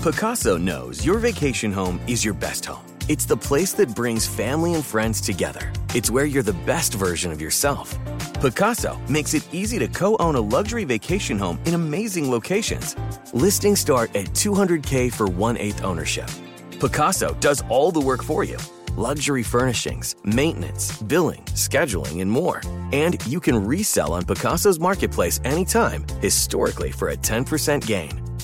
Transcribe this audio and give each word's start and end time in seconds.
Pacaso 0.00 0.58
knows 0.58 1.04
your 1.04 1.18
vacation 1.18 1.70
home 1.70 2.00
is 2.06 2.24
your 2.24 2.32
best 2.32 2.64
home. 2.64 2.96
It's 3.06 3.26
the 3.26 3.36
place 3.36 3.74
that 3.74 3.94
brings 3.94 4.26
family 4.26 4.72
and 4.72 4.82
friends 4.82 5.20
together. 5.20 5.70
It's 5.94 6.10
where 6.10 6.24
you're 6.24 6.42
the 6.42 6.54
best 6.64 6.94
version 6.94 7.30
of 7.30 7.38
yourself. 7.38 7.98
Pacaso 8.40 8.96
makes 9.10 9.34
it 9.34 9.46
easy 9.52 9.78
to 9.78 9.88
co 9.88 10.16
own 10.16 10.36
a 10.36 10.40
luxury 10.40 10.84
vacation 10.84 11.38
home 11.38 11.58
in 11.66 11.74
amazing 11.74 12.30
locations. 12.30 12.96
Listings 13.34 13.80
start 13.80 14.16
at 14.16 14.28
200K 14.28 15.12
for 15.12 15.26
one 15.26 15.58
eighth 15.58 15.84
ownership. 15.84 16.30
Pacaso 16.78 17.38
does 17.38 17.62
all 17.68 17.92
the 17.92 18.00
work 18.00 18.22
for 18.24 18.42
you 18.42 18.56
luxury 18.96 19.42
furnishings, 19.42 20.16
maintenance, 20.24 20.96
billing, 21.02 21.42
scheduling, 21.52 22.22
and 22.22 22.30
more. 22.30 22.62
And 22.94 23.22
you 23.26 23.38
can 23.38 23.66
resell 23.66 24.14
on 24.14 24.22
Pacaso's 24.22 24.80
marketplace 24.80 25.40
anytime, 25.44 26.06
historically 26.22 26.90
for 26.90 27.10
a 27.10 27.16
10% 27.18 27.86
gain. 27.86 28.29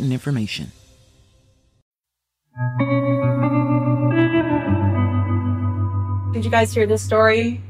information. 0.00 0.72
Did 6.32 6.44
you 6.44 6.50
guys 6.50 6.74
hear 6.74 6.86
this 6.86 7.02
story? 7.02 7.60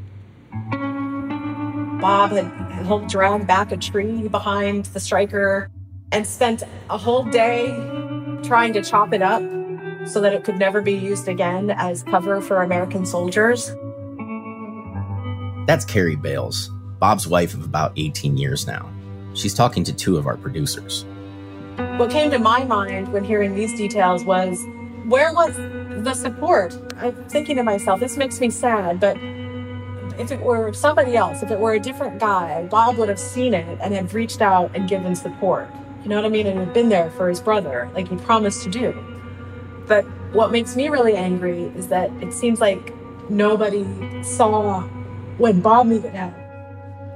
Bob 2.00 2.30
had 2.30 2.46
helped 2.84 3.08
drag 3.08 3.46
back 3.46 3.72
a 3.72 3.76
tree 3.76 4.28
behind 4.28 4.86
the 4.86 5.00
Stryker 5.00 5.70
and 6.12 6.26
spent 6.26 6.62
a 6.90 6.98
whole 6.98 7.24
day 7.24 7.68
trying 8.42 8.72
to 8.74 8.82
chop 8.82 9.12
it 9.12 9.22
up 9.22 9.42
so 10.06 10.20
that 10.20 10.32
it 10.32 10.44
could 10.44 10.58
never 10.58 10.80
be 10.82 10.92
used 10.92 11.28
again 11.28 11.70
as 11.70 12.02
cover 12.02 12.40
for 12.40 12.62
American 12.62 13.04
soldiers. 13.04 13.74
That's 15.66 15.84
Carrie 15.84 16.16
Bales, 16.16 16.70
Bob's 17.00 17.26
wife 17.26 17.54
of 17.54 17.64
about 17.64 17.92
18 17.96 18.36
years 18.36 18.66
now. 18.66 18.88
She's 19.34 19.54
talking 19.54 19.82
to 19.84 19.92
two 19.92 20.16
of 20.16 20.26
our 20.26 20.36
producers. 20.36 21.04
What 21.76 22.10
came 22.10 22.30
to 22.30 22.38
my 22.38 22.64
mind 22.64 23.12
when 23.12 23.22
hearing 23.22 23.54
these 23.54 23.76
details 23.76 24.24
was 24.24 24.64
where 25.04 25.32
was 25.32 25.54
the 26.04 26.14
support? 26.14 26.76
I'm 26.96 27.14
thinking 27.28 27.56
to 27.56 27.62
myself, 27.62 28.00
this 28.00 28.16
makes 28.16 28.40
me 28.40 28.48
sad, 28.48 28.98
but 28.98 29.16
if 30.18 30.32
it 30.32 30.40
were 30.40 30.72
somebody 30.72 31.16
else, 31.16 31.42
if 31.42 31.50
it 31.50 31.58
were 31.58 31.74
a 31.74 31.80
different 31.80 32.18
guy, 32.18 32.64
Bob 32.64 32.96
would 32.96 33.10
have 33.10 33.20
seen 33.20 33.52
it 33.52 33.78
and 33.82 33.92
have 33.92 34.14
reached 34.14 34.40
out 34.40 34.70
and 34.74 34.88
given 34.88 35.14
support. 35.14 35.68
You 36.02 36.08
know 36.08 36.16
what 36.16 36.24
I 36.24 36.30
mean? 36.30 36.46
And 36.46 36.58
have 36.60 36.72
been 36.72 36.88
there 36.88 37.10
for 37.10 37.28
his 37.28 37.40
brother, 37.40 37.90
like 37.94 38.08
he 38.08 38.16
promised 38.16 38.62
to 38.62 38.70
do. 38.70 38.92
But 39.86 40.04
what 40.32 40.52
makes 40.52 40.76
me 40.76 40.88
really 40.88 41.14
angry 41.14 41.64
is 41.76 41.88
that 41.88 42.10
it 42.22 42.32
seems 42.32 42.60
like 42.60 42.94
nobody 43.28 43.84
saw 44.22 44.82
when 45.36 45.60
Bob 45.60 45.88
needed 45.88 46.14
help. 46.14 46.34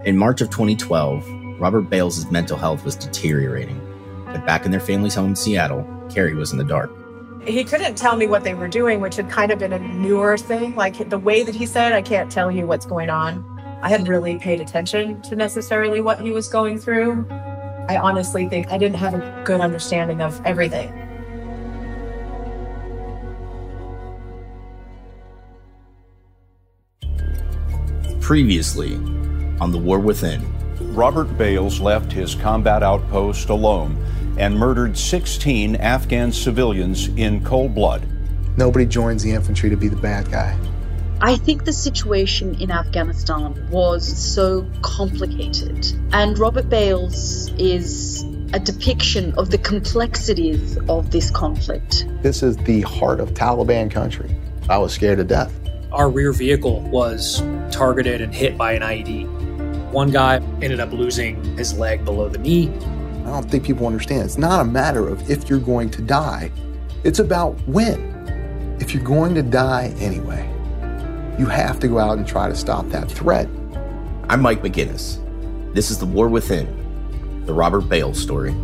In 0.04 0.18
March 0.18 0.42
of 0.42 0.50
2012, 0.50 1.26
Robert 1.58 1.82
Bales' 1.82 2.30
mental 2.30 2.58
health 2.58 2.84
was 2.84 2.96
deteriorating. 2.96 3.80
But 4.32 4.46
back 4.46 4.64
in 4.64 4.70
their 4.70 4.80
family's 4.80 5.14
home 5.14 5.30
in 5.30 5.36
Seattle, 5.36 5.86
Carrie 6.10 6.34
was 6.34 6.52
in 6.52 6.58
the 6.58 6.64
dark. 6.64 6.90
He 7.46 7.64
couldn't 7.64 7.96
tell 7.96 8.16
me 8.16 8.26
what 8.26 8.44
they 8.44 8.54
were 8.54 8.68
doing, 8.68 9.00
which 9.00 9.16
had 9.16 9.30
kind 9.30 9.50
of 9.50 9.58
been 9.58 9.72
a 9.72 9.78
newer 9.78 10.36
thing. 10.36 10.74
Like 10.76 11.08
the 11.08 11.18
way 11.18 11.42
that 11.42 11.54
he 11.54 11.64
said, 11.66 11.92
I 11.92 12.02
can't 12.02 12.30
tell 12.30 12.50
you 12.50 12.66
what's 12.66 12.84
going 12.84 13.08
on. 13.08 13.44
I 13.82 13.88
hadn't 13.88 14.08
really 14.08 14.38
paid 14.38 14.60
attention 14.60 15.22
to 15.22 15.36
necessarily 15.36 16.02
what 16.02 16.20
he 16.20 16.32
was 16.32 16.48
going 16.48 16.78
through. 16.78 17.26
I 17.88 17.96
honestly 17.96 18.46
think 18.46 18.70
I 18.70 18.76
didn't 18.76 18.98
have 18.98 19.14
a 19.14 19.42
good 19.44 19.60
understanding 19.60 20.20
of 20.20 20.40
everything. 20.44 20.92
Previously, 28.20 28.94
on 29.60 29.72
The 29.72 29.78
War 29.78 29.98
Within, 29.98 30.46
Robert 30.94 31.36
Bales 31.38 31.80
left 31.80 32.12
his 32.12 32.34
combat 32.34 32.82
outpost 32.82 33.48
alone 33.48 33.96
and 34.40 34.58
murdered 34.58 34.96
16 34.96 35.76
Afghan 35.76 36.32
civilians 36.32 37.08
in 37.08 37.44
cold 37.44 37.74
blood. 37.74 38.08
Nobody 38.56 38.86
joins 38.86 39.22
the 39.22 39.32
infantry 39.32 39.68
to 39.68 39.76
be 39.76 39.88
the 39.88 39.96
bad 39.96 40.30
guy. 40.30 40.58
I 41.20 41.36
think 41.36 41.66
the 41.66 41.74
situation 41.74 42.54
in 42.54 42.70
Afghanistan 42.70 43.68
was 43.70 44.08
so 44.08 44.66
complicated, 44.80 45.86
and 46.14 46.38
Robert 46.38 46.70
Bales 46.70 47.50
is 47.58 48.22
a 48.54 48.58
depiction 48.58 49.34
of 49.34 49.50
the 49.50 49.58
complexities 49.58 50.78
of 50.88 51.10
this 51.10 51.30
conflict. 51.30 52.06
This 52.22 52.42
is 52.42 52.56
the 52.56 52.80
heart 52.80 53.20
of 53.20 53.34
Taliban 53.34 53.90
country. 53.90 54.34
I 54.70 54.78
was 54.78 54.94
scared 54.94 55.18
to 55.18 55.24
death. 55.24 55.52
Our 55.92 56.08
rear 56.08 56.32
vehicle 56.32 56.80
was 56.80 57.42
targeted 57.70 58.22
and 58.22 58.34
hit 58.34 58.56
by 58.56 58.72
an 58.72 58.80
IED. 58.80 59.90
One 59.90 60.10
guy 60.10 60.36
ended 60.62 60.80
up 60.80 60.92
losing 60.92 61.44
his 61.58 61.76
leg 61.76 62.06
below 62.06 62.30
the 62.30 62.38
knee. 62.38 62.72
I 63.24 63.30
don't 63.30 63.50
think 63.50 63.64
people 63.64 63.86
understand. 63.86 64.22
It's 64.22 64.38
not 64.38 64.60
a 64.60 64.64
matter 64.64 65.08
of 65.08 65.30
if 65.30 65.48
you're 65.48 65.58
going 65.58 65.90
to 65.90 66.02
die, 66.02 66.50
it's 67.04 67.18
about 67.18 67.52
when. 67.68 68.08
If 68.80 68.94
you're 68.94 69.04
going 69.04 69.34
to 69.34 69.42
die 69.42 69.94
anyway, 69.98 70.48
you 71.38 71.46
have 71.46 71.78
to 71.80 71.88
go 71.88 71.98
out 71.98 72.18
and 72.18 72.26
try 72.26 72.48
to 72.48 72.56
stop 72.56 72.88
that 72.88 73.10
threat. 73.10 73.46
I'm 74.28 74.40
Mike 74.40 74.62
McGinnis. 74.62 75.18
This 75.74 75.90
is 75.90 75.98
The 75.98 76.06
War 76.06 76.28
Within, 76.28 76.66
the 77.46 77.52
Robert 77.54 77.82
Bales 77.82 78.20
story. 78.20 78.54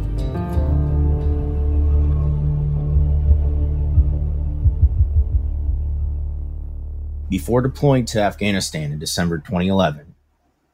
Before 7.28 7.60
deploying 7.60 8.04
to 8.06 8.20
Afghanistan 8.20 8.92
in 8.92 8.98
December 8.98 9.38
2011, 9.38 10.14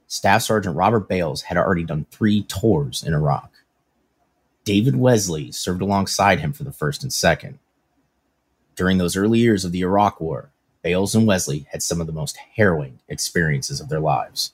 Staff 0.06 0.42
Sergeant 0.42 0.76
Robert 0.76 1.08
Bales 1.08 1.42
had 1.42 1.56
already 1.56 1.84
done 1.84 2.06
three 2.10 2.42
tours 2.42 3.02
in 3.02 3.14
Iraq. 3.14 3.51
David 4.64 4.96
Wesley 4.96 5.50
served 5.52 5.82
alongside 5.82 6.40
him 6.40 6.52
for 6.52 6.64
the 6.64 6.72
first 6.72 7.02
and 7.02 7.12
second. 7.12 7.58
During 8.76 8.98
those 8.98 9.16
early 9.16 9.38
years 9.38 9.64
of 9.64 9.72
the 9.72 9.80
Iraq 9.80 10.20
War, 10.20 10.50
Bales 10.82 11.14
and 11.14 11.26
Wesley 11.26 11.66
had 11.70 11.82
some 11.82 12.00
of 12.00 12.06
the 12.06 12.12
most 12.12 12.36
harrowing 12.56 13.00
experiences 13.08 13.80
of 13.80 13.88
their 13.88 14.00
lives. 14.00 14.52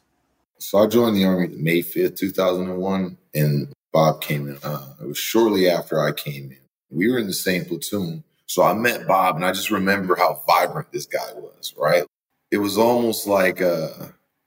So 0.58 0.78
I 0.78 0.86
joined 0.86 1.16
the 1.16 1.24
Army 1.24 1.48
May 1.48 1.82
5th, 1.82 2.16
2001, 2.16 3.16
and 3.34 3.72
Bob 3.92 4.20
came 4.20 4.48
in. 4.48 4.58
Uh, 4.62 4.94
it 5.00 5.06
was 5.06 5.18
shortly 5.18 5.68
after 5.68 6.00
I 6.00 6.12
came 6.12 6.50
in. 6.50 6.58
We 6.90 7.10
were 7.10 7.18
in 7.18 7.26
the 7.26 7.32
same 7.32 7.64
platoon. 7.64 8.24
So 8.46 8.62
I 8.62 8.72
met 8.74 9.06
Bob, 9.06 9.36
and 9.36 9.44
I 9.44 9.52
just 9.52 9.70
remember 9.70 10.16
how 10.16 10.42
vibrant 10.46 10.90
this 10.90 11.06
guy 11.06 11.32
was, 11.34 11.74
right? 11.76 12.04
It 12.50 12.58
was 12.58 12.78
almost 12.78 13.26
like 13.26 13.60
uh, 13.60 13.90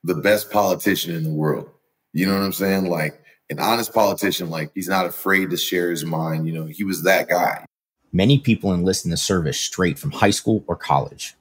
the 0.03 0.15
best 0.15 0.51
politician 0.51 1.15
in 1.15 1.23
the 1.23 1.29
world. 1.29 1.69
You 2.13 2.25
know 2.25 2.33
what 2.33 2.43
I'm 2.43 2.53
saying? 2.53 2.85
Like 2.85 3.20
an 3.51 3.59
honest 3.59 3.93
politician, 3.93 4.49
like 4.49 4.71
he's 4.73 4.87
not 4.87 5.05
afraid 5.05 5.49
to 5.49 5.57
share 5.57 5.91
his 5.91 6.05
mind. 6.05 6.47
You 6.47 6.53
know, 6.53 6.65
he 6.65 6.83
was 6.83 7.03
that 7.03 7.27
guy. 7.27 7.65
Many 8.13 8.39
people 8.39 8.73
enlist 8.73 9.05
in 9.05 9.11
the 9.11 9.17
service 9.17 9.59
straight 9.59 9.99
from 9.99 10.11
high 10.11 10.31
school 10.31 10.63
or 10.67 10.75
college. 10.75 11.35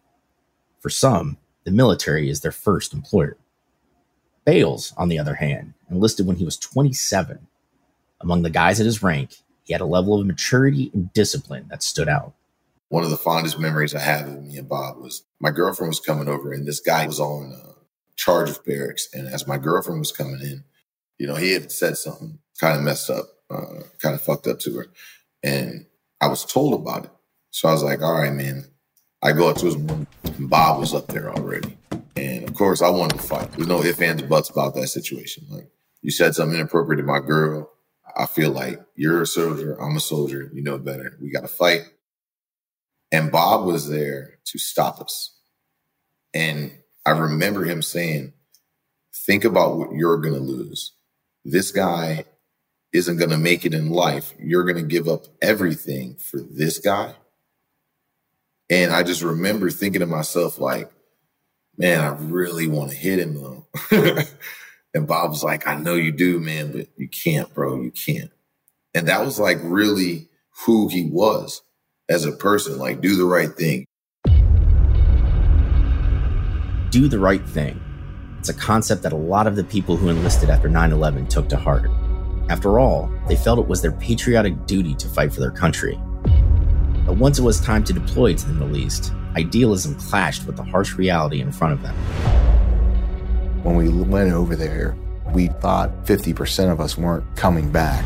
For 0.81 0.91
some, 0.91 1.39
the 1.65 1.71
military 1.71 2.29
is 2.29 2.41
their 2.41 2.53
first 2.53 2.93
employer. 2.93 3.37
Bales, 4.45 4.93
on 4.97 5.09
the 5.09 5.19
other 5.19 5.35
hand, 5.35 5.75
enlisted 5.91 6.27
when 6.27 6.37
he 6.37 6.45
was 6.45 6.57
27. 6.57 7.47
Among 8.21 8.43
the 8.43 8.51
guys 8.51 8.81
at 8.81 8.87
his 8.87 9.03
rank, 9.03 9.37
he 9.65 9.73
had 9.73 9.81
a 9.81 9.87
level 9.87 10.19
of 10.19 10.27
maturity 10.27 10.91
and 10.93 11.13
discipline 11.13 11.67
that 11.71 11.83
stood 11.83 12.09
out. 12.09 12.35
One 12.89 13.05
of 13.05 13.11
the 13.11 13.17
fondest 13.17 13.59
memories 13.59 13.95
I 13.95 14.01
have 14.01 14.27
of 14.27 14.45
me 14.45 14.57
and 14.57 14.69
Bob 14.69 14.99
was 14.99 15.23
my 15.39 15.51
girlfriend 15.51 15.91
was 15.91 16.01
coming 16.01 16.29
over, 16.29 16.53
and 16.53 16.67
this 16.67 16.81
guy 16.81 17.07
was 17.07 17.21
on 17.21 17.53
uh, 17.53 17.73
charge 18.17 18.51
of 18.51 18.65
barracks. 18.65 19.09
And 19.15 19.29
as 19.29 19.47
my 19.47 19.59
girlfriend 19.59 20.01
was 20.01 20.11
coming 20.13 20.41
in, 20.41 20.65
you 21.21 21.27
know, 21.27 21.35
he 21.35 21.53
had 21.53 21.71
said 21.71 21.99
something 21.99 22.39
kind 22.59 22.79
of 22.79 22.83
messed 22.83 23.11
up, 23.11 23.27
uh, 23.51 23.83
kind 23.99 24.15
of 24.15 24.23
fucked 24.23 24.47
up 24.47 24.59
to 24.61 24.75
her. 24.79 24.87
And 25.43 25.85
I 26.19 26.29
was 26.29 26.47
told 26.47 26.73
about 26.73 27.05
it. 27.05 27.11
So 27.51 27.69
I 27.69 27.73
was 27.73 27.83
like, 27.83 28.01
all 28.01 28.15
right, 28.15 28.33
man. 28.33 28.65
I 29.23 29.33
go 29.33 29.51
up 29.51 29.59
to 29.59 29.67
his 29.67 29.77
room, 29.77 30.07
and 30.25 30.49
Bob 30.49 30.81
was 30.81 30.95
up 30.95 31.09
there 31.09 31.31
already. 31.31 31.77
And 32.17 32.49
of 32.49 32.55
course, 32.55 32.81
I 32.81 32.89
wanted 32.89 33.19
to 33.19 33.27
fight. 33.27 33.53
There's 33.53 33.69
no 33.69 33.85
ifs, 33.85 34.01
ands, 34.01 34.23
buts 34.23 34.49
about 34.49 34.75
that 34.77 34.89
situation. 34.89 35.45
Like, 35.51 35.69
you 36.01 36.11
said 36.11 36.35
something 36.35 36.59
inappropriate 36.59 37.01
to 37.01 37.07
my 37.07 37.21
girl. 37.21 37.71
I 38.17 38.25
feel 38.25 38.51
like 38.51 38.81
you're 38.95 39.21
a 39.21 39.27
soldier, 39.27 39.75
I'm 39.75 39.97
a 39.97 40.01
soldier, 40.01 40.51
you 40.55 40.63
know 40.63 40.79
better. 40.79 41.19
We 41.21 41.31
got 41.31 41.43
to 41.43 41.49
fight. 41.49 41.83
And 43.13 43.31
Bob 43.31 43.67
was 43.67 43.91
there 43.91 44.39
to 44.47 44.59
stop 44.59 45.03
us. 45.03 45.37
And 46.33 46.73
I 47.05 47.11
remember 47.11 47.65
him 47.65 47.83
saying, 47.83 48.33
think 49.15 49.45
about 49.45 49.77
what 49.77 49.93
you're 49.93 50.17
going 50.17 50.35
to 50.35 50.41
lose. 50.41 50.95
This 51.45 51.73
guy 51.73 52.25
isn't 52.93 53.17
going 53.17 53.31
to 53.31 53.39
make 53.39 53.65
it 53.65 53.75
in 53.75 53.91
life. 53.91 54.35
You're 54.39 54.65
going 54.65 54.77
to 54.77 54.83
give 54.83 55.09
up 55.09 55.27
everything 55.41 56.17
for 56.17 56.41
this 56.41 56.79
guy. 56.79 57.15
And 58.69 58.93
I 58.93 59.03
just 59.03 59.23
remember 59.23 59.71
thinking 59.71 60.01
to 60.01 60.07
myself, 60.07 60.59
like, 60.59 60.91
man, 61.77 62.01
I 62.01 62.09
really 62.09 62.67
want 62.67 62.91
to 62.91 62.97
hit 62.97 63.19
him 63.19 63.35
though. 63.35 63.67
and 64.95 65.07
Bob 65.07 65.31
was 65.31 65.43
like, 65.43 65.67
I 65.67 65.77
know 65.77 65.95
you 65.95 66.13
do, 66.13 66.39
man, 66.41 66.73
but 66.73 66.89
you 66.97 67.09
can't, 67.09 67.53
bro. 67.55 67.81
You 67.81 67.91
can't. 67.91 68.31
And 68.95 69.09
that 69.09 69.25
was 69.25 69.39
like 69.39 69.59
really 69.63 70.29
who 70.67 70.89
he 70.89 71.07
was 71.07 71.63
as 72.09 72.25
a 72.25 72.33
person. 72.33 72.79
Like, 72.79 73.01
do 73.01 73.17
the 73.17 73.25
right 73.25 73.53
thing. 73.53 73.87
Do 76.91 77.09
the 77.09 77.21
right 77.21 77.45
thing. 77.47 77.81
It's 78.41 78.49
a 78.49 78.55
concept 78.55 79.03
that 79.03 79.13
a 79.13 79.17
lot 79.17 79.47
of 79.47 79.55
the 79.55 79.65
people 79.65 79.99
who 79.99 80.09
enlisted 80.09 80.49
after 80.49 80.67
9 80.67 80.93
11 80.93 81.27
took 81.27 81.47
to 81.51 81.59
heart. 81.59 81.91
After 82.49 82.79
all, 82.79 83.13
they 83.29 83.37
felt 83.37 83.59
it 83.59 83.67
was 83.67 83.83
their 83.83 83.93
patriotic 83.93 84.65
duty 84.65 84.95
to 84.95 85.09
fight 85.09 85.31
for 85.31 85.41
their 85.41 85.51
country. 85.51 86.01
But 87.05 87.19
once 87.19 87.39
it 87.39 87.43
was 87.43 87.61
time 87.61 87.85
to 87.85 87.93
deploy 87.93 88.33
to 88.33 88.47
the 88.47 88.55
Middle 88.55 88.79
East, 88.79 89.13
idealism 89.37 89.95
clashed 89.97 90.47
with 90.47 90.57
the 90.57 90.63
harsh 90.63 90.95
reality 90.95 91.43
in 91.43 91.53
front 91.53 91.75
of 91.75 91.83
them. 91.83 91.95
When 93.63 93.77
we 93.77 93.91
went 93.91 94.33
over 94.33 94.57
there, 94.57 94.97
we 95.35 95.49
thought 95.49 96.07
50% 96.07 96.73
of 96.73 96.81
us 96.81 96.97
weren't 96.97 97.27
coming 97.37 97.71
back. 97.71 98.03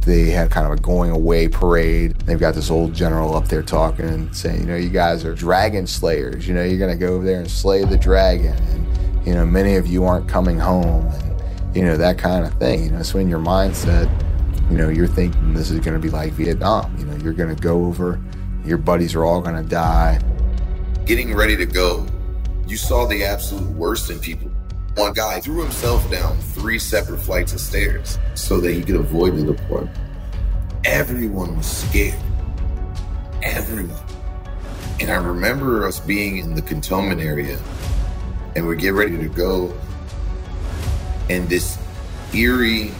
They 0.00 0.30
had 0.30 0.50
kind 0.50 0.66
of 0.66 0.72
a 0.72 0.80
going 0.80 1.10
away 1.10 1.48
parade. 1.48 2.12
They've 2.20 2.38
got 2.38 2.54
this 2.54 2.70
old 2.70 2.94
general 2.94 3.34
up 3.34 3.48
there 3.48 3.62
talking 3.62 4.06
and 4.06 4.34
saying, 4.34 4.60
you 4.60 4.66
know, 4.66 4.76
you 4.76 4.88
guys 4.88 5.24
are 5.24 5.34
dragon 5.34 5.86
slayers. 5.86 6.48
You 6.48 6.54
know, 6.54 6.64
you're 6.64 6.78
going 6.78 6.96
to 6.96 6.98
go 6.98 7.14
over 7.14 7.24
there 7.24 7.40
and 7.40 7.50
slay 7.50 7.84
the 7.84 7.98
dragon. 7.98 8.56
And, 8.56 9.26
you 9.26 9.34
know, 9.34 9.44
many 9.44 9.76
of 9.76 9.86
you 9.86 10.04
aren't 10.04 10.28
coming 10.28 10.58
home. 10.58 11.06
And, 11.06 11.76
you 11.76 11.82
know, 11.82 11.96
that 11.96 12.16
kind 12.16 12.46
of 12.46 12.54
thing. 12.54 12.84
You 12.84 12.90
know, 12.92 13.02
so 13.02 13.18
in 13.18 13.28
your 13.28 13.40
mindset, 13.40 14.08
you 14.70 14.78
know, 14.78 14.88
you're 14.88 15.06
thinking 15.06 15.52
this 15.52 15.70
is 15.70 15.80
going 15.80 16.00
to 16.00 16.02
be 16.02 16.10
like 16.10 16.32
Vietnam. 16.32 16.96
You 16.98 17.04
know, 17.04 17.16
you're 17.16 17.34
going 17.34 17.54
to 17.54 17.62
go 17.62 17.84
over, 17.84 18.20
your 18.64 18.78
buddies 18.78 19.14
are 19.14 19.24
all 19.24 19.40
going 19.40 19.62
to 19.62 19.68
die. 19.68 20.20
Getting 21.04 21.34
ready 21.34 21.56
to 21.56 21.66
go 21.66 22.06
you 22.68 22.76
saw 22.76 23.06
the 23.06 23.24
absolute 23.24 23.66
worst 23.70 24.10
in 24.10 24.18
people. 24.20 24.47
One 24.98 25.12
guy 25.12 25.38
threw 25.38 25.62
himself 25.62 26.10
down 26.10 26.36
three 26.38 26.80
separate 26.80 27.18
flights 27.18 27.52
of 27.52 27.60
stairs 27.60 28.18
so 28.34 28.60
that 28.60 28.72
he 28.72 28.82
could 28.82 28.96
avoid 28.96 29.36
the 29.36 29.44
deployment. 29.44 29.96
Everyone 30.84 31.56
was 31.56 31.66
scared. 31.66 32.18
Everyone. 33.40 34.02
And 34.98 35.08
I 35.08 35.14
remember 35.14 35.86
us 35.86 36.00
being 36.00 36.38
in 36.38 36.56
the 36.56 36.62
cantonment 36.62 37.20
area 37.20 37.60
and 38.56 38.66
we 38.66 38.74
get 38.74 38.92
ready 38.92 39.16
to 39.16 39.28
go. 39.28 39.72
And 41.30 41.48
this 41.48 41.78
eerie, 42.34 42.90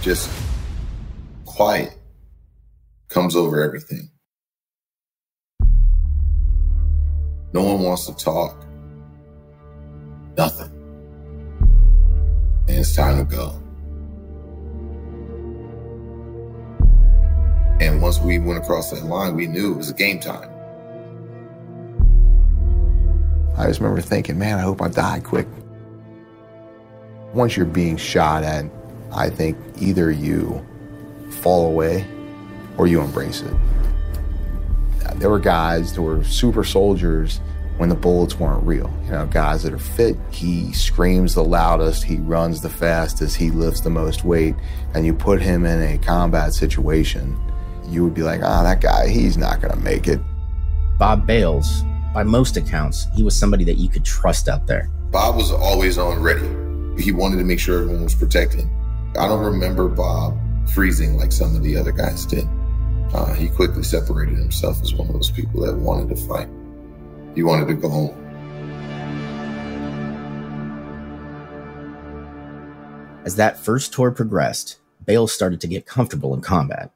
just 0.00 0.30
quiet 1.44 1.92
comes 3.08 3.36
over 3.36 3.62
everything. 3.62 4.08
No 7.52 7.62
one 7.62 7.82
wants 7.82 8.06
to 8.06 8.14
talk. 8.14 8.64
Nothing. 10.34 10.71
And 12.68 12.78
it's 12.78 12.94
time 12.94 13.18
to 13.18 13.24
go. 13.24 13.58
And 17.80 18.00
once 18.00 18.20
we 18.20 18.38
went 18.38 18.58
across 18.62 18.90
that 18.90 19.04
line, 19.04 19.34
we 19.34 19.46
knew 19.46 19.72
it 19.72 19.76
was 19.76 19.92
game 19.92 20.20
time. 20.20 20.48
I 23.56 23.66
just 23.66 23.80
remember 23.80 24.00
thinking, 24.00 24.38
man, 24.38 24.58
I 24.58 24.62
hope 24.62 24.80
I 24.80 24.88
die 24.88 25.20
quick. 25.20 25.46
Once 27.34 27.56
you're 27.56 27.66
being 27.66 27.96
shot 27.96 28.44
at, 28.44 28.66
I 29.12 29.28
think 29.28 29.58
either 29.78 30.10
you 30.10 30.64
fall 31.30 31.66
away 31.66 32.06
or 32.78 32.86
you 32.86 33.00
embrace 33.00 33.42
it. 33.42 33.54
There 35.16 35.28
were 35.28 35.38
guys 35.38 35.92
that 35.94 36.02
were 36.02 36.24
super 36.24 36.64
soldiers 36.64 37.40
when 37.82 37.88
the 37.88 37.96
bullets 37.96 38.38
weren't 38.38 38.64
real. 38.64 38.88
You 39.06 39.10
know, 39.10 39.26
guys 39.26 39.64
that 39.64 39.72
are 39.72 39.78
fit, 39.78 40.16
he 40.30 40.72
screams 40.72 41.34
the 41.34 41.42
loudest, 41.42 42.04
he 42.04 42.18
runs 42.18 42.60
the 42.60 42.68
fastest, 42.68 43.34
he 43.34 43.50
lifts 43.50 43.80
the 43.80 43.90
most 43.90 44.22
weight, 44.22 44.54
and 44.94 45.04
you 45.04 45.12
put 45.12 45.42
him 45.42 45.66
in 45.66 45.82
a 45.82 45.98
combat 45.98 46.54
situation, 46.54 47.36
you 47.88 48.04
would 48.04 48.14
be 48.14 48.22
like, 48.22 48.40
ah, 48.44 48.60
oh, 48.60 48.62
that 48.62 48.80
guy, 48.80 49.08
he's 49.08 49.36
not 49.36 49.60
going 49.60 49.74
to 49.74 49.80
make 49.80 50.06
it. 50.06 50.20
Bob 50.96 51.26
Bales, 51.26 51.82
by 52.14 52.22
most 52.22 52.56
accounts, 52.56 53.08
he 53.16 53.24
was 53.24 53.36
somebody 53.36 53.64
that 53.64 53.78
you 53.78 53.88
could 53.88 54.04
trust 54.04 54.48
out 54.48 54.64
there. 54.68 54.88
Bob 55.10 55.34
was 55.34 55.50
always 55.50 55.98
on 55.98 56.22
ready. 56.22 56.46
He 57.02 57.10
wanted 57.10 57.38
to 57.38 57.44
make 57.44 57.58
sure 57.58 57.80
everyone 57.80 58.04
was 58.04 58.14
protected. 58.14 58.64
I 59.18 59.26
don't 59.26 59.44
remember 59.44 59.88
Bob 59.88 60.38
freezing 60.68 61.16
like 61.16 61.32
some 61.32 61.56
of 61.56 61.64
the 61.64 61.76
other 61.76 61.90
guys 61.90 62.26
did. 62.26 62.46
Uh, 63.12 63.34
he 63.34 63.48
quickly 63.48 63.82
separated 63.82 64.38
himself 64.38 64.80
as 64.82 64.94
one 64.94 65.08
of 65.08 65.14
those 65.14 65.32
people 65.32 65.62
that 65.62 65.74
wanted 65.74 66.14
to 66.14 66.26
fight. 66.28 66.48
He 67.34 67.42
wanted 67.42 67.68
to 67.68 67.74
go 67.74 67.88
home. 67.88 68.18
As 73.24 73.36
that 73.36 73.58
first 73.58 73.92
tour 73.92 74.10
progressed, 74.10 74.78
Bale 75.06 75.26
started 75.26 75.60
to 75.60 75.66
get 75.66 75.86
comfortable 75.86 76.34
in 76.34 76.40
combat. 76.40 76.90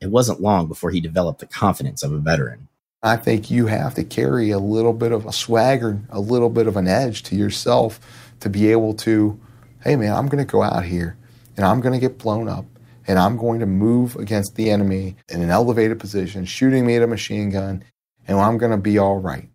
It 0.00 0.10
wasn't 0.10 0.40
long 0.40 0.68
before 0.68 0.90
he 0.90 1.00
developed 1.00 1.40
the 1.40 1.46
confidence 1.46 2.02
of 2.02 2.12
a 2.12 2.18
veteran. 2.18 2.68
I 3.02 3.16
think 3.16 3.50
you 3.50 3.66
have 3.66 3.94
to 3.96 4.04
carry 4.04 4.50
a 4.50 4.58
little 4.58 4.94
bit 4.94 5.12
of 5.12 5.26
a 5.26 5.32
swagger, 5.32 6.00
a 6.08 6.20
little 6.20 6.48
bit 6.48 6.66
of 6.66 6.76
an 6.76 6.88
edge 6.88 7.22
to 7.24 7.36
yourself 7.36 8.00
to 8.40 8.48
be 8.48 8.70
able 8.70 8.94
to, 8.94 9.38
hey 9.82 9.96
man, 9.96 10.14
I'm 10.14 10.28
going 10.28 10.44
to 10.44 10.50
go 10.50 10.62
out 10.62 10.84
here 10.84 11.18
and 11.56 11.66
I'm 11.66 11.80
going 11.80 11.92
to 11.92 12.00
get 12.00 12.18
blown 12.18 12.48
up 12.48 12.64
and 13.06 13.18
I'm 13.18 13.36
going 13.36 13.60
to 13.60 13.66
move 13.66 14.16
against 14.16 14.56
the 14.56 14.70
enemy 14.70 15.16
in 15.28 15.42
an 15.42 15.50
elevated 15.50 16.00
position, 16.00 16.46
shooting 16.46 16.86
me 16.86 16.96
at 16.96 17.02
a 17.02 17.06
machine 17.06 17.50
gun, 17.50 17.84
and 18.26 18.38
I'm 18.38 18.56
going 18.56 18.72
to 18.72 18.78
be 18.78 18.96
all 18.96 19.18
right. 19.18 19.50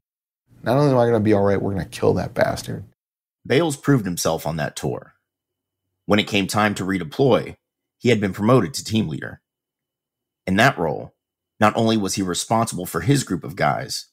Not 0.63 0.77
only 0.77 0.91
am 0.91 0.97
I 0.97 1.05
going 1.05 1.13
to 1.13 1.19
be 1.19 1.33
all 1.33 1.43
right, 1.43 1.61
we're 1.61 1.73
going 1.73 1.83
to 1.85 1.99
kill 1.99 2.13
that 2.15 2.33
bastard. 2.33 2.85
Bales 3.45 3.77
proved 3.77 4.05
himself 4.05 4.45
on 4.45 4.57
that 4.57 4.75
tour. 4.75 5.13
When 6.05 6.19
it 6.19 6.27
came 6.27 6.47
time 6.47 6.75
to 6.75 6.85
redeploy, 6.85 7.55
he 7.97 8.09
had 8.09 8.21
been 8.21 8.33
promoted 8.33 8.73
to 8.75 8.83
team 8.83 9.07
leader. 9.07 9.41
In 10.47 10.55
that 10.57 10.77
role, 10.77 11.13
not 11.59 11.75
only 11.75 11.97
was 11.97 12.15
he 12.15 12.21
responsible 12.21 12.85
for 12.85 13.01
his 13.01 13.23
group 13.23 13.43
of 13.43 13.55
guys, 13.55 14.07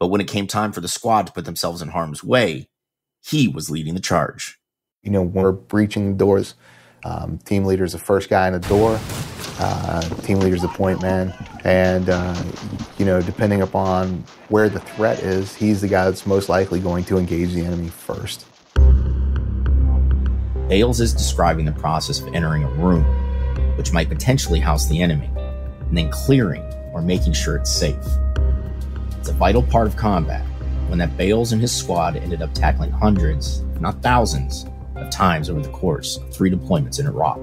but 0.00 0.08
when 0.08 0.20
it 0.20 0.28
came 0.28 0.46
time 0.46 0.72
for 0.72 0.80
the 0.80 0.88
squad 0.88 1.26
to 1.26 1.32
put 1.32 1.44
themselves 1.44 1.82
in 1.82 1.88
harm's 1.88 2.24
way, 2.24 2.68
he 3.22 3.48
was 3.48 3.70
leading 3.70 3.94
the 3.94 4.00
charge. 4.00 4.58
You 5.02 5.10
know, 5.10 5.22
when 5.22 5.44
we're 5.44 5.52
breaching 5.52 6.12
the 6.12 6.18
doors, 6.18 6.54
um, 7.04 7.38
team 7.38 7.64
leader 7.64 7.84
is 7.84 7.92
the 7.92 7.98
first 7.98 8.28
guy 8.28 8.46
in 8.46 8.54
the 8.54 8.60
door. 8.60 8.98
Uh, 9.58 10.00
team 10.22 10.40
leader 10.40 10.56
is 10.56 10.62
the 10.62 10.68
point 10.68 11.02
man, 11.02 11.32
and 11.64 12.10
uh, 12.10 12.42
you 12.98 13.04
know, 13.04 13.20
depending 13.22 13.62
upon 13.62 14.24
where 14.48 14.68
the 14.68 14.80
threat 14.80 15.20
is, 15.20 15.54
he's 15.54 15.80
the 15.80 15.88
guy 15.88 16.04
that's 16.04 16.26
most 16.26 16.48
likely 16.48 16.78
going 16.78 17.04
to 17.04 17.18
engage 17.18 17.52
the 17.52 17.64
enemy 17.64 17.88
first. 17.88 18.46
Bales 20.68 21.00
is 21.00 21.12
describing 21.12 21.64
the 21.64 21.72
process 21.72 22.20
of 22.20 22.34
entering 22.34 22.64
a 22.64 22.70
room, 22.70 23.04
which 23.76 23.92
might 23.92 24.08
potentially 24.08 24.60
house 24.60 24.88
the 24.88 25.02
enemy, 25.02 25.30
and 25.36 25.96
then 25.96 26.10
clearing 26.10 26.62
or 26.92 27.02
making 27.02 27.32
sure 27.32 27.56
it's 27.56 27.72
safe. 27.72 27.96
It's 29.18 29.28
a 29.28 29.34
vital 29.34 29.62
part 29.62 29.86
of 29.86 29.96
combat. 29.96 30.44
When 30.88 30.98
that 30.98 31.16
Bales 31.16 31.52
and 31.52 31.60
his 31.60 31.74
squad 31.74 32.16
ended 32.16 32.42
up 32.42 32.52
tackling 32.52 32.90
hundreds, 32.90 33.60
if 33.74 33.80
not 33.80 34.02
thousands, 34.02 34.66
of 34.96 35.10
times 35.10 35.50
over 35.50 35.60
the 35.60 35.70
course 35.70 36.18
of 36.18 36.32
three 36.32 36.50
deployments 36.50 37.00
in 37.00 37.06
Iraq. 37.06 37.38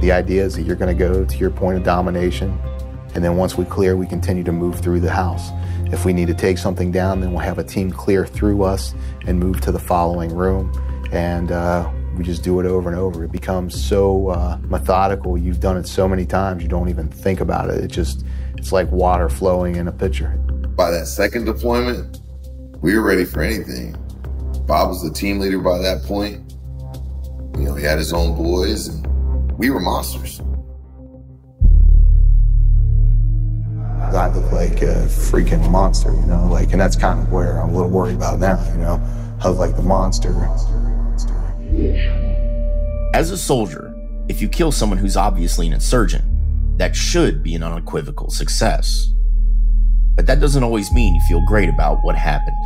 The 0.00 0.12
idea 0.12 0.44
is 0.44 0.56
that 0.56 0.62
you're 0.62 0.76
going 0.76 0.96
to 0.96 0.98
go 0.98 1.24
to 1.24 1.36
your 1.38 1.50
point 1.50 1.78
of 1.78 1.84
domination, 1.84 2.58
and 3.14 3.22
then 3.22 3.36
once 3.36 3.56
we 3.56 3.64
clear, 3.64 3.96
we 3.96 4.06
continue 4.06 4.44
to 4.44 4.52
move 4.52 4.80
through 4.80 5.00
the 5.00 5.10
house. 5.10 5.50
If 5.92 6.04
we 6.04 6.12
need 6.12 6.28
to 6.28 6.34
take 6.34 6.56
something 6.56 6.90
down, 6.90 7.20
then 7.20 7.32
we'll 7.32 7.40
have 7.40 7.58
a 7.58 7.64
team 7.64 7.90
clear 7.90 8.26
through 8.26 8.62
us 8.62 8.94
and 9.26 9.38
move 9.38 9.60
to 9.62 9.72
the 9.72 9.78
following 9.78 10.34
room. 10.34 10.72
And 11.12 11.52
uh, 11.52 11.90
we 12.16 12.24
just 12.24 12.42
do 12.42 12.60
it 12.60 12.66
over 12.66 12.88
and 12.88 12.98
over. 12.98 13.24
It 13.24 13.32
becomes 13.32 13.82
so 13.82 14.28
uh, 14.28 14.58
methodical. 14.62 15.36
You've 15.36 15.60
done 15.60 15.76
it 15.76 15.86
so 15.86 16.08
many 16.08 16.24
times, 16.24 16.62
you 16.62 16.68
don't 16.68 16.88
even 16.88 17.08
think 17.08 17.40
about 17.40 17.68
it. 17.68 17.84
It 17.84 17.88
just, 17.88 18.24
it's 18.56 18.72
like 18.72 18.90
water 18.90 19.28
flowing 19.28 19.76
in 19.76 19.88
a 19.88 19.92
pitcher. 19.92 20.38
By 20.76 20.90
that 20.90 21.06
second 21.06 21.44
deployment, 21.44 22.20
we 22.80 22.96
were 22.96 23.02
ready 23.02 23.24
for 23.24 23.42
anything. 23.42 23.96
Bob 24.66 24.88
was 24.88 25.02
the 25.02 25.10
team 25.10 25.38
leader 25.38 25.58
by 25.58 25.78
that 25.78 26.02
point. 26.04 26.54
You 27.58 27.64
know, 27.64 27.74
he 27.74 27.84
had 27.84 27.98
his 27.98 28.12
own 28.14 28.34
boys, 28.34 28.88
and 28.88 29.52
we 29.58 29.68
were 29.68 29.80
monsters. 29.80 30.40
I 34.32 34.34
look 34.34 34.52
like 34.52 34.80
a 34.80 35.04
freaking 35.04 35.70
monster, 35.70 36.10
you 36.10 36.22
know, 36.22 36.46
like, 36.50 36.72
and 36.72 36.80
that's 36.80 36.96
kind 36.96 37.20
of 37.20 37.30
where 37.30 37.60
I'm 37.60 37.68
a 37.68 37.72
little 37.72 37.90
worried 37.90 38.16
about 38.16 38.38
now, 38.38 38.64
you 38.72 38.78
know, 38.78 38.94
of 39.44 39.58
like 39.58 39.76
the 39.76 39.82
monster. 39.82 40.30
As 43.14 43.30
a 43.30 43.36
soldier, 43.36 43.94
if 44.30 44.40
you 44.40 44.48
kill 44.48 44.72
someone 44.72 44.96
who's 44.96 45.18
obviously 45.18 45.66
an 45.66 45.74
insurgent, 45.74 46.24
that 46.78 46.96
should 46.96 47.42
be 47.42 47.54
an 47.54 47.62
unequivocal 47.62 48.30
success. 48.30 49.06
But 50.16 50.26
that 50.28 50.40
doesn't 50.40 50.62
always 50.62 50.90
mean 50.92 51.14
you 51.14 51.20
feel 51.28 51.44
great 51.44 51.68
about 51.68 51.98
what 52.02 52.16
happened. 52.16 52.56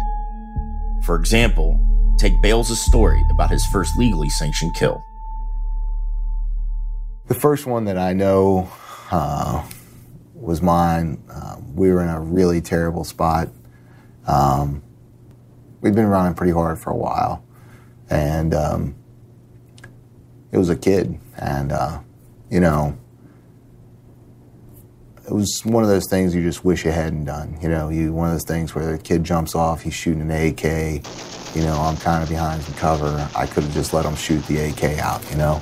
For 1.04 1.16
example, 1.16 1.80
take 2.16 2.40
Bales' 2.42 2.80
story 2.80 3.20
about 3.32 3.50
his 3.50 3.66
first 3.66 3.98
legally 3.98 4.28
sanctioned 4.28 4.76
kill. 4.76 5.04
The 7.26 7.34
first 7.34 7.66
one 7.66 7.86
that 7.86 7.98
I 7.98 8.12
know 8.12 8.70
uh, 9.10 9.66
was 10.46 10.62
mine. 10.62 11.22
Uh, 11.30 11.56
we 11.74 11.90
were 11.90 12.02
in 12.02 12.08
a 12.08 12.20
really 12.20 12.60
terrible 12.60 13.04
spot. 13.04 13.48
Um, 14.26 14.82
we'd 15.80 15.94
been 15.94 16.06
running 16.06 16.34
pretty 16.34 16.52
hard 16.52 16.78
for 16.78 16.90
a 16.90 16.96
while, 16.96 17.44
and 18.08 18.54
um, 18.54 18.94
it 20.52 20.58
was 20.58 20.70
a 20.70 20.76
kid, 20.76 21.18
and 21.36 21.72
uh, 21.72 22.00
you 22.48 22.60
know, 22.60 22.96
it 25.26 25.32
was 25.32 25.60
one 25.64 25.82
of 25.82 25.88
those 25.88 26.08
things 26.08 26.34
you 26.34 26.42
just 26.42 26.64
wish 26.64 26.84
you 26.84 26.92
hadn't 26.92 27.24
done. 27.24 27.58
You 27.60 27.68
know, 27.68 27.88
you 27.88 28.12
one 28.12 28.28
of 28.28 28.34
those 28.34 28.44
things 28.44 28.74
where 28.74 28.96
the 28.96 28.98
kid 28.98 29.24
jumps 29.24 29.54
off, 29.54 29.82
he's 29.82 29.94
shooting 29.94 30.22
an 30.22 30.30
AK. 30.30 31.04
You 31.56 31.62
know, 31.62 31.76
I'm 31.80 31.96
kind 31.96 32.22
of 32.22 32.28
behind 32.28 32.62
some 32.62 32.74
cover. 32.74 33.28
I 33.34 33.46
could 33.46 33.64
have 33.64 33.72
just 33.74 33.92
let 33.92 34.04
him 34.04 34.14
shoot 34.14 34.46
the 34.46 34.58
AK 34.58 34.98
out. 34.98 35.28
You 35.30 35.38
know, 35.38 35.60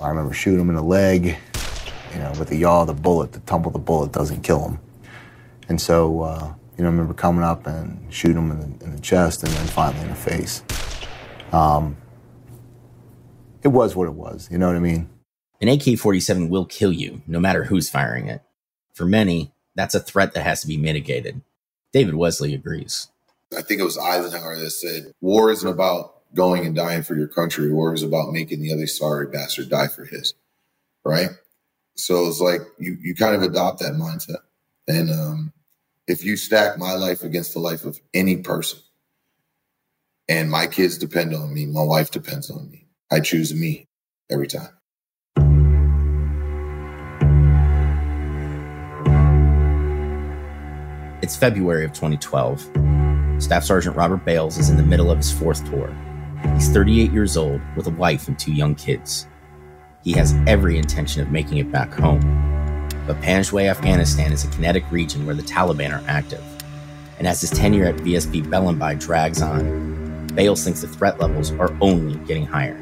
I 0.00 0.08
remember 0.08 0.32
shooting 0.32 0.60
him 0.60 0.70
in 0.70 0.76
the 0.76 0.82
leg 0.82 1.36
you 2.16 2.22
know, 2.22 2.32
with 2.38 2.48
the 2.48 2.56
yaw 2.56 2.80
of 2.80 2.86
the 2.86 2.94
bullet, 2.94 3.32
the 3.32 3.40
tumble 3.40 3.68
of 3.68 3.74
the 3.74 3.78
bullet 3.78 4.10
doesn't 4.10 4.40
kill 4.40 4.66
him. 4.66 4.78
And 5.68 5.78
so, 5.78 6.22
uh, 6.22 6.54
you 6.76 6.82
know, 6.82 6.88
I 6.88 6.92
remember 6.92 7.12
coming 7.12 7.44
up 7.44 7.66
and 7.66 8.02
shooting 8.08 8.38
him 8.38 8.50
in 8.52 8.78
the, 8.78 8.84
in 8.86 8.96
the 8.96 9.02
chest 9.02 9.42
and 9.42 9.52
then 9.52 9.66
finally 9.66 10.00
in 10.00 10.08
the 10.08 10.14
face. 10.14 10.62
Um, 11.52 11.98
it 13.62 13.68
was 13.68 13.94
what 13.94 14.08
it 14.08 14.14
was, 14.14 14.48
you 14.50 14.56
know 14.56 14.66
what 14.66 14.76
I 14.76 14.80
mean? 14.80 15.10
An 15.60 15.68
AK 15.68 15.98
47 15.98 16.48
will 16.48 16.64
kill 16.64 16.90
you, 16.90 17.20
no 17.26 17.38
matter 17.38 17.64
who's 17.64 17.90
firing 17.90 18.28
it. 18.28 18.40
For 18.94 19.04
many, 19.04 19.52
that's 19.74 19.94
a 19.94 20.00
threat 20.00 20.32
that 20.32 20.42
has 20.42 20.62
to 20.62 20.66
be 20.66 20.78
mitigated. 20.78 21.42
David 21.92 22.14
Wesley 22.14 22.54
agrees. 22.54 23.08
I 23.54 23.60
think 23.60 23.78
it 23.78 23.84
was 23.84 23.98
Eisenhower 23.98 24.58
that 24.58 24.70
said, 24.70 25.12
War 25.20 25.50
isn't 25.50 25.68
about 25.68 26.14
going 26.34 26.64
and 26.64 26.74
dying 26.74 27.02
for 27.02 27.14
your 27.14 27.28
country. 27.28 27.70
War 27.70 27.92
is 27.92 28.02
about 28.02 28.32
making 28.32 28.62
the 28.62 28.72
other 28.72 28.86
sorry 28.86 29.26
bastard 29.26 29.68
die 29.68 29.88
for 29.88 30.06
his. 30.06 30.32
Right? 31.04 31.28
So 31.96 32.26
it's 32.26 32.40
like 32.40 32.60
you 32.78 32.96
you 33.00 33.14
kind 33.14 33.34
of 33.34 33.42
adopt 33.42 33.80
that 33.80 33.94
mindset. 33.94 34.40
And 34.86 35.10
um, 35.10 35.52
if 36.06 36.24
you 36.24 36.36
stack 36.36 36.78
my 36.78 36.94
life 36.94 37.22
against 37.22 37.54
the 37.54 37.58
life 37.58 37.84
of 37.84 37.98
any 38.14 38.36
person, 38.36 38.78
and 40.28 40.50
my 40.50 40.66
kids 40.66 40.98
depend 40.98 41.34
on 41.34 41.52
me, 41.52 41.66
my 41.66 41.82
wife 41.82 42.10
depends 42.10 42.50
on 42.50 42.70
me, 42.70 42.86
I 43.10 43.20
choose 43.20 43.54
me 43.54 43.88
every 44.30 44.46
time. 44.46 44.68
It's 51.22 51.34
February 51.34 51.84
of 51.84 51.92
2012. 51.92 53.42
Staff 53.42 53.64
Sergeant 53.64 53.96
Robert 53.96 54.24
Bales 54.24 54.58
is 54.58 54.70
in 54.70 54.76
the 54.76 54.82
middle 54.82 55.10
of 55.10 55.16
his 55.16 55.32
fourth 55.32 55.68
tour. 55.68 55.92
He's 56.54 56.68
38 56.68 57.10
years 57.10 57.36
old 57.36 57.60
with 57.74 57.86
a 57.86 57.90
wife 57.90 58.28
and 58.28 58.38
two 58.38 58.52
young 58.52 58.74
kids. 58.74 59.26
He 60.06 60.12
has 60.12 60.36
every 60.46 60.78
intention 60.78 61.20
of 61.20 61.32
making 61.32 61.58
it 61.58 61.72
back 61.72 61.92
home. 61.92 62.20
But 63.08 63.20
Panjwai, 63.22 63.68
Afghanistan 63.68 64.30
is 64.30 64.44
a 64.44 64.48
kinetic 64.50 64.84
region 64.92 65.26
where 65.26 65.34
the 65.34 65.42
Taliban 65.42 65.90
are 65.90 66.08
active. 66.08 66.44
And 67.18 67.26
as 67.26 67.40
his 67.40 67.50
tenure 67.50 67.86
at 67.86 67.96
VSP 67.96 68.44
Bellenbai 68.44 69.00
drags 69.00 69.42
on, 69.42 70.28
Bales 70.32 70.62
thinks 70.62 70.82
the 70.82 70.86
threat 70.86 71.18
levels 71.18 71.50
are 71.54 71.76
only 71.80 72.20
getting 72.24 72.46
higher. 72.46 72.80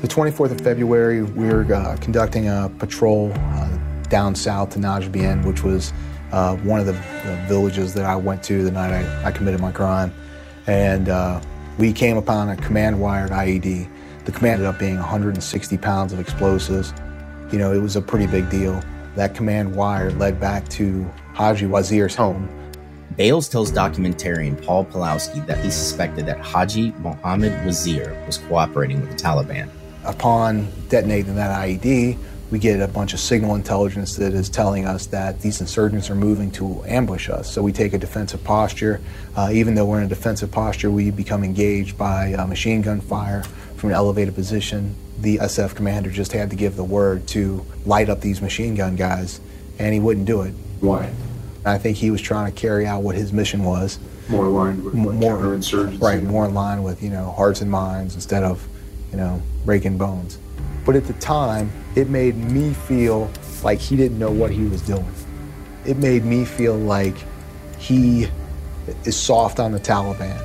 The 0.00 0.08
24th 0.08 0.50
of 0.50 0.60
February, 0.60 1.22
we 1.22 1.46
were 1.46 1.72
uh, 1.72 1.98
conducting 2.00 2.48
a 2.48 2.68
patrol 2.80 3.30
uh, 3.32 3.78
down 4.08 4.34
south 4.34 4.70
to 4.70 4.80
Najibien, 4.80 5.46
which 5.46 5.62
was 5.62 5.92
uh, 6.32 6.56
one 6.56 6.80
of 6.80 6.86
the, 6.86 6.94
the, 6.94 7.44
villages 7.46 7.94
that 7.94 8.06
I 8.06 8.16
went 8.16 8.42
to 8.42 8.64
the 8.64 8.72
night 8.72 8.90
I, 8.90 9.28
I 9.28 9.30
committed 9.30 9.60
my 9.60 9.70
crime. 9.70 10.12
And 10.66 11.10
uh, 11.10 11.40
we 11.78 11.92
came 11.92 12.16
upon 12.16 12.48
a 12.48 12.56
command 12.56 13.00
wired 13.00 13.30
IED 13.30 13.88
the 14.26 14.32
command 14.32 14.54
ended 14.54 14.66
up 14.66 14.78
being 14.78 14.96
160 14.96 15.78
pounds 15.78 16.12
of 16.12 16.18
explosives. 16.18 16.92
You 17.52 17.58
know, 17.58 17.72
it 17.72 17.78
was 17.78 17.94
a 17.94 18.02
pretty 18.02 18.26
big 18.26 18.50
deal. 18.50 18.82
That 19.14 19.34
command 19.36 19.74
wire 19.74 20.10
led 20.10 20.40
back 20.40 20.68
to 20.70 21.04
Haji 21.32 21.66
Wazir's 21.66 22.16
home. 22.16 22.48
Bales 23.16 23.48
tells 23.48 23.70
documentarian 23.70 24.62
Paul 24.66 24.84
Pawlowski 24.84 25.46
that 25.46 25.64
he 25.64 25.70
suspected 25.70 26.26
that 26.26 26.40
Haji 26.40 26.92
Mohammed 26.98 27.52
Wazir 27.64 28.20
was 28.26 28.38
cooperating 28.38 29.00
with 29.00 29.10
the 29.10 29.16
Taliban. 29.16 29.70
Upon 30.04 30.66
detonating 30.88 31.36
that 31.36 31.56
IED, 31.64 32.18
we 32.50 32.58
get 32.58 32.80
a 32.80 32.88
bunch 32.88 33.12
of 33.12 33.20
signal 33.20 33.54
intelligence 33.54 34.16
that 34.16 34.32
is 34.32 34.48
telling 34.48 34.86
us 34.86 35.06
that 35.06 35.40
these 35.40 35.60
insurgents 35.60 36.10
are 36.10 36.14
moving 36.14 36.50
to 36.52 36.84
ambush 36.86 37.28
us. 37.28 37.50
So 37.50 37.62
we 37.62 37.72
take 37.72 37.92
a 37.92 37.98
defensive 37.98 38.42
posture. 38.44 39.00
Uh, 39.36 39.50
even 39.52 39.74
though 39.74 39.84
we're 39.84 39.98
in 39.98 40.06
a 40.06 40.08
defensive 40.08 40.50
posture, 40.50 40.90
we 40.90 41.10
become 41.10 41.42
engaged 41.42 41.96
by 41.96 42.34
uh, 42.34 42.46
machine 42.46 42.82
gun 42.82 43.00
fire 43.00 43.42
from 43.86 43.92
an 43.92 43.96
elevated 43.96 44.34
position. 44.34 44.96
The 45.20 45.38
SF 45.38 45.76
commander 45.76 46.10
just 46.10 46.32
had 46.32 46.50
to 46.50 46.56
give 46.56 46.74
the 46.74 46.82
word 46.82 47.28
to 47.28 47.64
light 47.84 48.08
up 48.08 48.20
these 48.20 48.42
machine 48.42 48.74
gun 48.74 48.96
guys, 48.96 49.40
and 49.78 49.94
he 49.94 50.00
wouldn't 50.00 50.26
do 50.26 50.42
it. 50.42 50.52
Why? 50.80 51.12
I 51.64 51.78
think 51.78 51.96
he 51.96 52.10
was 52.10 52.20
trying 52.20 52.52
to 52.52 52.60
carry 52.60 52.84
out 52.84 53.02
what 53.02 53.14
his 53.14 53.32
mission 53.32 53.62
was. 53.62 54.00
More 54.28 54.46
aligned 54.46 54.82
with 54.82 54.94
like 54.94 55.14
more, 55.14 55.38
counterinsurgency. 55.38 56.02
Right, 56.02 56.20
more 56.20 56.46
in 56.46 56.54
line 56.54 56.82
with, 56.82 57.00
you 57.00 57.10
know, 57.10 57.30
hearts 57.30 57.60
and 57.60 57.70
minds 57.70 58.16
instead 58.16 58.42
of, 58.42 58.66
you 59.12 59.18
know, 59.18 59.40
breaking 59.64 59.98
bones. 59.98 60.38
But 60.84 60.96
at 60.96 61.04
the 61.04 61.14
time, 61.14 61.70
it 61.94 62.10
made 62.10 62.34
me 62.34 62.72
feel 62.72 63.30
like 63.62 63.78
he 63.78 63.94
didn't 63.94 64.18
know 64.18 64.32
what 64.32 64.50
he 64.50 64.64
was 64.64 64.82
doing. 64.82 65.06
It 65.84 65.96
made 65.96 66.24
me 66.24 66.44
feel 66.44 66.76
like 66.76 67.14
he 67.78 68.26
is 69.04 69.16
soft 69.16 69.60
on 69.60 69.70
the 69.70 69.80
Taliban 69.80 70.44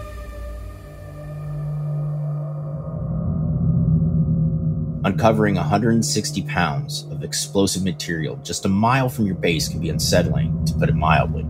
Uncovering 5.03 5.55
160 5.55 6.43
pounds 6.43 7.07
of 7.09 7.23
explosive 7.23 7.83
material 7.83 8.35
just 8.43 8.65
a 8.65 8.69
mile 8.69 9.09
from 9.09 9.25
your 9.25 9.33
base 9.33 9.67
can 9.67 9.79
be 9.79 9.89
unsettling, 9.89 10.63
to 10.65 10.75
put 10.75 10.89
it 10.89 10.95
mildly. 10.95 11.43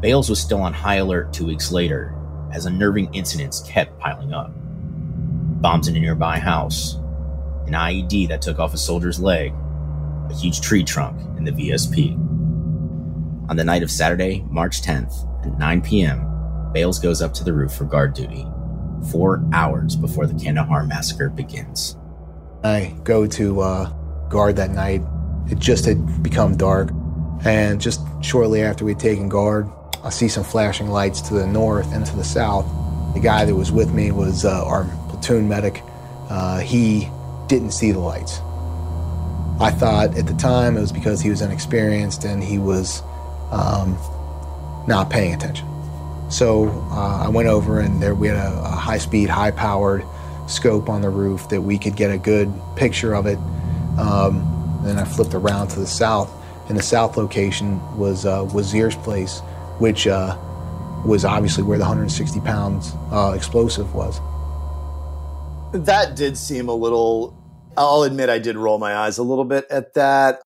Bales 0.00 0.30
was 0.30 0.40
still 0.40 0.62
on 0.62 0.72
high 0.72 0.94
alert 0.94 1.34
two 1.34 1.44
weeks 1.44 1.70
later 1.70 2.14
as 2.52 2.64
unnerving 2.64 3.12
incidents 3.12 3.60
kept 3.60 3.98
piling 3.98 4.32
up. 4.32 4.52
Bombs 5.60 5.86
in 5.86 5.96
a 5.96 6.00
nearby 6.00 6.38
house, 6.38 6.94
an 7.66 7.74
IED 7.74 8.28
that 8.28 8.40
took 8.40 8.58
off 8.58 8.72
a 8.72 8.78
soldier's 8.78 9.20
leg, 9.20 9.52
a 10.30 10.34
huge 10.34 10.62
tree 10.62 10.82
trunk 10.82 11.20
in 11.36 11.44
the 11.44 11.52
VSP. 11.52 12.14
On 13.50 13.56
the 13.56 13.64
night 13.64 13.82
of 13.82 13.90
Saturday, 13.90 14.42
March 14.48 14.80
10th, 14.80 15.26
at 15.44 15.58
9 15.58 15.82
p.m., 15.82 16.70
Bales 16.72 16.98
goes 16.98 17.20
up 17.20 17.34
to 17.34 17.44
the 17.44 17.52
roof 17.52 17.74
for 17.74 17.84
guard 17.84 18.14
duty, 18.14 18.46
four 19.10 19.44
hours 19.52 19.94
before 19.94 20.26
the 20.26 20.42
Kandahar 20.42 20.86
massacre 20.86 21.28
begins. 21.28 21.96
I 22.64 22.94
go 23.04 23.26
to 23.26 23.60
uh, 23.60 23.92
guard 24.28 24.56
that 24.56 24.70
night. 24.70 25.02
It 25.50 25.58
just 25.58 25.84
had 25.84 26.22
become 26.22 26.56
dark. 26.56 26.90
And 27.44 27.80
just 27.80 28.00
shortly 28.22 28.62
after 28.62 28.84
we'd 28.84 28.98
taken 28.98 29.28
guard, 29.28 29.68
I 30.02 30.10
see 30.10 30.28
some 30.28 30.44
flashing 30.44 30.88
lights 30.88 31.20
to 31.22 31.34
the 31.34 31.46
north 31.46 31.92
and 31.92 32.04
to 32.06 32.16
the 32.16 32.24
south. 32.24 32.66
The 33.14 33.20
guy 33.20 33.44
that 33.44 33.54
was 33.54 33.70
with 33.70 33.92
me 33.92 34.10
was 34.10 34.44
uh, 34.44 34.64
our 34.64 34.84
platoon 35.08 35.48
medic. 35.48 35.82
Uh, 36.28 36.60
he 36.60 37.08
didn't 37.46 37.72
see 37.72 37.92
the 37.92 38.00
lights. 38.00 38.40
I 39.58 39.70
thought 39.70 40.16
at 40.16 40.26
the 40.26 40.34
time 40.34 40.76
it 40.76 40.80
was 40.80 40.92
because 40.92 41.20
he 41.20 41.30
was 41.30 41.40
inexperienced 41.40 42.24
and 42.24 42.42
he 42.42 42.58
was 42.58 43.02
um, 43.50 43.96
not 44.86 45.08
paying 45.08 45.34
attention. 45.34 45.66
So 46.30 46.68
uh, 46.90 47.24
I 47.24 47.28
went 47.28 47.48
over 47.48 47.80
and 47.80 48.02
there 48.02 48.14
we 48.14 48.28
had 48.28 48.36
a, 48.36 48.58
a 48.64 48.68
high 48.68 48.98
speed, 48.98 49.28
high 49.28 49.52
powered 49.52 50.04
scope 50.46 50.88
on 50.88 51.02
the 51.02 51.10
roof 51.10 51.48
that 51.48 51.60
we 51.60 51.78
could 51.78 51.96
get 51.96 52.10
a 52.10 52.18
good 52.18 52.52
picture 52.76 53.14
of 53.14 53.26
it. 53.26 53.38
Um, 53.98 54.80
then 54.84 54.98
I 54.98 55.04
flipped 55.04 55.34
around 55.34 55.68
to 55.68 55.80
the 55.80 55.86
south, 55.86 56.30
and 56.68 56.78
the 56.78 56.82
south 56.82 57.16
location 57.16 57.80
was 57.96 58.24
uh, 58.24 58.44
Wazir's 58.44 58.96
place, 58.96 59.40
which 59.78 60.06
uh, 60.06 60.36
was 61.04 61.24
obviously 61.24 61.64
where 61.64 61.78
the 61.78 61.84
160 61.84 62.40
pounds 62.40 62.92
uh, 63.10 63.32
explosive 63.34 63.94
was. 63.94 64.20
That 65.72 66.16
did 66.16 66.38
seem 66.38 66.68
a 66.68 66.74
little. 66.74 67.36
I'll 67.76 68.04
admit 68.04 68.30
I 68.30 68.38
did 68.38 68.56
roll 68.56 68.78
my 68.78 68.94
eyes 68.94 69.18
a 69.18 69.22
little 69.22 69.44
bit 69.44 69.66
at 69.70 69.94
that. 69.94 70.40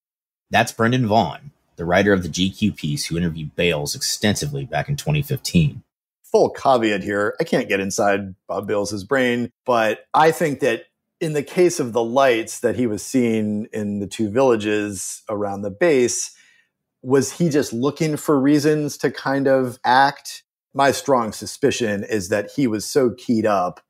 That's 0.50 0.72
Brendan 0.72 1.06
Vaughan, 1.06 1.52
the 1.76 1.84
writer 1.84 2.12
of 2.12 2.24
the 2.24 2.28
GQ 2.28 2.76
piece 2.76 3.06
who 3.06 3.16
interviewed 3.16 3.54
Bales 3.54 3.94
extensively 3.94 4.64
back 4.64 4.88
in 4.88 4.96
2015 4.96 5.82
full 6.30 6.50
caveat 6.50 7.02
here. 7.02 7.34
I 7.40 7.44
can't 7.44 7.68
get 7.68 7.80
inside 7.80 8.34
Bob 8.46 8.66
Bales' 8.66 9.04
brain, 9.04 9.50
but 9.64 10.00
I 10.14 10.30
think 10.30 10.60
that 10.60 10.84
in 11.20 11.34
the 11.34 11.42
case 11.42 11.80
of 11.80 11.92
the 11.92 12.02
lights 12.02 12.60
that 12.60 12.76
he 12.76 12.86
was 12.86 13.04
seeing 13.04 13.66
in 13.72 13.98
the 13.98 14.06
two 14.06 14.30
villages 14.30 15.22
around 15.28 15.62
the 15.62 15.70
base, 15.70 16.34
was 17.02 17.32
he 17.32 17.48
just 17.48 17.72
looking 17.72 18.16
for 18.16 18.40
reasons 18.40 18.96
to 18.98 19.10
kind 19.10 19.46
of 19.46 19.78
act? 19.84 20.42
My 20.72 20.92
strong 20.92 21.32
suspicion 21.32 22.04
is 22.04 22.28
that 22.28 22.52
he 22.52 22.66
was 22.66 22.84
so 22.84 23.10
keyed 23.10 23.46
up 23.46 23.80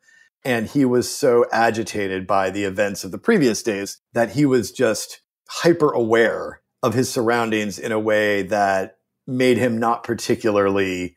and 0.45 0.67
he 0.67 0.85
was 0.85 1.11
so 1.11 1.45
agitated 1.53 2.27
by 2.27 2.51
the 2.51 2.65
events 2.65 3.05
of 3.05 3.11
the 3.11 3.19
previous 3.19 3.63
days 3.63 3.99
that 4.15 4.31
he 4.31 4.47
was 4.47 4.73
just 4.73 5.21
hyper 5.49 5.91
aware 5.91 6.63
of 6.83 6.95
his 6.95 7.11
surroundings 7.11 7.79
in 7.79 7.93
a 7.93 7.99
way 7.99 8.43
that 8.43 8.97
made 9.27 9.59
him 9.59 9.79
not 9.79 10.03
particularly 10.03 11.17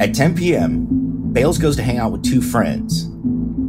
At 0.00 0.14
10 0.14 0.34
p.m., 0.34 0.86
Bales 1.34 1.58
goes 1.58 1.76
to 1.76 1.82
hang 1.82 1.98
out 1.98 2.10
with 2.10 2.24
two 2.24 2.40
friends 2.40 3.10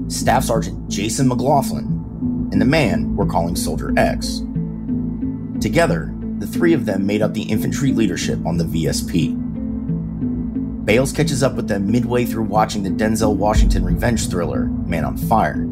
Staff 0.07 0.45
Sergeant 0.45 0.89
Jason 0.89 1.27
McLaughlin 1.27 2.49
and 2.53 2.61
the 2.61 2.65
man 2.65 3.17
we're 3.17 3.25
calling 3.25 3.57
Soldier 3.57 3.93
X. 3.97 4.39
Together, 5.59 6.15
the 6.37 6.47
three 6.47 6.71
of 6.71 6.85
them 6.85 7.05
made 7.05 7.21
up 7.21 7.33
the 7.33 7.43
infantry 7.43 7.91
leadership 7.91 8.45
on 8.45 8.55
the 8.57 8.63
VSP. 8.63 9.35
Bales 10.85 11.11
catches 11.11 11.43
up 11.43 11.55
with 11.55 11.67
them 11.67 11.91
midway 11.91 12.23
through 12.23 12.43
watching 12.43 12.83
the 12.83 12.89
Denzel 12.89 13.35
Washington 13.35 13.83
revenge 13.83 14.29
thriller, 14.29 14.67
Man 14.85 15.03
on 15.03 15.17
Fire. 15.17 15.67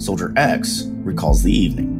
Soldier 0.00 0.32
X 0.36 0.82
recalls 1.04 1.44
the 1.44 1.56
evening. 1.56 1.93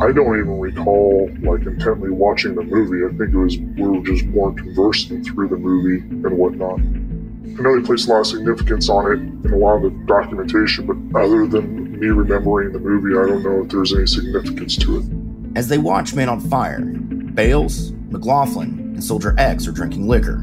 I 0.00 0.12
don't 0.12 0.38
even 0.38 0.58
recall 0.58 1.28
like 1.42 1.66
intently 1.66 2.08
watching 2.08 2.54
the 2.54 2.62
movie. 2.62 3.04
I 3.04 3.08
think 3.18 3.34
it 3.34 3.36
was 3.36 3.58
we 3.58 3.82
were 3.82 4.02
just 4.02 4.24
more 4.26 4.50
conversing 4.54 5.22
through 5.22 5.48
the 5.48 5.58
movie 5.58 5.98
and 5.98 6.38
whatnot. 6.38 6.80
I 6.80 7.62
know 7.62 7.78
they 7.78 7.86
placed 7.86 8.08
a 8.08 8.12
lot 8.12 8.20
of 8.20 8.26
significance 8.26 8.88
on 8.88 9.12
it 9.12 9.18
in 9.18 9.52
a 9.52 9.56
lot 9.58 9.76
of 9.76 9.82
the 9.82 9.90
documentation, 10.06 10.86
but 10.86 11.20
other 11.20 11.46
than 11.46 12.00
me 12.00 12.06
remembering 12.06 12.72
the 12.72 12.78
movie, 12.78 13.10
I 13.10 13.26
don't 13.26 13.42
know 13.42 13.62
if 13.62 13.68
there's 13.68 13.92
any 13.92 14.06
significance 14.06 14.78
to 14.78 15.00
it. 15.00 15.04
As 15.54 15.68
they 15.68 15.76
watch 15.76 16.14
Man 16.14 16.30
on 16.30 16.40
Fire, 16.40 16.80
Bales, 16.80 17.92
McLaughlin, 18.08 18.78
and 18.94 19.04
Soldier 19.04 19.34
X 19.36 19.66
are 19.66 19.72
drinking 19.72 20.08
liquor. 20.08 20.42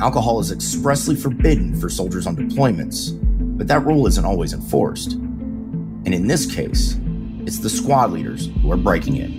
Alcohol 0.00 0.38
is 0.38 0.52
expressly 0.52 1.16
forbidden 1.16 1.74
for 1.80 1.88
soldiers 1.88 2.28
on 2.28 2.36
deployments, 2.36 3.18
but 3.58 3.66
that 3.66 3.84
rule 3.84 4.06
isn't 4.06 4.24
always 4.24 4.52
enforced. 4.52 5.14
And 5.14 6.14
in 6.14 6.28
this 6.28 6.52
case, 6.52 6.96
it's 7.46 7.58
the 7.58 7.70
squad 7.70 8.12
leaders 8.12 8.48
who 8.62 8.72
are 8.72 8.76
breaking 8.76 9.16
it. 9.16 9.30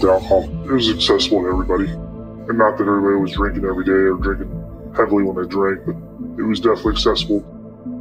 The 0.00 0.10
alcohol 0.10 0.44
it 0.64 0.72
was 0.72 0.90
accessible 0.90 1.42
to 1.42 1.48
everybody. 1.48 1.86
And 1.90 2.58
not 2.58 2.78
that 2.78 2.84
everybody 2.84 3.16
was 3.20 3.32
drinking 3.32 3.64
every 3.64 3.84
day 3.84 3.92
or 3.92 4.16
drinking 4.16 4.48
heavily 4.96 5.22
when 5.22 5.36
they 5.36 5.48
drank, 5.48 5.84
but 5.84 5.96
it 6.40 6.46
was 6.46 6.60
definitely 6.60 6.92
accessible. 6.92 7.40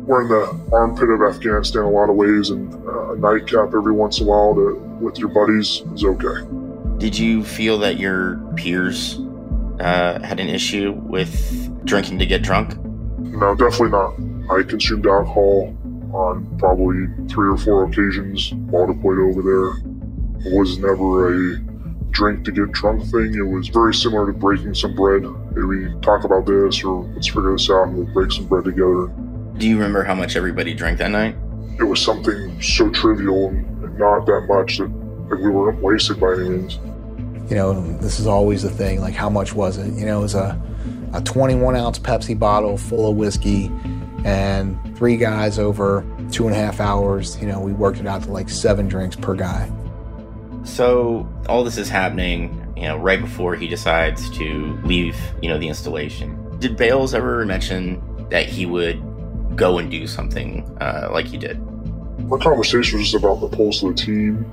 We're 0.06 0.21
in 0.21 0.30
the 0.30 0.69
armpit 0.71 1.10
of 1.10 1.21
Afghanistan 1.21 1.84
a 1.84 1.89
lot 1.89 2.10
of 2.10 2.15
ways, 2.15 2.50
and 2.50 2.73
uh, 2.88 3.13
a 3.13 3.17
nightcap 3.17 3.73
every 3.76 3.91
once 3.91 4.19
in 4.19 4.26
a 4.26 4.30
while 4.30 4.56
to, 4.56 4.76
with 5.02 5.17
your 5.17 5.28
buddies 5.30 5.84
is 5.93 6.04
okay. 6.06 6.47
Did 6.97 7.17
you 7.17 7.43
feel 7.43 7.78
that 7.80 7.97
your 7.97 8.38
peers 8.56 9.19
uh, 9.80 10.19
had 10.23 10.39
an 10.39 10.47
issue 10.47 10.93
with 10.93 11.86
drinking 11.86 12.19
to 12.19 12.26
get 12.26 12.41
drunk? 12.41 12.78
No, 13.19 13.54
definitely 13.54 13.89
not. 13.89 14.13
I 14.50 14.63
consumed 14.63 15.06
alcohol 15.06 15.76
on 16.13 16.58
probably 16.58 17.08
three 17.28 17.50
or 17.50 17.58
four 17.58 17.86
occasions 17.86 18.54
while 18.70 18.88
deployed 18.88 19.20
over 19.20 19.41
there. 19.41 19.91
It 20.46 20.58
was 20.58 20.78
never 20.78 21.34
a 21.34 21.60
drink 22.12 22.46
to 22.46 22.52
get 22.52 22.72
drunk 22.72 23.04
thing. 23.12 23.36
It 23.36 23.41
was 23.41 23.67
very 23.67 23.93
similar 23.93 24.32
to 24.32 24.38
breaking 24.38 24.74
some 24.74 24.96
bread. 24.96 25.24
Maybe 25.56 25.93
talk 26.02 26.24
about 26.24 26.46
this 26.46 26.84
or 26.84 27.04
let's 27.13 27.28
figure 27.28 27.52
this 27.52 27.70
out 27.70 27.88
and 27.88 27.98
we'll 27.98 28.13
break 28.13 28.32
some 28.32 28.48
bread 28.48 28.65
together. 28.65 29.08
Do 29.58 29.67
you 29.67 29.76
remember 29.76 30.04
how 30.04 30.15
much 30.15 30.36
everybody 30.36 30.74
drank 30.74 31.00
that 31.00 31.12
night? 31.12 31.36
It 31.80 31.84
was 31.84 32.02
something 32.02 32.62
so 32.62 32.89
trivial 32.89 33.50
and 33.50 33.98
not 33.98 34.26
that 34.26 34.46
much 34.48 34.78
that 34.78 34.89
like, 35.30 35.39
we 35.39 35.50
weren't 35.50 35.82
wasted 35.82 36.20
by 36.20 36.34
any 36.34 36.50
means. 36.50 36.80
You 37.50 37.56
know, 37.56 37.98
this 37.98 38.20
is 38.20 38.28
always 38.28 38.63
the 38.63 38.70
thing. 38.70 39.02
Like, 39.02 39.13
how 39.13 39.30
much 39.30 39.54
was 39.54 39.78
it? 39.78 39.93
You 39.93 40.06
know, 40.06 40.20
it 40.20 40.24
was 40.24 40.36
a, 40.36 40.62
a 41.13 41.22
21 41.22 41.76
ounce 41.76 42.00
Pepsi 42.00 42.38
bottle 42.38 42.78
full 42.78 43.10
of 43.10 43.15
whiskey, 43.15 43.72
and 44.26 44.78
three 44.97 45.15
guys 45.15 45.60
over 45.60 46.03
two 46.31 46.47
and 46.47 46.55
a 46.55 46.60
half 46.60 46.79
hours. 46.79 47.39
You 47.39 47.47
know, 47.47 47.60
we 47.60 47.71
worked 47.71 47.99
it 47.99 48.07
out 48.07 48.23
to 48.23 48.31
like 48.31 48.49
seven 48.49 48.88
drinks 48.88 49.15
per 49.15 49.36
guy. 49.36 49.71
So 50.63 51.29
all 51.47 51.63
this 51.63 51.77
is 51.77 51.88
happening, 51.88 52.73
you 52.75 52.83
know, 52.83 52.97
right 52.97 53.21
before 53.21 53.55
he 53.55 53.67
decides 53.67 54.29
to 54.31 54.77
leave, 54.83 55.15
you 55.41 55.49
know, 55.49 55.57
the 55.57 55.67
installation. 55.67 56.60
Did 56.60 56.75
Bales 56.75 57.13
ever 57.13 57.45
mention 57.45 58.01
that 58.29 58.47
he 58.47 58.65
would 58.65 59.01
go 59.55 59.77
and 59.77 59.89
do 59.89 60.07
something 60.07 60.63
uh, 60.81 61.10
like 61.12 61.27
he 61.27 61.38
did? 61.38 61.62
Our 62.31 62.39
conversation 62.39 62.99
was 62.99 63.12
just 63.12 63.23
about 63.23 63.39
the 63.39 63.55
pulse 63.55 63.83
of 63.83 63.95
the 63.95 64.03
team, 64.03 64.45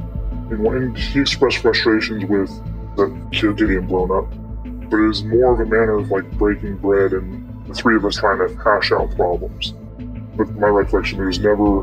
and 0.51 0.63
when 0.63 0.95
he 0.95 1.21
expressed 1.21 1.59
frustrations 1.59 2.25
with 2.27 2.51
the 2.97 3.07
kid 3.33 3.57
getting 3.57 3.87
blown 3.87 4.11
up, 4.13 4.31
but 4.91 4.99
it 4.99 5.07
was 5.07 5.25
more 5.25 5.55
of 5.55 5.61
a 5.61 5.65
manner 5.65 5.99
of 5.99 6.11
like 6.11 6.31
breaking 6.33 6.77
bread 6.77 7.13
and 7.13 7.67
the 7.67 7.75
three 7.75 7.97
of 7.97 8.05
us 8.05 8.17
trying 8.17 8.47
to 8.47 8.55
hash 8.63 8.93
out 8.93 9.11
problems. 9.17 9.75
But 10.37 10.51
my 10.57 10.69
recollection, 10.69 11.19
there 11.19 11.27
was 11.27 11.39
never 11.39 11.83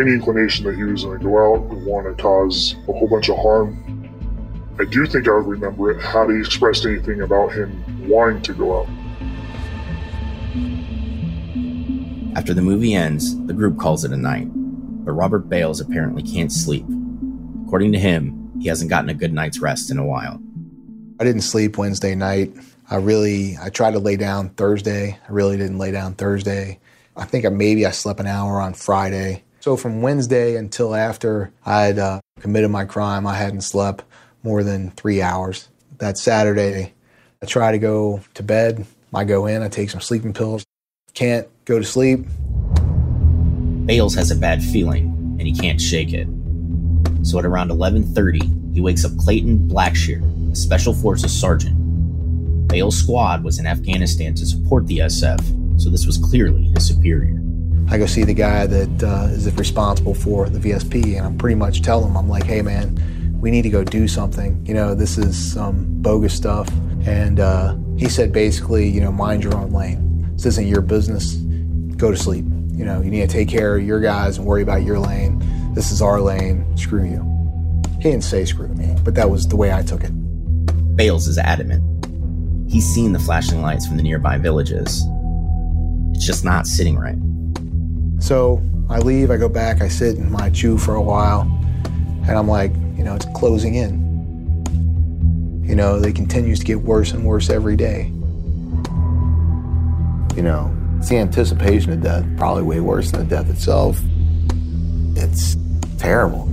any 0.00 0.12
inclination 0.12 0.66
that 0.66 0.76
he 0.76 0.84
was 0.84 1.04
going 1.04 1.18
to 1.18 1.24
go 1.24 1.54
out 1.54 1.70
and 1.70 1.86
want 1.86 2.06
to 2.06 2.22
cause 2.22 2.76
a 2.88 2.92
whole 2.92 3.08
bunch 3.08 3.28
of 3.30 3.36
harm. 3.38 3.82
I 4.78 4.84
do 4.84 5.06
think 5.06 5.26
I 5.26 5.32
would 5.32 5.46
remember 5.46 5.90
it 5.90 6.02
had 6.02 6.28
he 6.28 6.38
expressed 6.38 6.84
anything 6.84 7.22
about 7.22 7.48
him 7.52 7.82
wanting 8.06 8.42
to 8.42 8.52
go 8.52 8.80
out. 8.80 8.88
After 12.36 12.52
the 12.52 12.60
movie 12.60 12.92
ends, 12.92 13.34
the 13.46 13.54
group 13.54 13.78
calls 13.78 14.04
it 14.04 14.12
a 14.12 14.16
night, 14.16 14.48
but 14.52 15.12
Robert 15.12 15.48
Bales 15.48 15.80
apparently 15.80 16.22
can't 16.22 16.52
sleep. 16.52 16.84
According 17.64 17.92
to 17.92 17.98
him, 17.98 18.52
he 18.60 18.68
hasn't 18.68 18.90
gotten 18.90 19.08
a 19.08 19.14
good 19.14 19.32
night's 19.32 19.60
rest 19.60 19.90
in 19.90 19.96
a 19.96 20.04
while. 20.04 20.38
I 21.18 21.24
didn't 21.24 21.40
sleep 21.40 21.78
Wednesday 21.78 22.14
night. 22.14 22.54
I 22.90 22.96
really, 22.96 23.56
I 23.60 23.70
tried 23.70 23.92
to 23.92 23.98
lay 23.98 24.16
down 24.16 24.50
Thursday. 24.50 25.18
I 25.26 25.32
really 25.32 25.56
didn't 25.56 25.78
lay 25.78 25.90
down 25.90 26.14
Thursday. 26.14 26.78
I 27.16 27.24
think 27.24 27.46
I, 27.46 27.48
maybe 27.48 27.86
I 27.86 27.90
slept 27.90 28.20
an 28.20 28.26
hour 28.26 28.60
on 28.60 28.74
Friday. 28.74 29.42
So 29.60 29.76
from 29.76 30.02
Wednesday 30.02 30.56
until 30.56 30.94
after 30.94 31.50
I 31.64 31.82
had 31.84 31.98
uh, 31.98 32.20
committed 32.40 32.70
my 32.70 32.84
crime, 32.84 33.26
I 33.26 33.34
hadn't 33.34 33.62
slept 33.62 34.04
more 34.42 34.62
than 34.62 34.90
three 34.92 35.22
hours. 35.22 35.68
That 35.98 36.18
Saturday, 36.18 36.92
I 37.42 37.46
try 37.46 37.72
to 37.72 37.78
go 37.78 38.20
to 38.34 38.42
bed. 38.42 38.86
I 39.14 39.24
go 39.24 39.46
in, 39.46 39.62
I 39.62 39.68
take 39.68 39.90
some 39.90 40.00
sleeping 40.00 40.34
pills. 40.34 40.64
Can't 41.14 41.48
go 41.64 41.78
to 41.78 41.84
sleep. 41.84 42.26
Bales 43.86 44.14
has 44.14 44.30
a 44.30 44.36
bad 44.36 44.62
feeling, 44.62 45.36
and 45.38 45.42
he 45.42 45.54
can't 45.54 45.80
shake 45.80 46.12
it. 46.12 46.28
So 47.22 47.38
at 47.38 47.46
around 47.46 47.70
11:30, 47.70 48.74
he 48.74 48.80
wakes 48.80 49.04
up 49.04 49.16
Clayton 49.16 49.68
Blackshear, 49.68 50.52
a 50.52 50.56
Special 50.56 50.92
Forces 50.92 51.32
sergeant. 51.32 51.76
Bales' 52.68 52.98
squad 52.98 53.42
was 53.42 53.58
in 53.58 53.66
Afghanistan 53.66 54.34
to 54.34 54.44
support 54.44 54.86
the 54.86 54.98
SF, 54.98 55.40
so 55.76 55.90
this 55.90 56.06
was 56.06 56.18
clearly 56.18 56.64
his 56.74 56.86
superior. 56.86 57.40
I 57.88 57.98
go 57.98 58.06
see 58.06 58.24
the 58.24 58.34
guy 58.34 58.66
that 58.66 59.02
uh, 59.02 59.28
is 59.30 59.52
responsible 59.56 60.14
for 60.14 60.48
the 60.48 60.58
VSP, 60.58 61.16
and 61.16 61.26
I'm 61.26 61.38
pretty 61.38 61.54
much 61.54 61.82
tell 61.82 62.04
him, 62.04 62.16
I'm 62.16 62.28
like, 62.28 62.44
hey 62.44 62.62
man, 62.62 62.98
we 63.40 63.50
need 63.50 63.62
to 63.62 63.70
go 63.70 63.84
do 63.84 64.08
something. 64.08 64.64
You 64.66 64.74
know, 64.74 64.94
this 64.94 65.18
is 65.18 65.36
some 65.36 65.86
bogus 66.02 66.34
stuff. 66.34 66.68
And 67.06 67.38
uh, 67.38 67.76
he 67.96 68.08
said 68.08 68.32
basically, 68.32 68.88
you 68.88 69.00
know, 69.00 69.12
mind 69.12 69.44
your 69.44 69.54
own 69.54 69.70
lane. 69.70 70.34
This 70.34 70.46
isn't 70.46 70.66
your 70.66 70.80
business. 70.80 71.34
Go 71.96 72.10
to 72.10 72.16
sleep. 72.16 72.44
You 72.72 72.84
know, 72.84 73.00
you 73.00 73.10
need 73.10 73.20
to 73.20 73.28
take 73.28 73.48
care 73.48 73.76
of 73.76 73.84
your 73.84 74.00
guys 74.00 74.38
and 74.38 74.46
worry 74.46 74.62
about 74.62 74.82
your 74.82 74.98
lane. 74.98 75.40
This 75.74 75.92
is 75.92 76.02
our 76.02 76.20
lane. 76.20 76.76
Screw 76.76 77.04
you. 77.04 77.22
He 77.98 78.10
didn't 78.10 78.24
say 78.24 78.44
screw 78.44 78.68
me, 78.68 78.96
but 79.04 79.14
that 79.14 79.30
was 79.30 79.46
the 79.46 79.56
way 79.56 79.72
I 79.72 79.82
took 79.82 80.02
it. 80.02 80.10
Bales 80.96 81.28
is 81.28 81.38
adamant. 81.38 81.82
He's 82.68 82.84
seen 82.84 83.12
the 83.12 83.18
flashing 83.18 83.62
lights 83.62 83.86
from 83.86 83.96
the 83.96 84.02
nearby 84.02 84.38
villages. 84.38 85.04
It's 86.16 86.24
just 86.24 86.46
not 86.46 86.66
sitting 86.66 86.96
right. 86.96 87.18
So 88.22 88.62
I 88.88 89.00
leave, 89.00 89.30
I 89.30 89.36
go 89.36 89.50
back, 89.50 89.82
I 89.82 89.88
sit 89.88 90.16
in 90.16 90.32
my 90.32 90.48
CHU 90.48 90.78
for 90.78 90.94
a 90.94 91.02
while, 91.02 91.42
and 91.42 92.30
I'm 92.30 92.48
like, 92.48 92.72
you 92.96 93.04
know, 93.04 93.14
it's 93.14 93.26
closing 93.34 93.74
in. 93.74 95.62
You 95.62 95.74
know, 95.74 95.96
it 95.96 96.14
continues 96.14 96.58
to 96.60 96.64
get 96.64 96.80
worse 96.80 97.12
and 97.12 97.26
worse 97.26 97.50
every 97.50 97.76
day. 97.76 98.04
You 100.34 100.42
know, 100.42 100.74
it's 100.96 101.10
the 101.10 101.18
anticipation 101.18 101.92
of 101.92 102.02
death, 102.02 102.24
probably 102.38 102.62
way 102.62 102.80
worse 102.80 103.10
than 103.10 103.28
the 103.28 103.36
death 103.36 103.50
itself. 103.50 104.00
It's 105.16 105.58
terrible. 105.98 106.46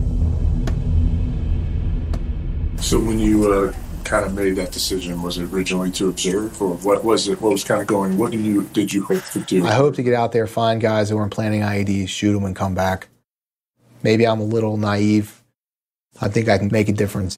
So 2.82 2.99
when 2.99 3.17
you 3.17 3.49
uh, 3.49 3.73
kind 4.04 4.26
of 4.26 4.34
made 4.34 4.56
that 4.58 4.72
decision, 4.72 5.22
was 5.22 5.38
it 5.38 5.46
originally 5.46 5.92
to 5.92 6.10
observe, 6.10 6.62
or 6.62 6.76
what 6.76 7.04
was 7.04 7.28
it? 7.28 7.42
What 7.42 7.52
was 7.52 7.63
kind 7.63 7.82
of 7.82 7.88
going? 7.88 8.18
What 8.18 8.32
did 8.32 8.42
you 8.42 8.63
did 8.74 8.94
you 8.94 9.04
hope 9.04 9.24
to 9.32 9.39
do? 9.39 9.66
I 9.66 9.74
hope 9.74 9.96
to 9.96 10.04
get 10.04 10.13
out 10.13 10.32
there, 10.32 10.48
find 10.48 10.82
guys 10.82 11.10
who 11.10 11.18
are 11.18 11.28
planting 11.28 11.62
IEDs, 11.62 12.10
shoot 12.10 12.34
them, 12.34 12.46
and 12.46 12.56
come 12.56 12.76
back. 12.76 13.10
Maybe 14.04 14.28
I'm 14.28 14.39
a 14.39 14.46
little 14.46 14.78
naive. 14.78 15.44
I 16.22 16.28
think 16.28 16.50
I 16.50 16.58
can 16.58 16.70
make 16.72 16.89
a 16.89 16.94
difference. 16.94 17.38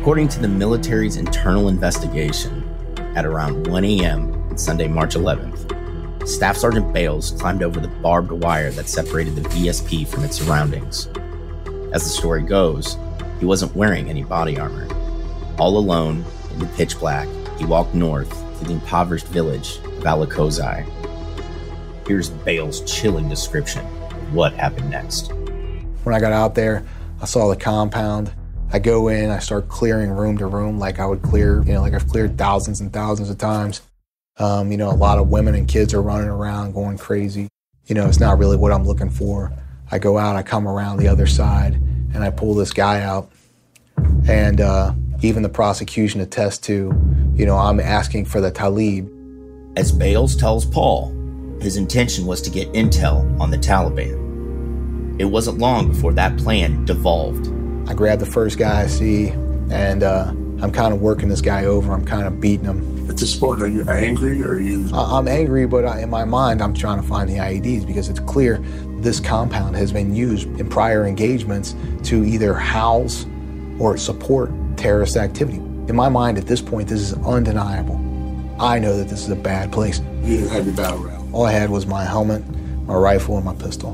According 0.00 0.28
to 0.28 0.40
the 0.40 0.48
military's 0.48 1.16
internal 1.16 1.68
investigation, 1.68 2.66
at 3.16 3.24
around 3.24 3.66
1 3.66 3.84
a.m. 3.84 4.32
on 4.50 4.58
Sunday, 4.58 4.88
March 4.88 5.14
11th, 5.14 5.70
Staff 6.26 6.56
Sergeant 6.58 6.92
Bales 6.92 7.32
climbed 7.32 7.62
over 7.62 7.80
the 7.80 7.88
barbed 7.88 8.30
wire 8.30 8.70
that 8.72 8.88
separated 8.88 9.34
the 9.34 9.48
VSP 9.48 10.06
from 10.06 10.22
its 10.22 10.36
surroundings. 10.36 11.06
As 11.92 12.04
the 12.04 12.10
story 12.10 12.42
goes, 12.42 12.96
he 13.40 13.46
wasn't 13.46 13.74
wearing 13.74 14.08
any 14.08 14.22
body 14.22 14.58
armor. 14.58 14.86
All 15.58 15.78
alone, 15.78 16.24
in 16.52 16.58
the 16.58 16.66
pitch 16.76 16.98
black, 16.98 17.26
he 17.58 17.64
walked 17.64 17.94
north 17.94 18.30
to 18.58 18.64
the 18.64 18.74
impoverished 18.74 19.26
village 19.28 19.78
of 19.78 20.04
Alakozai. 20.04 20.86
Here's 22.06 22.30
Bales' 22.30 22.80
chilling 22.82 23.28
description 23.28 23.84
of 23.84 24.34
what 24.34 24.52
happened 24.52 24.90
next. 24.90 25.32
When 26.04 26.14
I 26.14 26.20
got 26.20 26.32
out 26.32 26.54
there, 26.54 26.84
I 27.20 27.24
saw 27.24 27.48
the 27.48 27.56
compound. 27.56 28.32
I 28.72 28.78
go 28.78 29.08
in, 29.08 29.30
I 29.30 29.40
start 29.40 29.68
clearing 29.68 30.10
room 30.10 30.38
to 30.38 30.46
room 30.46 30.78
like 30.78 31.00
I 31.00 31.06
would 31.06 31.22
clear, 31.22 31.62
you 31.62 31.72
know, 31.72 31.80
like 31.80 31.94
I've 31.94 32.06
cleared 32.06 32.38
thousands 32.38 32.80
and 32.80 32.92
thousands 32.92 33.30
of 33.30 33.38
times. 33.38 33.80
Um, 34.40 34.72
you 34.72 34.78
know, 34.78 34.90
a 34.90 34.96
lot 34.96 35.18
of 35.18 35.28
women 35.28 35.54
and 35.54 35.68
kids 35.68 35.92
are 35.92 36.00
running 36.00 36.30
around 36.30 36.72
going 36.72 36.96
crazy. 36.96 37.48
You 37.86 37.94
know, 37.94 38.08
it's 38.08 38.18
not 38.18 38.38
really 38.38 38.56
what 38.56 38.72
I'm 38.72 38.84
looking 38.84 39.10
for. 39.10 39.52
I 39.90 39.98
go 39.98 40.16
out, 40.16 40.34
I 40.34 40.42
come 40.42 40.66
around 40.66 40.96
the 40.96 41.08
other 41.08 41.26
side, 41.26 41.74
and 41.74 42.24
I 42.24 42.30
pull 42.30 42.54
this 42.54 42.72
guy 42.72 43.02
out. 43.02 43.30
And 44.26 44.62
uh, 44.62 44.94
even 45.20 45.42
the 45.42 45.50
prosecution 45.50 46.22
attests 46.22 46.58
to, 46.68 46.90
you 47.34 47.44
know, 47.44 47.58
I'm 47.58 47.80
asking 47.80 48.24
for 48.24 48.40
the 48.40 48.50
Talib. 48.50 49.12
As 49.76 49.92
Bales 49.92 50.34
tells 50.34 50.64
Paul, 50.64 51.14
his 51.60 51.76
intention 51.76 52.24
was 52.24 52.40
to 52.42 52.50
get 52.50 52.72
intel 52.72 53.38
on 53.38 53.50
the 53.50 53.58
Taliban. 53.58 55.20
It 55.20 55.26
wasn't 55.26 55.58
long 55.58 55.88
before 55.88 56.14
that 56.14 56.38
plan 56.38 56.86
devolved. 56.86 57.48
I 57.90 57.92
grab 57.92 58.20
the 58.20 58.26
first 58.26 58.56
guy 58.56 58.82
I 58.82 58.86
see, 58.86 59.28
and 59.70 60.02
uh, 60.02 60.28
I'm 60.62 60.72
kind 60.72 60.94
of 60.94 61.02
working 61.02 61.28
this 61.28 61.42
guy 61.42 61.66
over. 61.66 61.92
I'm 61.92 62.06
kind 62.06 62.26
of 62.26 62.40
beating 62.40 62.64
him. 62.64 62.99
At 63.10 63.16
this 63.16 63.34
point, 63.34 63.60
are 63.60 63.66
you 63.66 63.82
angry 63.88 64.40
or 64.40 64.50
are 64.50 64.60
you? 64.60 64.88
I'm 64.94 65.26
angry, 65.26 65.66
but 65.66 65.84
I, 65.84 66.00
in 66.02 66.10
my 66.10 66.24
mind, 66.24 66.62
I'm 66.62 66.72
trying 66.72 67.02
to 67.02 67.06
find 67.06 67.28
the 67.28 67.38
IEDs 67.38 67.84
because 67.84 68.08
it's 68.08 68.20
clear 68.20 68.58
this 69.00 69.18
compound 69.18 69.74
has 69.74 69.90
been 69.90 70.14
used 70.14 70.46
in 70.60 70.68
prior 70.68 71.04
engagements 71.04 71.74
to 72.04 72.24
either 72.24 72.54
house 72.54 73.26
or 73.80 73.96
support 73.96 74.52
terrorist 74.76 75.16
activity. 75.16 75.56
In 75.56 75.96
my 75.96 76.08
mind, 76.08 76.38
at 76.38 76.46
this 76.46 76.62
point, 76.62 76.88
this 76.88 77.00
is 77.00 77.14
undeniable. 77.14 77.96
I 78.60 78.78
know 78.78 78.96
that 78.96 79.08
this 79.08 79.24
is 79.24 79.30
a 79.30 79.36
bad 79.36 79.72
place. 79.72 79.98
You 80.22 80.36
didn't 80.36 80.50
have 80.50 80.66
your 80.66 80.76
battle 80.76 80.98
rifle. 80.98 81.28
All 81.32 81.46
I 81.46 81.50
had 81.50 81.68
was 81.68 81.86
my 81.86 82.04
helmet, 82.04 82.44
my 82.86 82.94
rifle, 82.94 83.34
and 83.34 83.44
my 83.44 83.56
pistol. 83.56 83.90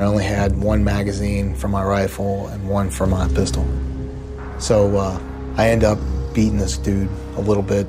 I 0.00 0.04
only 0.04 0.24
had 0.24 0.56
one 0.58 0.82
magazine 0.82 1.54
for 1.54 1.68
my 1.68 1.84
rifle 1.84 2.46
and 2.46 2.66
one 2.66 2.88
for 2.88 3.06
my 3.06 3.28
pistol. 3.28 3.68
So 4.58 4.96
uh, 4.96 5.20
I 5.58 5.68
end 5.68 5.84
up 5.84 5.98
beating 6.32 6.56
this 6.56 6.78
dude 6.78 7.10
a 7.36 7.42
little 7.42 7.62
bit, 7.62 7.86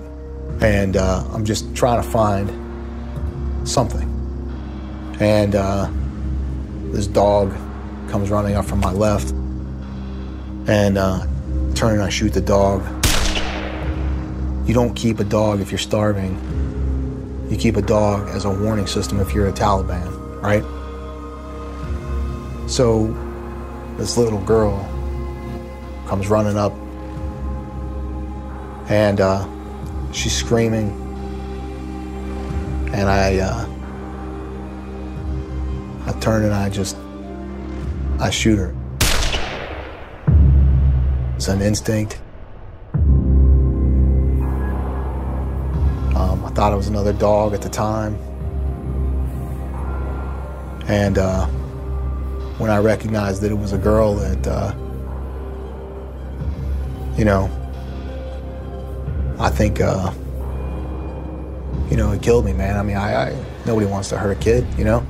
and 0.62 0.98
uh, 0.98 1.24
I'm 1.32 1.46
just 1.46 1.76
trying 1.76 2.02
to 2.02 2.08
find 2.08 3.68
something. 3.68 4.10
And 5.20 5.56
uh, 5.56 5.90
this 6.92 7.08
dog 7.08 7.54
comes 8.10 8.30
running 8.30 8.56
up 8.56 8.66
from 8.66 8.80
my 8.80 8.92
left, 8.92 9.32
and 10.68 10.98
uh, 10.98 11.26
turn 11.76 11.94
and 11.94 12.02
I 12.04 12.10
shoot 12.10 12.34
the 12.34 12.42
dog. 12.42 12.84
You 14.68 14.74
don't 14.74 14.94
keep 14.94 15.20
a 15.20 15.24
dog 15.24 15.60
if 15.60 15.72
you're 15.72 15.78
starving. 15.78 16.38
You 17.50 17.58
keep 17.58 17.76
a 17.76 17.82
dog 17.82 18.30
as 18.30 18.46
a 18.46 18.50
warning 18.50 18.88
system 18.88 19.20
if 19.20 19.34
you're 19.34 19.48
a 19.48 19.54
Taliban, 19.54 20.42
right? 20.42 20.64
So 22.70 23.08
this 23.98 24.18
little 24.18 24.42
girl 24.42 24.80
comes 26.08 26.28
running 26.28 26.58
up 26.58 26.74
and 28.90 29.22
uh, 29.22 29.48
she's 30.14 30.36
screaming. 30.36 30.92
And 32.94 33.10
I, 33.10 33.40
uh, 33.40 33.68
I 36.06 36.12
turn 36.20 36.44
and 36.44 36.54
I 36.54 36.70
just, 36.70 36.96
I 38.20 38.30
shoot 38.30 38.58
her. 38.58 38.76
It's 41.36 41.48
an 41.48 41.62
instinct. 41.62 42.22
Um, 46.16 46.46
I 46.46 46.52
thought 46.54 46.72
it 46.72 46.78
was 46.78 46.88
another 46.88 47.14
dog 47.14 47.54
at 47.54 47.62
the 47.62 47.70
time. 47.70 48.16
And 50.88 51.18
uh, 51.18 51.48
when 52.58 52.70
I 52.70 52.78
recognized 52.78 53.42
that 53.42 53.52
it 53.52 53.58
was 53.58 53.74
a 53.74 53.78
girl 53.78 54.16
that, 54.16 54.48
uh, 54.48 54.76
you 57.18 57.26
know, 57.26 57.50
I 59.44 59.50
think, 59.50 59.82
uh, 59.82 60.14
you 61.92 61.98
know, 61.98 62.14
it 62.14 62.22
killed 62.22 62.46
me, 62.46 62.54
man. 62.54 62.78
I 62.78 62.82
mean, 62.82 62.96
I, 62.96 63.32
I 63.32 63.46
nobody 63.66 63.86
wants 63.86 64.08
to 64.10 64.18
hurt 64.18 64.32
a 64.32 64.40
kid, 64.40 64.66
you 64.78 64.86
know. 64.86 65.06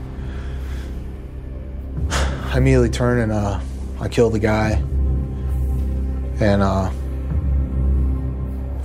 I 2.09 2.57
immediately 2.57 2.89
turned 2.89 3.21
and 3.21 3.31
uh, 3.31 3.59
I 3.99 4.09
killed 4.09 4.33
the 4.33 4.39
guy. 4.39 4.71
And, 6.41 6.63
uh, 6.63 6.89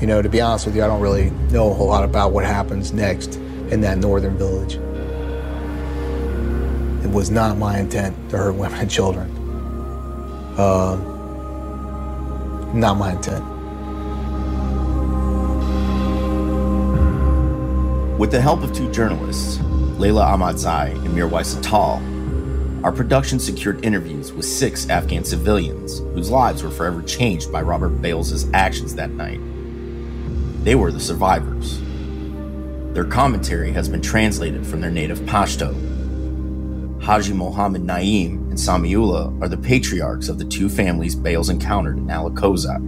you 0.02 0.06
know, 0.06 0.20
to 0.20 0.28
be 0.28 0.42
honest 0.42 0.66
with 0.66 0.76
you, 0.76 0.84
I 0.84 0.86
don't 0.86 1.00
really 1.00 1.30
know 1.50 1.70
a 1.70 1.74
whole 1.74 1.88
lot 1.88 2.04
about 2.04 2.32
what 2.32 2.44
happens 2.44 2.92
next 2.92 3.36
in 3.70 3.80
that 3.80 3.96
northern 3.96 4.36
village. 4.36 4.74
It 7.04 7.10
was 7.10 7.30
not 7.30 7.56
my 7.56 7.78
intent 7.78 8.14
to 8.28 8.36
hurt 8.36 8.54
women 8.54 8.78
and 8.80 8.90
children. 8.90 9.30
Uh, 10.58 10.96
not 12.74 12.98
my 12.98 13.12
intent. 13.12 13.57
With 18.18 18.32
the 18.32 18.40
help 18.40 18.64
of 18.64 18.72
two 18.72 18.90
journalists, 18.90 19.60
Leila 19.96 20.24
Ahmadzai 20.24 20.90
and 20.92 21.16
Mirwais 21.16 21.54
Atal, 21.54 22.02
our 22.82 22.90
production 22.90 23.38
secured 23.38 23.84
interviews 23.84 24.32
with 24.32 24.44
six 24.44 24.90
Afghan 24.90 25.24
civilians 25.24 26.00
whose 26.00 26.28
lives 26.28 26.64
were 26.64 26.70
forever 26.70 27.00
changed 27.02 27.52
by 27.52 27.62
Robert 27.62 28.02
Bales' 28.02 28.50
actions 28.54 28.96
that 28.96 29.12
night. 29.12 29.38
They 30.64 30.74
were 30.74 30.90
the 30.90 30.98
survivors. 30.98 31.80
Their 32.92 33.04
commentary 33.04 33.70
has 33.70 33.88
been 33.88 34.02
translated 34.02 34.66
from 34.66 34.80
their 34.80 34.90
native 34.90 35.20
Pashto. 35.20 35.72
Haji 37.00 37.34
Mohammed 37.34 37.84
Naim 37.84 38.48
and 38.48 38.58
Samiullah 38.58 39.40
are 39.40 39.48
the 39.48 39.56
patriarchs 39.56 40.28
of 40.28 40.40
the 40.40 40.44
two 40.44 40.68
families 40.68 41.14
Bales 41.14 41.50
encountered 41.50 41.98
in 41.98 42.08
Alakozai. 42.08 42.80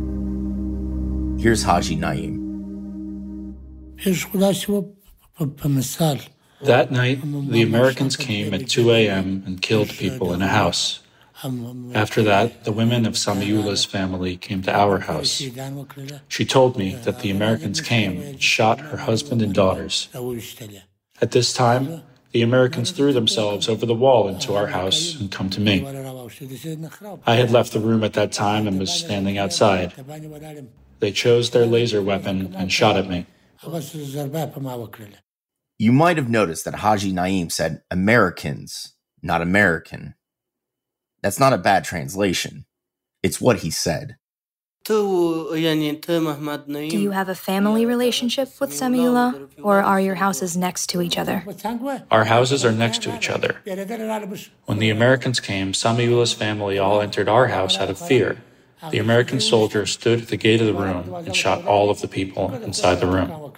Here's 1.41 1.63
Haji 1.63 1.95
Naim. 1.95 2.41
That 6.63 6.91
night, 6.91 7.23
the 7.23 7.63
Americans 7.63 8.17
came 8.17 8.53
at 8.53 8.69
2 8.69 8.91
a.m. 8.91 9.43
and 9.47 9.63
killed 9.63 9.89
people 9.89 10.35
in 10.35 10.43
a 10.43 10.49
house. 10.49 11.01
After 11.95 12.23
that, 12.23 12.65
the 12.65 12.73
women 12.73 13.07
of 13.07 13.15
Samiullah's 13.15 13.87
family 13.87 14.37
came 14.37 14.61
to 14.63 14.73
our 14.73 14.99
house. 14.99 15.43
She 16.29 16.45
told 16.45 16.77
me 16.77 16.95
that 16.97 17.21
the 17.21 17.31
Americans 17.31 17.81
came 17.81 18.21
and 18.21 18.43
shot 18.43 18.81
her 18.81 18.99
husband 18.99 19.41
and 19.41 19.55
daughters. 19.55 20.09
At 21.23 21.31
this 21.31 21.55
time, 21.55 22.03
the 22.33 22.43
Americans 22.43 22.91
threw 22.91 23.13
themselves 23.15 23.69
over 23.69 23.87
the 23.87 23.95
wall 23.95 24.29
into 24.29 24.55
our 24.55 24.67
house 24.69 25.19
and 25.19 25.33
come 25.33 25.49
to 25.51 25.61
me. 25.61 25.87
I 27.27 27.35
had 27.35 27.51
left 27.51 27.73
the 27.73 27.81
room 27.81 28.05
at 28.05 28.13
that 28.13 28.33
time 28.33 28.69
and 28.69 28.79
was 28.79 28.93
standing 28.93 29.39
outside. 29.39 29.95
They 31.01 31.13
chose 31.13 31.51
their 31.51 31.67
laser 31.67 32.03
weapon 32.03 32.55
and 32.55 32.71
shot 32.71 32.97
at 32.99 33.09
me. 33.09 33.27
You 35.81 35.93
might 35.93 36.19
have 36.19 36.29
noticed 36.29 36.67
that 36.67 36.75
Haji 36.75 37.11
Naim 37.11 37.49
said 37.49 37.81
Americans, 37.91 38.97
not 39.23 39.41
American. 39.41 40.15
That's 41.23 41.41
not 41.41 41.55
a 41.55 41.57
bad 41.59 41.85
translation. 41.85 42.67
It's 43.23 43.41
what 43.41 43.61
he 43.61 43.71
said. 43.71 44.19
Do 44.85 45.57
you 45.57 47.11
have 47.13 47.31
a 47.31 47.35
family 47.35 47.87
relationship 47.87 48.61
with 48.61 48.73
Samiullah, 48.73 49.49
or 49.63 49.81
are 49.83 49.99
your 49.99 50.17
houses 50.17 50.55
next 50.55 50.89
to 50.89 51.01
each 51.01 51.17
other? 51.17 51.47
Our 52.11 52.25
houses 52.25 52.63
are 52.63 52.73
next 52.73 53.01
to 53.05 53.17
each 53.17 53.31
other. 53.31 53.63
When 54.67 54.81
the 54.81 54.91
Americans 54.91 55.41
came, 55.41 55.73
Samiullah's 55.73 56.35
family 56.35 56.79
all 56.79 57.01
entered 57.01 57.27
our 57.27 57.47
house 57.47 57.79
out 57.79 57.89
of 57.89 57.99
fear. 57.99 58.43
The 58.91 58.99
American 58.99 59.41
soldier 59.41 59.87
stood 59.87 60.21
at 60.21 60.29
the 60.29 60.37
gate 60.37 60.61
of 60.61 60.67
the 60.67 60.75
room 60.75 61.15
and 61.15 61.35
shot 61.35 61.65
all 61.65 61.89
of 61.89 62.03
the 62.03 62.09
people 62.09 62.53
inside 62.57 62.97
the 62.97 63.07
room. 63.07 63.55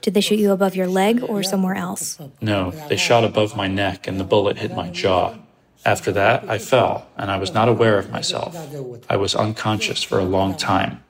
Did 0.00 0.14
they 0.14 0.20
shoot 0.20 0.38
you 0.38 0.52
above 0.52 0.76
your 0.76 0.86
leg 0.86 1.22
or 1.22 1.42
somewhere 1.42 1.74
else? 1.74 2.18
No, 2.40 2.70
they 2.88 2.96
shot 2.96 3.24
above 3.24 3.56
my 3.56 3.66
neck 3.66 4.06
and 4.06 4.20
the 4.20 4.24
bullet 4.24 4.58
hit 4.58 4.74
my 4.74 4.90
jaw. 4.90 5.36
After 5.84 6.12
that, 6.12 6.48
I 6.48 6.58
fell 6.58 7.06
and 7.16 7.30
I 7.30 7.36
was 7.36 7.52
not 7.52 7.68
aware 7.68 7.98
of 7.98 8.10
myself. 8.10 8.56
I 9.08 9.16
was 9.16 9.34
unconscious 9.34 10.02
for 10.02 10.18
a 10.18 10.24
long 10.24 10.56
time. 10.56 11.02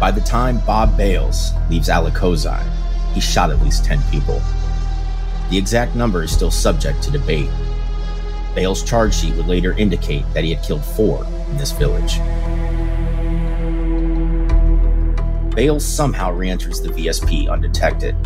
By 0.00 0.10
the 0.10 0.22
time 0.24 0.58
Bob 0.66 0.96
Bales 0.96 1.52
leaves 1.70 1.88
Alakozai, 1.88 2.62
he 3.12 3.20
shot 3.20 3.50
at 3.50 3.62
least 3.62 3.84
10 3.84 4.00
people. 4.10 4.42
The 5.50 5.58
exact 5.58 5.94
number 5.94 6.22
is 6.22 6.32
still 6.32 6.50
subject 6.50 7.02
to 7.04 7.10
debate. 7.10 7.50
Bales' 8.54 8.82
charge 8.82 9.14
sheet 9.14 9.34
would 9.34 9.46
later 9.46 9.72
indicate 9.72 10.24
that 10.34 10.44
he 10.44 10.52
had 10.52 10.64
killed 10.64 10.84
four 10.84 11.24
this 11.58 11.72
village. 11.72 12.18
Bale 15.54 15.80
somehow 15.80 16.32
re 16.32 16.48
enters 16.48 16.80
the 16.80 16.88
VSP 16.88 17.50
undetected. 17.50 18.16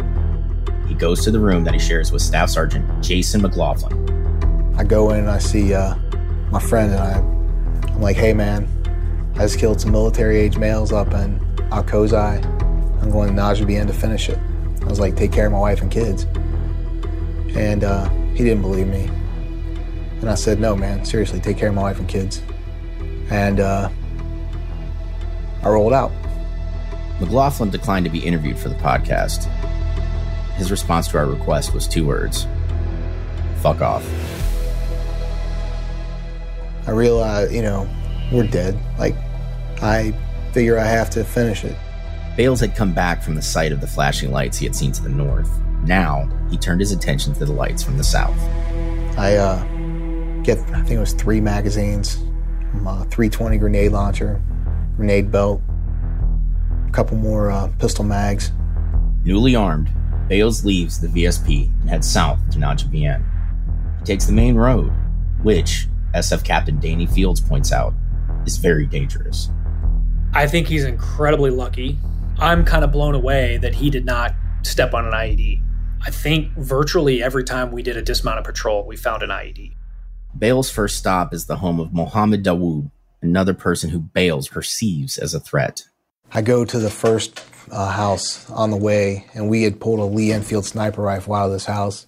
He 0.87 0.95
goes 0.95 1.25
to 1.25 1.31
the 1.31 1.41
room 1.41 1.65
that 1.65 1.75
he 1.75 1.81
shares 1.81 2.13
with 2.13 2.23
Staff 2.23 2.51
Sergeant 2.51 3.03
Jason 3.03 3.43
McLaughlin. 3.43 4.75
I 4.79 4.85
go 4.85 5.11
in 5.11 5.21
and 5.21 5.31
I 5.31 5.39
see 5.39 5.75
uh, 5.75 5.97
my 6.51 6.61
friend, 6.61 6.93
and 6.93 7.01
I, 7.01 7.19
I'm 7.93 8.01
like, 8.01 8.17
hey 8.17 8.33
man, 8.33 8.69
I 9.35 9.41
just 9.41 9.59
killed 9.59 9.81
some 9.81 9.91
military 9.91 10.39
age 10.39 10.57
males 10.57 10.93
up 10.93 11.13
in 11.15 11.41
Al-Kozai. 11.73 12.45
I'm 13.03 13.11
going 13.11 13.35
to 13.35 13.35
Najibien 13.35 13.87
to 13.87 13.93
finish 13.93 14.29
it. 14.29 14.39
I 14.83 14.85
was 14.87 15.01
like, 15.01 15.17
take 15.17 15.33
care 15.33 15.47
of 15.47 15.53
my 15.53 15.59
wife 15.59 15.83
and 15.83 15.91
kids. 15.91 16.27
And 17.57 17.83
uh, 17.83 18.09
he 18.35 18.45
didn't 18.45 18.63
believe 18.63 18.87
me. 18.87 19.11
And 20.21 20.31
I 20.31 20.35
said, 20.35 20.61
no, 20.61 20.77
man, 20.77 21.05
seriously, 21.05 21.41
take 21.41 21.57
care 21.57 21.69
of 21.69 21.75
my 21.75 21.83
wife 21.83 21.99
and 21.99 22.09
kids. 22.09 22.41
And 23.31 23.61
uh, 23.61 23.89
I 25.63 25.69
rolled 25.69 25.93
out. 25.93 26.13
McLaughlin 27.21 27.71
declined 27.71 28.05
to 28.05 28.11
be 28.11 28.21
interviewed 28.21 28.59
for 28.59 28.69
the 28.69 28.75
podcast. 28.77 29.45
His 30.55 30.71
response 30.71 31.09
to 31.09 31.19
our 31.19 31.27
request 31.27 31.75
was 31.75 31.87
two 31.87 32.07
words 32.07 32.47
fuck 33.67 33.81
off. 33.81 34.07
I 36.87 36.93
realized, 36.93 37.53
you 37.53 37.63
know, 37.63 37.89
we're 38.31 38.47
dead. 38.47 38.79
Like, 38.97 39.17
I 39.83 40.15
figure 40.53 40.79
I 40.79 40.85
have 40.85 41.11
to 41.11 41.25
finish 41.25 41.65
it. 41.65 41.77
Bales 42.37 42.61
had 42.61 42.77
come 42.77 42.93
back 42.93 43.23
from 43.25 43.35
the 43.35 43.43
sight 43.43 43.73
of 43.73 43.81
the 43.81 43.87
flashing 43.87 44.31
lights 44.31 44.59
he 44.59 44.67
had 44.67 44.77
seen 44.77 44.93
to 44.93 45.03
the 45.03 45.09
north. 45.09 45.51
Now, 45.83 46.29
he 46.49 46.57
turned 46.57 46.81
his 46.81 46.93
attention 46.93 47.33
to 47.35 47.45
the 47.45 47.53
lights 47.53 47.83
from 47.83 47.97
the 47.97 48.05
south. 48.05 48.39
I 49.19 49.37
uh, 49.37 49.65
get, 50.43 50.59
I 50.71 50.83
think 50.83 50.93
it 50.93 51.01
was 51.01 51.15
three 51.15 51.41
magazines, 51.41 52.19
a 52.87 53.05
320 53.05 53.59
grenade 53.59 53.93
launcher, 53.93 54.41
grenade 54.97 55.31
belt, 55.31 55.61
a 56.87 56.91
couple 56.91 57.17
more 57.17 57.51
uh, 57.51 57.69
pistol 57.79 58.05
mags, 58.05 58.53
Newly 59.25 59.57
armed, 59.57 59.91
Bales 60.29 60.65
leaves 60.65 61.01
the 61.01 61.09
VSP 61.09 61.65
and 61.81 61.91
heads 61.91 62.11
south 62.11 62.39
to 62.51 62.59
Najibien. 62.59 63.25
He 64.01 64.05
takes 64.05 64.25
the 64.25 64.33
main 64.33 64.57
road, 64.57 64.93
which, 65.43 65.89
SF 66.15 66.45
Captain 66.45 66.81
Danny 66.81 67.07
Fields 67.07 67.41
points 67.41 67.73
out, 67.73 67.95
is 68.45 68.57
very 68.57 68.87
dangerous. 68.87 69.51
I 70.33 70.47
think 70.47 70.67
he's 70.67 70.85
incredibly 70.85 71.51
lucky. 71.51 71.99
I'm 72.39 72.65
kind 72.65 72.85
of 72.85 72.93
blown 72.93 73.15
away 73.15 73.59
that 73.59 73.75
he 73.75 73.89
did 73.89 74.05
not 74.05 74.35
step 74.63 74.95
on 74.95 75.07
an 75.07 75.13
IED. 75.13 75.63
I 76.05 76.11
think 76.11 76.53
virtually 76.57 77.23
every 77.23 77.45
time 77.45 77.73
we 77.73 77.83
did 77.83 77.97
a 77.97 78.03
dismounted 78.03 78.45
patrol, 78.45 78.87
we 78.87 78.97
found 78.97 79.23
an 79.23 79.31
IED. 79.31 79.76
Bales' 80.39 80.71
first 80.71 80.99
stop 80.99 81.33
is 81.33 81.47
the 81.47 81.57
home 81.57 81.81
of 81.81 81.95
Mohammed 81.95 82.45
Dawood, 82.45 82.91
another 83.23 83.55
person 83.55 83.89
who 83.89 83.99
Bales 83.99 84.49
perceives 84.49 85.17
as 85.17 85.33
a 85.33 85.41
threat. 85.41 85.85
I 86.33 86.43
go 86.43 86.65
to 86.65 86.79
the 86.79 86.91
first 86.91 87.43
uh, 87.71 87.91
house 87.91 88.51
on 88.51 88.71
the 88.71 88.77
way, 88.77 89.25
and 89.33 89.49
we 89.49 89.63
had 89.63 89.81
pulled 89.81 89.99
a 89.99 90.05
Lee 90.05 90.33
Enfield 90.33 90.67
sniper 90.67 91.01
rifle 91.01 91.35
out 91.35 91.47
of 91.47 91.53
this 91.53 91.65
house. 91.65 92.07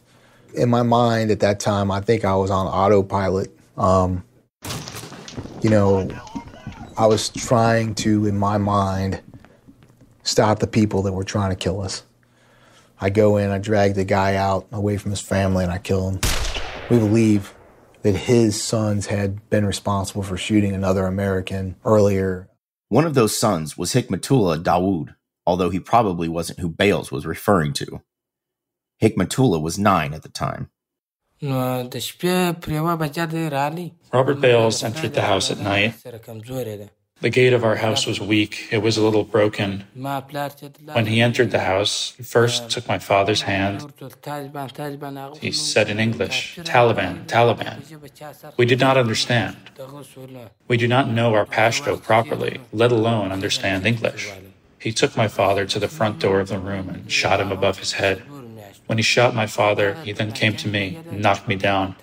In 0.54 0.68
my 0.68 0.82
mind 0.82 1.30
at 1.30 1.40
that 1.40 1.58
time, 1.58 1.90
I 1.90 2.00
think 2.00 2.24
I 2.24 2.36
was 2.36 2.50
on 2.50 2.66
autopilot. 2.66 3.56
Um, 3.78 4.24
you 5.62 5.70
know, 5.70 6.08
I 6.98 7.06
was 7.06 7.30
trying 7.30 7.94
to, 7.96 8.26
in 8.26 8.36
my 8.36 8.58
mind, 8.58 9.22
stop 10.22 10.58
the 10.58 10.66
people 10.66 11.02
that 11.02 11.12
were 11.12 11.24
trying 11.24 11.50
to 11.50 11.56
kill 11.56 11.80
us. 11.80 12.02
I 13.00 13.08
go 13.08 13.38
in, 13.38 13.50
I 13.50 13.58
drag 13.58 13.94
the 13.94 14.04
guy 14.04 14.34
out 14.34 14.66
away 14.70 14.98
from 14.98 15.12
his 15.12 15.20
family, 15.20 15.64
and 15.64 15.72
I 15.72 15.78
kill 15.78 16.10
him. 16.10 16.20
We 16.90 16.98
believe 16.98 17.54
that 18.08 18.20
his 18.20 18.62
sons 18.62 19.08
had 19.08 19.50
been 19.50 19.66
responsible 19.66 20.22
for 20.22 20.38
shooting 20.38 20.72
another 20.72 21.04
American 21.04 21.76
earlier. 21.84 22.48
One 22.88 23.04
of 23.04 23.12
those 23.12 23.38
sons 23.38 23.76
was 23.76 23.92
Hikmatullah 23.92 24.62
Dawood, 24.62 25.14
although 25.46 25.68
he 25.68 25.78
probably 25.78 26.26
wasn't 26.26 26.60
who 26.60 26.70
Bales 26.70 27.12
was 27.12 27.26
referring 27.26 27.74
to. 27.74 28.00
Hikmatullah 29.02 29.60
was 29.60 29.78
nine 29.78 30.14
at 30.14 30.22
the 30.22 30.30
time. 30.30 30.70
Robert 34.10 34.40
Bales 34.40 34.82
entered 34.82 35.12
the 35.12 35.20
house 35.22 35.50
at 35.50 35.58
night. 35.58 35.94
The 37.20 37.30
gate 37.30 37.52
of 37.52 37.64
our 37.64 37.76
house 37.76 38.06
was 38.06 38.20
weak, 38.20 38.68
it 38.70 38.78
was 38.78 38.96
a 38.96 39.02
little 39.02 39.24
broken. 39.24 39.84
When 39.94 41.06
he 41.06 41.20
entered 41.20 41.50
the 41.50 41.60
house, 41.60 42.14
he 42.16 42.22
first 42.22 42.70
took 42.70 42.86
my 42.86 43.00
father's 43.00 43.42
hand. 43.42 43.92
He 45.40 45.50
said 45.50 45.90
in 45.90 45.98
English, 45.98 46.56
Taliban, 46.62 47.26
Taliban. 47.26 47.76
We 48.56 48.66
did 48.66 48.78
not 48.78 48.96
understand. 48.96 49.56
We 50.68 50.76
do 50.76 50.86
not 50.86 51.08
know 51.08 51.34
our 51.34 51.44
Pashto 51.44 52.00
properly, 52.00 52.60
let 52.72 52.92
alone 52.92 53.32
understand 53.32 53.84
English. 53.84 54.32
He 54.78 54.92
took 54.92 55.16
my 55.16 55.26
father 55.26 55.66
to 55.66 55.78
the 55.80 55.88
front 55.88 56.20
door 56.20 56.38
of 56.38 56.48
the 56.48 56.60
room 56.60 56.88
and 56.88 57.10
shot 57.10 57.40
him 57.40 57.50
above 57.50 57.80
his 57.80 57.94
head. 57.94 58.22
When 58.86 58.96
he 58.96 59.02
shot 59.02 59.34
my 59.34 59.46
father, 59.46 59.94
he 60.04 60.12
then 60.12 60.30
came 60.30 60.56
to 60.56 60.68
me 60.68 61.00
and 61.10 61.20
knocked 61.20 61.48
me 61.48 61.56
down. 61.56 61.96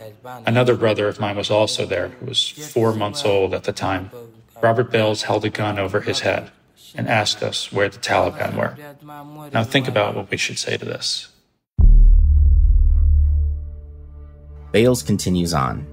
Another 0.45 0.75
brother 0.75 1.07
of 1.07 1.21
mine 1.21 1.37
was 1.37 1.49
also 1.49 1.85
there, 1.85 2.09
who 2.09 2.25
was 2.25 2.49
four 2.49 2.93
months 2.93 3.23
old 3.23 3.53
at 3.53 3.63
the 3.63 3.71
time. 3.71 4.11
Robert 4.61 4.91
Bales 4.91 5.23
held 5.23 5.45
a 5.45 5.49
gun 5.49 5.77
over 5.77 6.01
his 6.01 6.21
head 6.21 6.51
and 6.95 7.07
asked 7.07 7.43
us 7.43 7.71
where 7.71 7.89
the 7.89 7.97
Taliban 7.97 8.55
were. 8.55 8.75
Now 9.51 9.63
think 9.63 9.87
about 9.87 10.15
what 10.15 10.29
we 10.31 10.37
should 10.37 10.57
say 10.57 10.77
to 10.77 10.85
this. 10.85 11.29
Bales 14.71 15.03
continues 15.03 15.53
on 15.53 15.87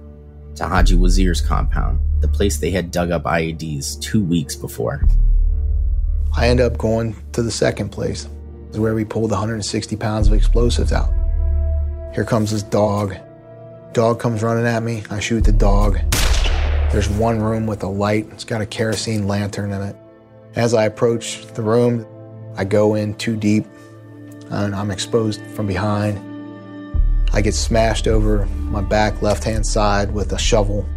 to 0.55 0.65
Haji 0.65 0.95
Wazir's 0.95 1.41
compound, 1.41 1.99
the 2.19 2.27
place 2.27 2.57
they 2.57 2.71
had 2.71 2.91
dug 2.91 3.11
up 3.11 3.23
IEDs 3.23 3.99
two 4.01 4.23
weeks 4.23 4.55
before. 4.55 5.05
I 6.35 6.47
end 6.47 6.59
up 6.59 6.77
going 6.77 7.15
to 7.33 7.43
the 7.43 7.51
second 7.51 7.89
place, 7.89 8.27
is 8.71 8.79
where 8.79 8.95
we 8.95 9.05
pulled 9.05 9.31
160 9.31 9.95
pounds 9.97 10.27
of 10.27 10.33
explosives 10.33 10.91
out. 10.91 11.13
Here 12.13 12.25
comes 12.25 12.51
this 12.51 12.63
dog. 12.63 13.15
Dog 13.93 14.19
comes 14.19 14.41
running 14.43 14.65
at 14.65 14.83
me. 14.83 15.03
I 15.09 15.19
shoot 15.19 15.43
the 15.43 15.51
dog. 15.51 15.99
There's 16.93 17.09
one 17.09 17.41
room 17.41 17.65
with 17.65 17.81
a 17.81 17.87
light. 17.87 18.27
It's 18.33 18.43
got 18.43 18.61
a 18.61 18.67
kerosene 18.67 19.27
lantern 19.27 19.71
in 19.71 19.81
it. 19.81 19.95
As 20.53 20.75
I 20.75 20.85
approach 20.85 21.43
the 21.47 21.63
room, 21.63 22.05
I 22.55 22.65
go 22.65 22.93
in 22.93 23.15
too 23.15 23.35
deep 23.35 23.65
and 24.51 24.75
I'm 24.75 24.91
exposed 24.91 25.41
from 25.55 25.65
behind. 25.65 26.21
I 27.33 27.41
get 27.41 27.55
smashed 27.55 28.07
over 28.07 28.45
my 28.45 28.81
back 28.81 29.23
left 29.23 29.43
hand 29.43 29.65
side 29.65 30.11
with 30.11 30.33
a 30.33 30.37
shovel. 30.37 30.87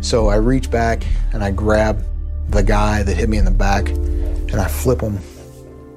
So 0.00 0.28
I 0.28 0.36
reach 0.36 0.70
back 0.70 1.04
and 1.34 1.44
I 1.44 1.50
grab 1.50 2.02
the 2.48 2.62
guy 2.62 3.02
that 3.02 3.14
hit 3.14 3.28
me 3.28 3.36
in 3.36 3.44
the 3.44 3.50
back 3.50 3.90
and 3.90 4.54
I 4.54 4.66
flip 4.66 5.02
him 5.02 5.18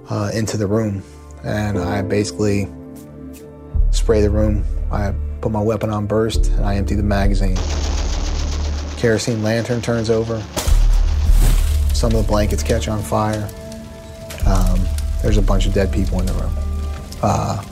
uh, 0.09 0.31
into 0.33 0.57
the 0.57 0.67
room. 0.67 1.03
And 1.45 1.79
I 1.79 2.01
basically 2.01 2.67
spray 3.91 4.21
the 4.21 4.29
room. 4.29 4.65
I 4.91 5.15
put 5.39 5.53
my 5.53 5.61
weapon 5.61 5.89
on 5.89 6.05
burst 6.05 6.47
and 6.47 6.65
I 6.65 6.75
empty 6.75 6.95
the 6.95 7.03
magazine 7.03 7.55
kerosene 9.01 9.41
lantern 9.41 9.81
turns 9.81 10.11
over. 10.11 10.39
Some 11.91 12.11
of 12.13 12.21
the 12.21 12.25
blankets 12.27 12.61
catch 12.61 12.87
on 12.87 13.01
fire. 13.01 13.49
Um, 14.45 14.79
there's 15.23 15.37
a 15.37 15.41
bunch 15.41 15.65
of 15.65 15.73
dead 15.73 15.91
people 15.91 16.19
in 16.19 16.27
the 16.27 16.33
room. 16.33 16.53
Uh, 17.23 17.65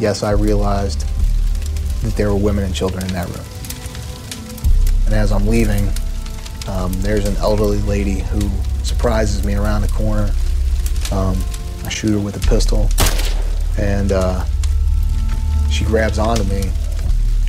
yes, 0.00 0.24
I 0.24 0.32
realized 0.32 1.06
that 2.02 2.16
there 2.16 2.30
were 2.30 2.36
women 2.36 2.64
and 2.64 2.74
children 2.74 3.04
in 3.04 3.12
that 3.12 3.28
room. 3.28 3.46
And 5.06 5.14
as 5.14 5.30
I'm 5.30 5.46
leaving, 5.46 5.88
um, 6.66 6.92
there's 7.02 7.24
an 7.24 7.36
elderly 7.36 7.80
lady 7.82 8.18
who 8.18 8.40
surprises 8.82 9.44
me 9.44 9.54
around 9.54 9.82
the 9.82 9.88
corner. 9.88 10.28
Um, 11.12 11.36
I 11.84 11.88
shoot 11.88 12.10
her 12.10 12.18
with 12.18 12.36
a 12.36 12.46
pistol, 12.48 12.90
and 13.78 14.10
uh, 14.10 14.44
she 15.70 15.84
grabs 15.84 16.18
onto 16.18 16.42
me, 16.42 16.68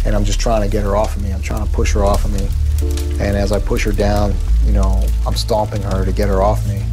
and 0.06 0.16
I'm 0.16 0.26
just 0.26 0.40
trying 0.40 0.62
to 0.62 0.70
get 0.70 0.84
her 0.84 0.96
off 0.96 1.16
of 1.16 1.24
me. 1.24 1.34
I'm 1.34 1.42
trying 1.42 1.66
to 1.66 1.74
push 1.74 1.94
her 1.94 2.06
off 2.06 2.24
of 2.24 2.32
me. 2.40 2.48
And 2.82 3.36
as 3.36 3.52
I 3.52 3.60
push 3.60 3.84
her 3.86 3.92
down, 3.92 4.34
you 4.66 4.72
know, 4.72 5.06
I'm 5.26 5.36
stomping 5.36 5.82
her 5.82 6.06
to 6.06 6.12
get 6.12 6.30
her 6.30 6.42
off 6.42 6.68
me. 6.68 6.84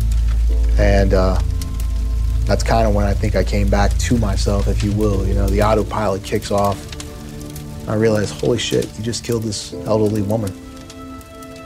And 0.79 1.15
uh, 1.15 1.41
that's 2.45 2.63
kind 2.63 2.87
of 2.87 2.95
when 2.95 3.07
I 3.07 3.15
think 3.15 3.37
I 3.37 3.45
came 3.45 3.69
back 3.69 3.97
to 3.99 4.19
myself, 4.19 4.69
if 4.69 4.83
you 4.83 4.93
will. 4.93 5.27
You 5.27 5.35
know, 5.35 5.49
the 5.49 5.63
autopilot 5.63 6.25
kicks 6.25 6.51
off. 6.51 6.79
I 7.89 7.95
realize, 7.95 8.31
holy 8.31 8.59
shit, 8.59 8.87
you 8.97 9.05
just 9.05 9.25
killed 9.25 9.45
this 9.45 9.73
elderly 9.73 10.23
woman. 10.23 10.53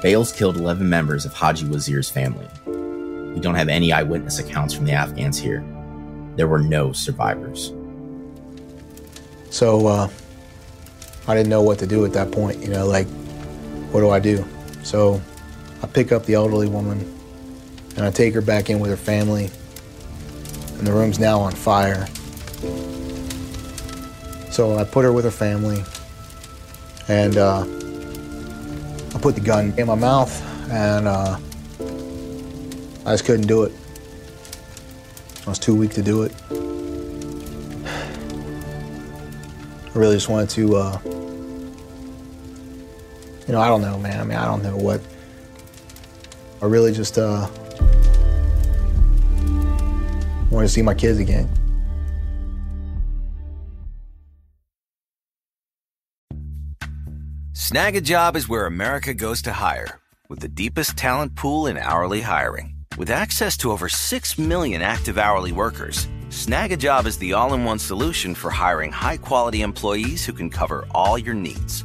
Bales 0.02 0.32
killed 0.32 0.56
11 0.56 0.88
members 0.88 1.24
of 1.24 1.32
Haji 1.32 1.66
Wazir's 1.66 2.08
family. 2.08 2.46
We 3.34 3.40
don't 3.40 3.54
have 3.54 3.68
any 3.68 3.92
eyewitness 3.92 4.38
accounts 4.38 4.74
from 4.74 4.86
the 4.86 4.92
Afghans 4.92 5.38
here. 5.38 5.64
There 6.36 6.48
were 6.48 6.58
no 6.58 6.92
survivors. 6.92 7.72
So 9.50 9.86
uh, 9.86 10.08
I 11.26 11.34
didn't 11.34 11.50
know 11.50 11.62
what 11.62 11.78
to 11.80 11.86
do 11.86 12.04
at 12.04 12.12
that 12.14 12.32
point. 12.32 12.62
You 12.62 12.68
know, 12.68 12.86
like 12.86 13.06
what 13.90 14.00
do 14.00 14.10
I 14.10 14.20
do? 14.20 14.44
So 14.82 15.20
I 15.82 15.86
pick 15.86 16.12
up 16.12 16.24
the 16.24 16.34
elderly 16.34 16.68
woman 16.68 17.00
and 17.96 18.04
I 18.04 18.10
take 18.10 18.34
her 18.34 18.40
back 18.40 18.70
in 18.70 18.78
with 18.80 18.90
her 18.90 18.96
family. 18.96 19.50
And 20.78 20.86
the 20.86 20.92
room's 20.92 21.18
now 21.18 21.40
on 21.40 21.52
fire. 21.52 22.06
So 24.50 24.78
I 24.78 24.84
put 24.84 25.04
her 25.04 25.12
with 25.12 25.24
her 25.24 25.30
family 25.30 25.84
and 27.08 27.36
uh, 27.36 27.62
I 29.14 29.18
put 29.20 29.34
the 29.34 29.40
gun 29.40 29.74
in 29.76 29.86
my 29.86 29.94
mouth 29.94 30.30
and 30.70 31.08
uh, 31.08 31.38
I 33.04 33.12
just 33.12 33.24
couldn't 33.24 33.46
do 33.46 33.64
it. 33.64 33.72
I 35.46 35.48
was 35.50 35.58
too 35.58 35.74
weak 35.74 35.90
to 35.92 36.02
do 36.02 36.22
it. 36.22 36.32
I 39.94 39.98
really 39.98 40.14
just 40.14 40.28
wanted 40.28 40.50
to 40.50 40.76
uh, 40.76 40.98
you 43.50 43.56
know, 43.56 43.62
I 43.62 43.66
don't 43.66 43.82
know, 43.82 43.98
man. 43.98 44.20
I 44.20 44.22
mean, 44.22 44.38
I 44.38 44.44
don't 44.44 44.62
know 44.62 44.76
what. 44.76 45.00
I 46.62 46.66
really 46.66 46.92
just 46.92 47.18
uh, 47.18 47.48
want 50.52 50.64
to 50.64 50.68
see 50.68 50.82
my 50.82 50.94
kids 50.94 51.18
again. 51.18 51.48
Snagajob 57.52 58.36
is 58.36 58.48
where 58.48 58.66
America 58.66 59.14
goes 59.14 59.42
to 59.42 59.52
hire, 59.52 59.98
with 60.28 60.38
the 60.38 60.48
deepest 60.48 60.96
talent 60.96 61.34
pool 61.34 61.66
in 61.66 61.76
hourly 61.76 62.20
hiring. 62.20 62.76
With 62.96 63.10
access 63.10 63.56
to 63.56 63.72
over 63.72 63.88
6 63.88 64.38
million 64.38 64.80
active 64.80 65.18
hourly 65.18 65.50
workers, 65.50 66.06
Snagajob 66.28 67.06
is 67.06 67.18
the 67.18 67.32
all 67.32 67.52
in 67.54 67.64
one 67.64 67.80
solution 67.80 68.36
for 68.36 68.52
hiring 68.52 68.92
high 68.92 69.16
quality 69.16 69.62
employees 69.62 70.24
who 70.24 70.32
can 70.32 70.50
cover 70.50 70.86
all 70.94 71.18
your 71.18 71.34
needs 71.34 71.84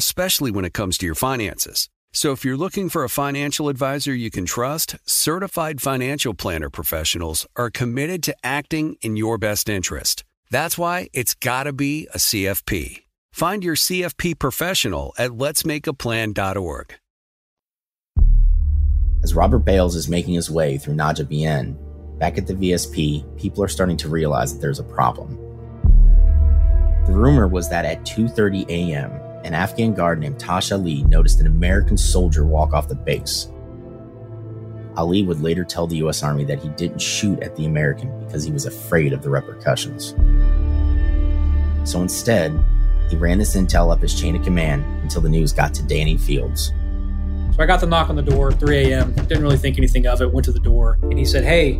especially 0.00 0.50
when 0.50 0.64
it 0.64 0.72
comes 0.72 0.96
to 0.96 1.04
your 1.04 1.14
finances. 1.14 1.90
So 2.10 2.32
if 2.32 2.42
you're 2.42 2.56
looking 2.56 2.88
for 2.88 3.04
a 3.04 3.10
financial 3.10 3.68
advisor 3.68 4.14
you 4.14 4.30
can 4.30 4.46
trust, 4.46 4.96
certified 5.04 5.82
financial 5.82 6.32
planner 6.32 6.70
professionals 6.70 7.46
are 7.54 7.68
committed 7.70 8.22
to 8.22 8.34
acting 8.42 8.96
in 9.02 9.18
your 9.18 9.36
best 9.36 9.68
interest. 9.68 10.24
That's 10.50 10.78
why 10.78 11.10
it's 11.12 11.34
got 11.34 11.64
to 11.64 11.74
be 11.74 12.08
a 12.14 12.16
CFP. 12.18 13.02
Find 13.30 13.62
your 13.62 13.76
CFP 13.76 14.38
professional 14.38 15.12
at 15.18 15.32
letsmakeaplan.org. 15.32 16.94
As 19.22 19.34
Robert 19.34 19.66
Bales 19.66 19.96
is 19.96 20.08
making 20.08 20.32
his 20.32 20.50
way 20.50 20.78
through 20.78 20.94
Naja 20.94 21.26
Najibien, 21.26 21.76
back 22.18 22.38
at 22.38 22.46
the 22.46 22.54
VSP, 22.54 23.38
people 23.38 23.62
are 23.62 23.68
starting 23.68 23.98
to 23.98 24.08
realize 24.08 24.54
that 24.54 24.60
there's 24.62 24.80
a 24.80 24.84
problem. 24.84 25.36
The 27.06 27.12
rumor 27.16 27.46
was 27.46 27.68
that 27.70 27.84
at 27.84 28.04
2:30 28.04 28.68
a.m., 28.68 29.10
an 29.50 29.54
Afghan 29.54 29.92
guard 29.94 30.20
named 30.20 30.38
Tash 30.38 30.70
Ali 30.70 31.02
noticed 31.02 31.40
an 31.40 31.48
American 31.48 31.96
soldier 31.96 32.44
walk 32.44 32.72
off 32.72 32.86
the 32.86 32.94
base. 32.94 33.48
Ali 34.96 35.24
would 35.24 35.40
later 35.40 35.64
tell 35.64 35.88
the 35.88 35.96
US 35.96 36.22
Army 36.22 36.44
that 36.44 36.60
he 36.60 36.68
didn't 36.68 37.00
shoot 37.00 37.40
at 37.40 37.56
the 37.56 37.66
American 37.66 38.16
because 38.24 38.44
he 38.44 38.52
was 38.52 38.64
afraid 38.64 39.12
of 39.12 39.22
the 39.22 39.28
repercussions. 39.30 40.14
So 41.82 42.00
instead, 42.00 42.56
he 43.08 43.16
ran 43.16 43.38
this 43.38 43.56
intel 43.56 43.92
up 43.92 44.00
his 44.00 44.18
chain 44.18 44.36
of 44.36 44.44
command 44.44 44.84
until 45.02 45.20
the 45.20 45.28
news 45.28 45.52
got 45.52 45.74
to 45.74 45.82
Danny 45.82 46.16
Fields. 46.16 46.72
So 47.56 47.60
I 47.60 47.66
got 47.66 47.80
the 47.80 47.88
knock 47.88 48.08
on 48.08 48.14
the 48.14 48.22
door, 48.22 48.52
3 48.52 48.92
a.m. 48.92 49.12
Didn't 49.14 49.42
really 49.42 49.56
think 49.56 49.78
anything 49.78 50.06
of 50.06 50.22
it. 50.22 50.32
Went 50.32 50.44
to 50.44 50.52
the 50.52 50.60
door, 50.60 50.96
and 51.02 51.18
he 51.18 51.24
said, 51.24 51.42
"Hey, 51.42 51.78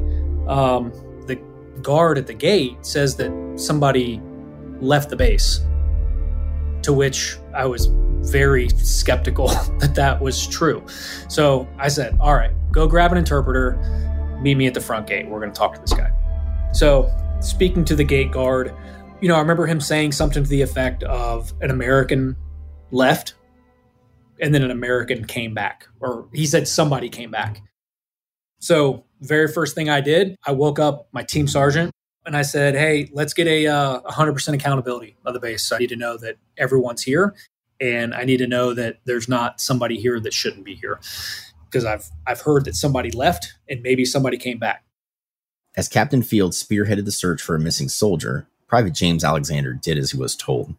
um, 0.48 0.90
the 1.28 1.36
guard 1.82 2.18
at 2.18 2.26
the 2.26 2.34
gate 2.34 2.84
says 2.84 3.14
that 3.16 3.30
somebody 3.54 4.20
left 4.80 5.08
the 5.08 5.16
base." 5.16 5.60
To 6.82 6.92
which 6.92 7.36
I 7.54 7.66
was 7.66 7.86
very 8.30 8.68
skeptical 8.70 9.48
that 9.78 9.94
that 9.94 10.20
was 10.20 10.46
true. 10.46 10.84
So 11.28 11.68
I 11.78 11.88
said, 11.88 12.16
All 12.20 12.34
right, 12.34 12.52
go 12.72 12.86
grab 12.86 13.12
an 13.12 13.18
interpreter, 13.18 13.76
meet 14.40 14.56
me 14.56 14.66
at 14.66 14.74
the 14.74 14.80
front 14.80 15.06
gate. 15.06 15.28
We're 15.28 15.40
going 15.40 15.52
to 15.52 15.58
talk 15.58 15.74
to 15.74 15.80
this 15.80 15.92
guy. 15.92 16.10
So, 16.72 17.10
speaking 17.40 17.84
to 17.86 17.96
the 17.96 18.04
gate 18.04 18.30
guard, 18.30 18.74
you 19.20 19.28
know, 19.28 19.34
I 19.34 19.40
remember 19.40 19.66
him 19.66 19.80
saying 19.80 20.12
something 20.12 20.44
to 20.44 20.48
the 20.48 20.62
effect 20.62 21.02
of 21.02 21.52
an 21.60 21.70
American 21.70 22.36
left 22.90 23.34
and 24.40 24.54
then 24.54 24.62
an 24.62 24.70
American 24.70 25.24
came 25.26 25.52
back, 25.52 25.86
or 26.00 26.28
he 26.32 26.46
said 26.46 26.66
somebody 26.66 27.08
came 27.10 27.30
back. 27.30 27.60
So, 28.60 29.04
very 29.20 29.48
first 29.48 29.74
thing 29.74 29.90
I 29.90 30.00
did, 30.00 30.36
I 30.46 30.52
woke 30.52 30.78
up 30.78 31.08
my 31.12 31.22
team 31.22 31.46
sergeant 31.46 31.92
and 32.26 32.36
I 32.36 32.42
said, 32.42 32.74
"Hey, 32.74 33.08
let's 33.12 33.34
get 33.34 33.46
a 33.46 33.66
uh, 33.66 34.00
100% 34.02 34.54
accountability 34.54 35.16
of 35.24 35.34
the 35.34 35.40
base. 35.40 35.66
So 35.66 35.76
I 35.76 35.78
need 35.78 35.88
to 35.88 35.96
know 35.96 36.16
that 36.18 36.36
everyone's 36.56 37.02
here, 37.02 37.34
and 37.80 38.14
I 38.14 38.24
need 38.24 38.38
to 38.38 38.46
know 38.46 38.74
that 38.74 38.98
there's 39.04 39.28
not 39.28 39.60
somebody 39.60 39.98
here 39.98 40.20
that 40.20 40.32
shouldn't 40.32 40.64
be 40.64 40.74
here, 40.74 41.00
because 41.64 41.84
I've 41.84 42.10
I've 42.26 42.40
heard 42.42 42.64
that 42.66 42.74
somebody 42.74 43.10
left 43.10 43.54
and 43.68 43.82
maybe 43.82 44.04
somebody 44.04 44.36
came 44.36 44.58
back." 44.58 44.84
As 45.76 45.88
Captain 45.88 46.22
Field 46.22 46.52
spearheaded 46.52 47.04
the 47.04 47.12
search 47.12 47.40
for 47.40 47.54
a 47.54 47.60
missing 47.60 47.88
soldier, 47.88 48.48
Private 48.66 48.92
James 48.92 49.24
Alexander 49.24 49.72
did 49.72 49.98
as 49.98 50.10
he 50.10 50.18
was 50.18 50.36
told. 50.36 50.74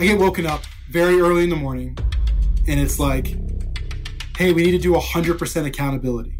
I 0.00 0.04
get 0.04 0.18
woken 0.18 0.46
up 0.46 0.62
very 0.90 1.20
early 1.20 1.44
in 1.44 1.50
the 1.50 1.56
morning, 1.56 1.96
and 2.66 2.78
it's 2.78 2.98
like, 2.98 3.36
"Hey, 4.36 4.52
we 4.52 4.62
need 4.64 4.72
to 4.72 4.78
do 4.78 4.94
100% 4.94 5.66
accountability." 5.66 6.37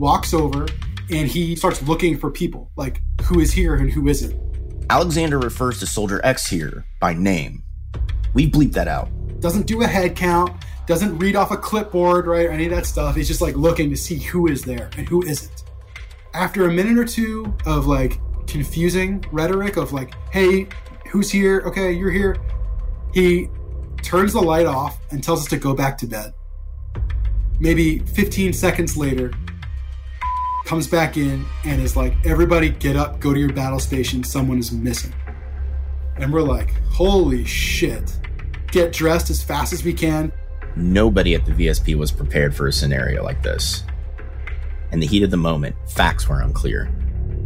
Walks 0.00 0.32
over 0.32 0.66
and 1.10 1.28
he 1.28 1.54
starts 1.54 1.82
looking 1.82 2.18
for 2.18 2.30
people, 2.30 2.70
like 2.74 3.02
who 3.24 3.38
is 3.38 3.52
here 3.52 3.76
and 3.76 3.92
who 3.92 4.08
isn't. 4.08 4.34
Alexander 4.88 5.38
refers 5.38 5.78
to 5.78 5.86
Soldier 5.86 6.20
X 6.24 6.48
here 6.48 6.86
by 7.00 7.12
name. 7.12 7.62
We 8.32 8.50
bleep 8.50 8.72
that 8.72 8.88
out. 8.88 9.08
Doesn't 9.40 9.66
do 9.66 9.82
a 9.82 9.86
head 9.86 10.16
count, 10.16 10.64
doesn't 10.86 11.18
read 11.18 11.36
off 11.36 11.50
a 11.50 11.56
clipboard, 11.56 12.26
right, 12.26 12.46
or 12.46 12.50
any 12.50 12.64
of 12.64 12.70
that 12.70 12.86
stuff. 12.86 13.14
He's 13.14 13.28
just 13.28 13.42
like 13.42 13.54
looking 13.56 13.90
to 13.90 13.96
see 13.96 14.18
who 14.18 14.48
is 14.48 14.62
there 14.62 14.90
and 14.96 15.06
who 15.06 15.22
isn't. 15.22 15.64
After 16.32 16.66
a 16.66 16.72
minute 16.72 16.98
or 16.98 17.04
two 17.04 17.54
of 17.66 17.86
like 17.86 18.18
confusing 18.46 19.22
rhetoric 19.30 19.76
of 19.76 19.92
like, 19.92 20.14
hey, 20.32 20.66
who's 21.08 21.30
here? 21.30 21.62
Okay, 21.66 21.92
you're 21.92 22.10
here. 22.10 22.36
He 23.12 23.50
turns 24.02 24.32
the 24.32 24.40
light 24.40 24.66
off 24.66 24.98
and 25.10 25.22
tells 25.22 25.42
us 25.42 25.48
to 25.48 25.58
go 25.58 25.74
back 25.74 25.98
to 25.98 26.06
bed. 26.06 26.32
Maybe 27.58 27.98
15 27.98 28.54
seconds 28.54 28.96
later, 28.96 29.32
comes 30.70 30.86
back 30.86 31.16
in 31.16 31.44
and 31.64 31.82
is 31.82 31.96
like, 31.96 32.14
everybody 32.24 32.68
get 32.68 32.94
up, 32.94 33.18
go 33.18 33.34
to 33.34 33.40
your 33.40 33.52
battle 33.52 33.80
station, 33.80 34.22
someone 34.22 34.56
is 34.56 34.70
missing. 34.70 35.12
And 36.14 36.32
we're 36.32 36.42
like, 36.42 36.80
holy 36.84 37.44
shit. 37.44 38.16
Get 38.70 38.92
dressed 38.92 39.30
as 39.30 39.42
fast 39.42 39.72
as 39.72 39.82
we 39.82 39.92
can. 39.92 40.30
Nobody 40.76 41.34
at 41.34 41.44
the 41.44 41.50
VSP 41.50 41.96
was 41.96 42.12
prepared 42.12 42.54
for 42.54 42.68
a 42.68 42.72
scenario 42.72 43.24
like 43.24 43.42
this. 43.42 43.82
In 44.92 45.00
the 45.00 45.08
heat 45.08 45.24
of 45.24 45.32
the 45.32 45.36
moment, 45.36 45.74
facts 45.88 46.28
were 46.28 46.40
unclear. 46.40 46.88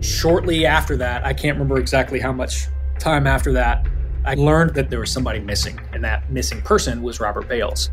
Shortly 0.03 0.67
after 0.67 0.95
that, 0.99 1.25
I 1.25 1.33
can't 1.33 1.57
remember 1.57 1.79
exactly 1.79 2.21
how 2.21 2.33
much 2.33 2.67
time 2.99 3.27
after 3.27 3.55
that, 3.55 3.87
I 4.27 4.35
learned 4.35 4.75
that 4.75 4.91
there 4.91 5.01
was 5.01 5.11
somebody 5.11 5.41
missing, 5.41 5.81
and 5.95 6.05
that 6.05 6.31
missing 6.31 6.61
person 6.61 7.01
was 7.01 7.21
Robert 7.21 7.49
Bales. 7.49 7.89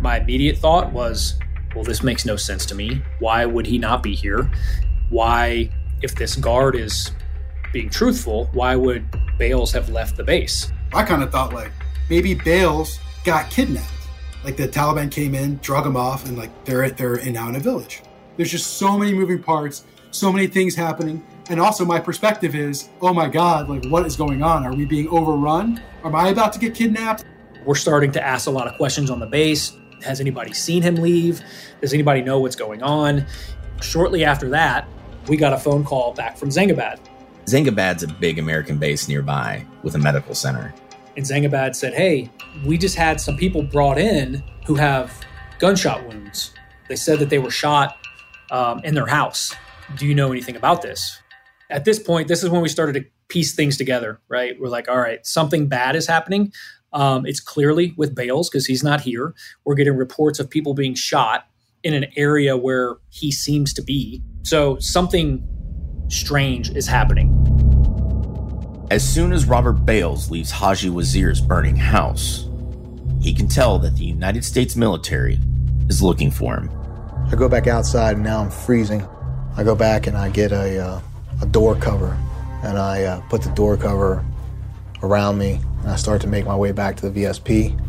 My 0.00 0.20
immediate 0.20 0.58
thought 0.58 0.92
was 0.92 1.40
well, 1.76 1.84
this 1.84 2.02
makes 2.02 2.24
no 2.24 2.36
sense 2.36 2.64
to 2.66 2.74
me. 2.74 3.02
Why 3.18 3.44
would 3.44 3.66
he 3.66 3.76
not 3.76 4.02
be 4.02 4.14
here? 4.14 4.50
Why, 5.10 5.68
if 6.00 6.14
this 6.14 6.34
guard 6.34 6.74
is 6.74 7.12
being 7.70 7.90
truthful, 7.90 8.48
why 8.54 8.74
would 8.74 9.04
Bales 9.38 9.72
have 9.72 9.90
left 9.90 10.16
the 10.16 10.24
base? 10.24 10.72
I 10.94 11.02
kind 11.04 11.22
of 11.22 11.30
thought 11.30 11.52
like 11.52 11.70
maybe 12.08 12.32
Bales 12.32 12.98
got 13.24 13.50
kidnapped. 13.50 13.92
Like 14.42 14.56
the 14.56 14.66
Taliban 14.66 15.10
came 15.10 15.34
in, 15.34 15.58
drug 15.58 15.84
him 15.84 15.98
off, 15.98 16.24
and 16.26 16.38
like 16.38 16.64
they're 16.64 16.88
they're 16.90 17.16
in 17.16 17.34
now 17.34 17.50
in 17.50 17.56
a 17.56 17.60
village. 17.60 18.02
There's 18.38 18.50
just 18.50 18.78
so 18.78 18.96
many 18.96 19.12
moving 19.12 19.42
parts, 19.42 19.84
so 20.12 20.32
many 20.32 20.46
things 20.46 20.74
happening. 20.74 21.22
And 21.50 21.60
also 21.60 21.84
my 21.84 22.00
perspective 22.00 22.54
is, 22.54 22.88
oh 23.02 23.12
my 23.12 23.28
God, 23.28 23.68
like 23.68 23.84
what 23.86 24.06
is 24.06 24.16
going 24.16 24.42
on? 24.42 24.64
Are 24.64 24.74
we 24.74 24.86
being 24.86 25.08
overrun? 25.08 25.82
Am 26.04 26.14
I 26.14 26.28
about 26.28 26.54
to 26.54 26.58
get 26.58 26.74
kidnapped? 26.74 27.26
We're 27.66 27.74
starting 27.74 28.12
to 28.12 28.24
ask 28.24 28.46
a 28.46 28.50
lot 28.50 28.66
of 28.66 28.78
questions 28.78 29.10
on 29.10 29.20
the 29.20 29.26
base. 29.26 29.76
Has 30.02 30.20
anybody 30.20 30.52
seen 30.52 30.82
him 30.82 30.96
leave? 30.96 31.40
Does 31.80 31.92
anybody 31.92 32.22
know 32.22 32.38
what's 32.38 32.56
going 32.56 32.82
on? 32.82 33.26
Shortly 33.80 34.24
after 34.24 34.48
that, 34.50 34.88
we 35.28 35.36
got 35.36 35.52
a 35.52 35.58
phone 35.58 35.84
call 35.84 36.12
back 36.12 36.36
from 36.36 36.48
Zangabad. 36.48 36.98
Zangabad's 37.46 38.02
a 38.02 38.08
big 38.08 38.38
American 38.38 38.78
base 38.78 39.08
nearby 39.08 39.64
with 39.82 39.94
a 39.94 39.98
medical 39.98 40.34
center. 40.34 40.74
And 41.16 41.24
Zangabad 41.24 41.74
said, 41.74 41.94
Hey, 41.94 42.30
we 42.64 42.76
just 42.76 42.96
had 42.96 43.20
some 43.20 43.36
people 43.36 43.62
brought 43.62 43.98
in 43.98 44.42
who 44.66 44.74
have 44.74 45.18
gunshot 45.58 46.06
wounds. 46.06 46.52
They 46.88 46.96
said 46.96 47.18
that 47.20 47.30
they 47.30 47.38
were 47.38 47.50
shot 47.50 47.96
um, 48.50 48.80
in 48.84 48.94
their 48.94 49.06
house. 49.06 49.54
Do 49.96 50.06
you 50.06 50.14
know 50.14 50.32
anything 50.32 50.56
about 50.56 50.82
this? 50.82 51.20
At 51.70 51.84
this 51.84 51.98
point, 51.98 52.28
this 52.28 52.42
is 52.42 52.50
when 52.50 52.62
we 52.62 52.68
started 52.68 52.92
to 52.94 53.04
piece 53.28 53.54
things 53.54 53.76
together, 53.76 54.20
right? 54.28 54.58
We're 54.58 54.68
like, 54.68 54.88
all 54.88 54.98
right, 54.98 55.24
something 55.26 55.68
bad 55.68 55.96
is 55.96 56.06
happening. 56.06 56.52
Um, 56.92 57.26
it's 57.26 57.40
clearly 57.40 57.94
with 57.96 58.14
Bales 58.14 58.48
because 58.48 58.66
he's 58.66 58.82
not 58.82 59.00
here. 59.00 59.34
We're 59.64 59.74
getting 59.74 59.96
reports 59.96 60.38
of 60.38 60.48
people 60.48 60.74
being 60.74 60.94
shot 60.94 61.46
in 61.82 61.94
an 61.94 62.06
area 62.16 62.56
where 62.56 62.96
he 63.10 63.30
seems 63.30 63.72
to 63.74 63.82
be. 63.82 64.22
So 64.42 64.78
something 64.78 65.46
strange 66.08 66.70
is 66.70 66.86
happening. 66.86 67.32
As 68.90 69.06
soon 69.06 69.32
as 69.32 69.46
Robert 69.46 69.84
Bales 69.84 70.30
leaves 70.30 70.50
Haji 70.50 70.90
Wazir's 70.90 71.40
burning 71.40 71.76
house, 71.76 72.48
he 73.20 73.34
can 73.34 73.48
tell 73.48 73.78
that 73.80 73.96
the 73.96 74.04
United 74.04 74.44
States 74.44 74.76
military 74.76 75.40
is 75.88 76.02
looking 76.02 76.30
for 76.30 76.56
him. 76.56 76.70
I 77.30 77.34
go 77.34 77.48
back 77.48 77.66
outside 77.66 78.16
and 78.16 78.24
now 78.24 78.40
I'm 78.40 78.50
freezing. 78.50 79.06
I 79.56 79.64
go 79.64 79.74
back 79.74 80.06
and 80.06 80.16
I 80.16 80.28
get 80.30 80.52
a, 80.52 80.78
uh, 80.78 81.00
a 81.42 81.46
door 81.46 81.74
cover 81.74 82.16
and 82.66 82.78
I 82.78 83.04
uh, 83.04 83.20
put 83.28 83.42
the 83.42 83.50
door 83.50 83.76
cover 83.76 84.24
around 85.02 85.38
me 85.38 85.60
and 85.82 85.90
I 85.90 85.96
start 85.96 86.20
to 86.22 86.26
make 86.26 86.44
my 86.44 86.56
way 86.56 86.72
back 86.72 86.96
to 86.96 87.08
the 87.08 87.22
VSP. 87.22 87.80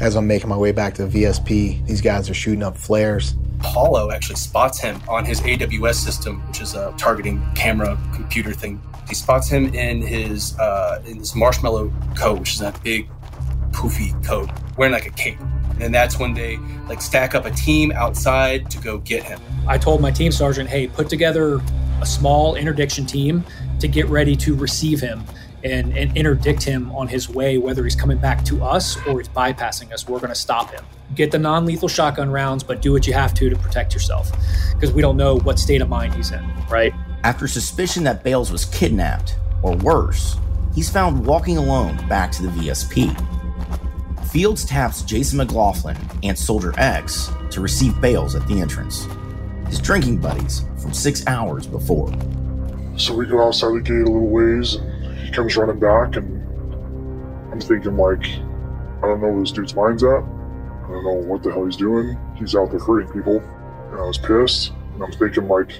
As 0.00 0.16
I'm 0.16 0.26
making 0.26 0.48
my 0.48 0.56
way 0.56 0.72
back 0.72 0.94
to 0.94 1.06
the 1.06 1.22
VSP, 1.24 1.84
these 1.86 2.00
guys 2.00 2.30
are 2.30 2.34
shooting 2.34 2.62
up 2.62 2.76
flares. 2.76 3.34
Apollo 3.60 4.10
actually 4.10 4.36
spots 4.36 4.80
him 4.80 5.00
on 5.08 5.24
his 5.24 5.40
AWS 5.40 5.94
system, 5.94 6.40
which 6.48 6.60
is 6.60 6.74
a 6.74 6.94
targeting 6.96 7.44
camera 7.54 7.98
computer 8.14 8.52
thing. 8.52 8.80
He 9.08 9.14
spots 9.14 9.48
him 9.48 9.74
in 9.74 10.02
his 10.02 10.58
uh, 10.58 11.02
in 11.06 11.18
his 11.18 11.34
marshmallow 11.34 11.92
coat, 12.16 12.40
which 12.40 12.54
is 12.54 12.58
that 12.60 12.82
big 12.82 13.08
poofy 13.70 14.12
coat, 14.24 14.50
wearing 14.76 14.92
like 14.92 15.06
a 15.06 15.10
cape. 15.10 15.38
And 15.80 15.94
that's 15.94 16.18
when 16.18 16.34
they 16.34 16.58
like 16.88 17.00
stack 17.00 17.34
up 17.34 17.44
a 17.44 17.50
team 17.50 17.92
outside 17.92 18.70
to 18.70 18.78
go 18.78 18.98
get 18.98 19.22
him. 19.22 19.40
I 19.66 19.78
told 19.78 20.00
my 20.00 20.10
team 20.10 20.32
sergeant, 20.32 20.68
"Hey, 20.68 20.88
put 20.88 21.08
together 21.08 21.60
a 22.00 22.06
small 22.06 22.56
interdiction 22.56 23.06
team 23.06 23.44
to 23.82 23.88
get 23.88 24.06
ready 24.06 24.34
to 24.36 24.56
receive 24.56 25.00
him." 25.00 25.22
and, 25.64 25.96
and 25.96 26.16
interdict 26.16 26.62
him 26.62 26.90
on 26.92 27.08
his 27.08 27.28
way, 27.28 27.58
whether 27.58 27.84
he's 27.84 27.94
coming 27.94 28.18
back 28.18 28.44
to 28.46 28.62
us 28.62 28.96
or 29.06 29.18
he's 29.18 29.28
bypassing 29.28 29.92
us. 29.92 30.08
We're 30.08 30.18
going 30.18 30.32
to 30.32 30.34
stop 30.34 30.70
him. 30.70 30.84
Get 31.14 31.30
the 31.30 31.38
non 31.38 31.66
lethal 31.66 31.88
shotgun 31.88 32.30
rounds, 32.30 32.62
but 32.62 32.82
do 32.82 32.92
what 32.92 33.06
you 33.06 33.12
have 33.12 33.34
to 33.34 33.50
to 33.50 33.56
protect 33.56 33.94
yourself 33.94 34.30
because 34.72 34.92
we 34.92 35.02
don't 35.02 35.16
know 35.16 35.38
what 35.40 35.58
state 35.58 35.82
of 35.82 35.88
mind 35.88 36.14
he's 36.14 36.32
in, 36.32 36.44
right? 36.70 36.92
After 37.24 37.46
suspicion 37.46 38.02
that 38.04 38.24
Bales 38.24 38.50
was 38.50 38.64
kidnapped, 38.64 39.36
or 39.62 39.76
worse, 39.76 40.36
he's 40.74 40.90
found 40.90 41.24
walking 41.24 41.58
alone 41.58 41.96
back 42.08 42.32
to 42.32 42.42
the 42.42 42.48
VSP. 42.48 43.16
Fields 44.28 44.64
taps 44.64 45.02
Jason 45.02 45.36
McLaughlin 45.36 45.96
and 46.22 46.36
Soldier 46.36 46.72
X 46.78 47.30
to 47.50 47.60
receive 47.60 48.00
Bales 48.00 48.34
at 48.34 48.46
the 48.48 48.60
entrance. 48.60 49.06
His 49.68 49.78
drinking 49.78 50.18
buddies 50.18 50.64
from 50.78 50.94
six 50.94 51.24
hours 51.26 51.66
before. 51.66 52.10
So 52.96 53.14
we 53.14 53.26
go 53.26 53.46
outside 53.46 53.74
the 53.74 53.80
gate 53.80 54.02
a 54.02 54.04
little 54.04 54.28
ways 54.28 54.74
and 54.74 55.18
he 55.18 55.30
comes 55.30 55.56
running 55.56 55.78
back, 55.78 56.16
and 56.16 56.42
I'm 57.52 57.60
thinking, 57.60 57.96
like, 57.96 58.24
I 58.26 59.06
don't 59.06 59.20
know 59.20 59.28
where 59.28 59.40
this 59.40 59.52
dude's 59.52 59.74
mind's 59.74 60.04
at. 60.04 60.10
I 60.10 60.88
don't 60.88 61.04
know 61.04 61.22
what 61.26 61.42
the 61.42 61.52
hell 61.52 61.64
he's 61.64 61.76
doing. 61.76 62.18
He's 62.36 62.54
out 62.54 62.70
there 62.70 62.80
hurting 62.80 63.12
people. 63.12 63.38
And 63.38 64.00
I 64.00 64.04
was 64.04 64.18
pissed. 64.18 64.72
And 64.94 65.02
I'm 65.02 65.12
thinking, 65.12 65.48
like, 65.48 65.70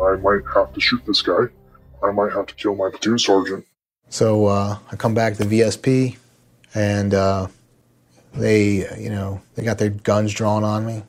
I 0.00 0.16
might 0.16 0.42
have 0.54 0.72
to 0.72 0.80
shoot 0.80 1.02
this 1.06 1.22
guy. 1.22 1.44
I 2.02 2.10
might 2.12 2.32
have 2.32 2.46
to 2.46 2.54
kill 2.54 2.74
my 2.74 2.90
platoon 2.90 3.18
sergeant. 3.18 3.66
So 4.08 4.46
uh, 4.46 4.78
I 4.90 4.96
come 4.96 5.14
back 5.14 5.36
to 5.36 5.44
VSP, 5.44 6.16
and 6.74 7.14
uh, 7.14 7.48
they, 8.34 9.00
you 9.00 9.10
know, 9.10 9.40
they 9.54 9.64
got 9.64 9.78
their 9.78 9.90
guns 9.90 10.32
drawn 10.32 10.64
on 10.64 10.84
me. 10.84 11.02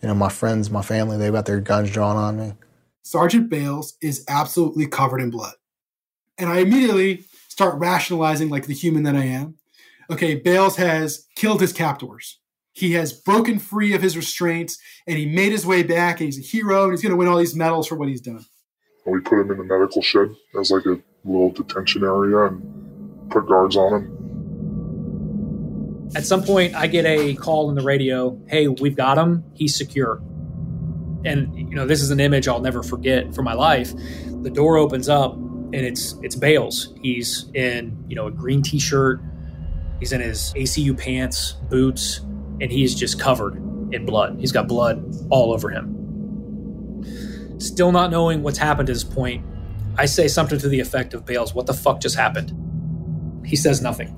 You 0.00 0.08
know, 0.08 0.14
my 0.14 0.28
friends, 0.28 0.70
my 0.70 0.82
family, 0.82 1.16
they 1.16 1.30
got 1.30 1.46
their 1.46 1.60
guns 1.60 1.90
drawn 1.90 2.16
on 2.16 2.38
me. 2.38 2.54
Sergeant 3.04 3.50
Bales 3.50 3.96
is 4.00 4.24
absolutely 4.28 4.86
covered 4.86 5.20
in 5.20 5.30
blood. 5.30 5.52
And 6.38 6.48
I 6.48 6.60
immediately 6.60 7.24
start 7.48 7.78
rationalizing 7.78 8.48
like 8.48 8.66
the 8.66 8.74
human 8.74 9.02
that 9.02 9.14
I 9.14 9.24
am. 9.24 9.56
Okay, 10.10 10.34
Bales 10.34 10.76
has 10.76 11.26
killed 11.36 11.60
his 11.60 11.72
captors. 11.72 12.40
He 12.72 12.92
has 12.94 13.12
broken 13.12 13.58
free 13.58 13.92
of 13.94 14.00
his 14.02 14.16
restraints 14.16 14.78
and 15.06 15.18
he 15.18 15.26
made 15.26 15.52
his 15.52 15.66
way 15.66 15.82
back 15.82 16.18
and 16.18 16.26
he's 16.26 16.38
a 16.38 16.42
hero 16.42 16.84
and 16.84 16.92
he's 16.92 17.02
going 17.02 17.10
to 17.10 17.16
win 17.16 17.28
all 17.28 17.36
these 17.36 17.54
medals 17.54 17.86
for 17.86 17.94
what 17.94 18.08
he's 18.08 18.22
done. 18.22 18.44
And 19.04 19.14
we 19.14 19.20
put 19.20 19.38
him 19.38 19.50
in 19.50 19.58
the 19.58 19.64
medical 19.64 20.00
shed 20.00 20.34
as 20.58 20.70
like 20.70 20.86
a 20.86 20.98
little 21.24 21.50
detention 21.50 22.04
area 22.04 22.46
and 22.46 23.30
put 23.30 23.46
guards 23.46 23.76
on 23.76 24.02
him. 24.02 24.10
At 26.16 26.24
some 26.24 26.42
point, 26.42 26.74
I 26.74 26.86
get 26.86 27.04
a 27.04 27.34
call 27.34 27.68
in 27.68 27.76
the 27.76 27.82
radio 27.82 28.40
Hey, 28.46 28.66
we've 28.66 28.96
got 28.96 29.18
him. 29.18 29.44
He's 29.54 29.76
secure. 29.76 30.22
And, 31.24 31.56
you 31.56 31.74
know, 31.74 31.86
this 31.86 32.02
is 32.02 32.10
an 32.10 32.20
image 32.20 32.48
I'll 32.48 32.60
never 32.60 32.82
forget 32.82 33.34
for 33.34 33.42
my 33.42 33.54
life. 33.54 33.92
The 34.42 34.50
door 34.50 34.76
opens 34.76 35.08
up 35.08 35.36
and 35.74 35.84
it's 35.84 36.14
it's 36.22 36.36
Bales. 36.36 36.94
He's 37.02 37.50
in 37.52 38.04
you 38.08 38.14
know 38.14 38.28
a 38.28 38.30
green 38.30 38.62
T-shirt. 38.62 39.20
He's 39.98 40.12
in 40.12 40.20
his 40.20 40.52
ACU 40.54 40.96
pants, 40.96 41.52
boots, 41.68 42.20
and 42.60 42.70
he's 42.70 42.94
just 42.94 43.18
covered 43.18 43.56
in 43.92 44.06
blood. 44.06 44.36
He's 44.38 44.52
got 44.52 44.68
blood 44.68 45.04
all 45.30 45.52
over 45.52 45.70
him. 45.70 47.04
Still 47.58 47.90
not 47.90 48.10
knowing 48.10 48.42
what's 48.42 48.58
happened 48.58 48.88
at 48.88 48.92
this 48.92 49.04
point, 49.04 49.44
I 49.96 50.06
say 50.06 50.28
something 50.28 50.58
to 50.58 50.68
the 50.68 50.80
effect 50.80 51.14
of 51.14 51.24
Bales, 51.24 51.54
"What 51.54 51.66
the 51.66 51.74
fuck 51.74 52.00
just 52.00 52.16
happened?" 52.16 52.52
He 53.44 53.56
says 53.56 53.82
nothing. 53.82 54.16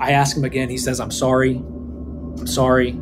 I 0.00 0.12
ask 0.12 0.36
him 0.36 0.44
again. 0.44 0.70
He 0.70 0.78
says, 0.78 0.98
"I'm 0.98 1.10
sorry. 1.10 1.56
I'm 1.56 2.46
sorry." 2.46 2.98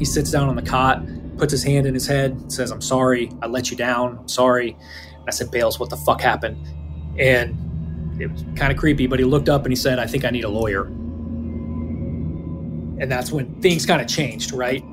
He 0.00 0.04
sits 0.04 0.30
down 0.32 0.48
on 0.48 0.56
the 0.56 0.62
cot, 0.62 1.04
puts 1.36 1.50
his 1.52 1.62
hand 1.62 1.86
in 1.86 1.94
his 1.94 2.06
head, 2.06 2.50
says, 2.52 2.70
"I'm 2.70 2.80
sorry. 2.80 3.30
I 3.42 3.46
let 3.46 3.70
you 3.70 3.76
down. 3.76 4.18
I'm 4.20 4.28
sorry." 4.28 4.76
I 5.26 5.30
said, 5.30 5.50
Bales, 5.50 5.78
what 5.78 5.90
the 5.90 5.96
fuck 5.96 6.20
happened? 6.20 6.56
And 7.18 7.56
it 8.20 8.30
was 8.30 8.44
kind 8.56 8.72
of 8.72 8.78
creepy, 8.78 9.06
but 9.06 9.18
he 9.18 9.24
looked 9.24 9.48
up 9.48 9.64
and 9.64 9.72
he 9.72 9.76
said, 9.76 9.98
I 9.98 10.06
think 10.06 10.24
I 10.24 10.30
need 10.30 10.44
a 10.44 10.48
lawyer. 10.48 10.84
And 13.00 13.10
that's 13.10 13.32
when 13.32 13.60
things 13.60 13.86
kind 13.86 14.00
of 14.00 14.08
changed, 14.08 14.52
right? 14.52 14.84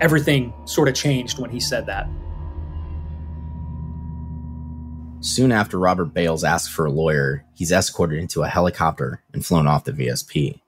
Everything 0.00 0.52
sort 0.66 0.88
of 0.88 0.94
changed 0.94 1.38
when 1.38 1.50
he 1.50 1.60
said 1.60 1.86
that. 1.86 2.08
Soon 5.20 5.52
after 5.52 5.78
Robert 5.78 6.12
Bales 6.12 6.44
asks 6.44 6.72
for 6.72 6.84
a 6.84 6.90
lawyer, 6.90 7.44
he's 7.54 7.72
escorted 7.72 8.18
into 8.18 8.42
a 8.42 8.48
helicopter 8.48 9.22
and 9.32 9.44
flown 9.44 9.66
off 9.66 9.84
the 9.84 9.92
VSP. 9.92 10.60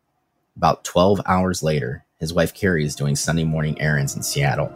About 0.57 0.83
12 0.85 1.20
hours 1.27 1.62
later, 1.62 2.06
his 2.19 2.33
wife 2.33 2.55
Carrie 2.55 2.85
is 2.85 2.95
doing 2.95 3.14
Sunday 3.14 3.45
morning 3.45 3.81
errands 3.81 4.17
in 4.17 4.23
Seattle. 4.23 4.73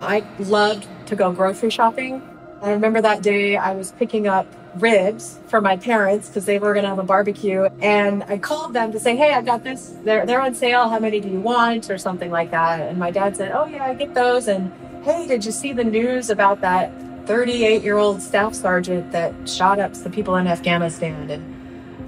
I 0.00 0.24
loved 0.38 0.88
to 1.06 1.16
go 1.16 1.32
grocery 1.32 1.70
shopping. 1.70 2.22
I 2.62 2.70
remember 2.70 3.00
that 3.02 3.22
day 3.22 3.56
I 3.56 3.74
was 3.74 3.92
picking 3.92 4.26
up 4.26 4.46
ribs 4.76 5.38
for 5.48 5.60
my 5.60 5.76
parents 5.76 6.28
because 6.28 6.46
they 6.46 6.58
were 6.58 6.72
going 6.72 6.84
to 6.84 6.88
have 6.88 6.98
a 6.98 7.04
barbecue. 7.04 7.68
And 7.80 8.24
I 8.24 8.38
called 8.38 8.72
them 8.72 8.90
to 8.92 9.00
say, 9.00 9.16
hey, 9.16 9.34
I've 9.34 9.44
got 9.44 9.64
this. 9.64 9.94
They're, 10.02 10.24
they're 10.24 10.40
on 10.40 10.54
sale. 10.54 10.88
How 10.88 10.98
many 10.98 11.20
do 11.20 11.28
you 11.28 11.40
want? 11.40 11.90
Or 11.90 11.98
something 11.98 12.30
like 12.30 12.50
that. 12.52 12.80
And 12.80 12.98
my 12.98 13.10
dad 13.10 13.36
said, 13.36 13.52
oh, 13.52 13.66
yeah, 13.66 13.84
I 13.84 13.94
get 13.94 14.14
those. 14.14 14.48
And 14.48 14.72
hey, 15.04 15.26
did 15.26 15.44
you 15.44 15.52
see 15.52 15.72
the 15.72 15.84
news 15.84 16.30
about 16.30 16.60
that 16.62 16.92
38 17.26 17.82
year 17.82 17.98
old 17.98 18.22
staff 18.22 18.54
sergeant 18.54 19.12
that 19.12 19.48
shot 19.48 19.78
up 19.78 19.94
some 19.94 20.10
people 20.10 20.36
in 20.36 20.46
Afghanistan? 20.46 21.30
And 21.30 21.57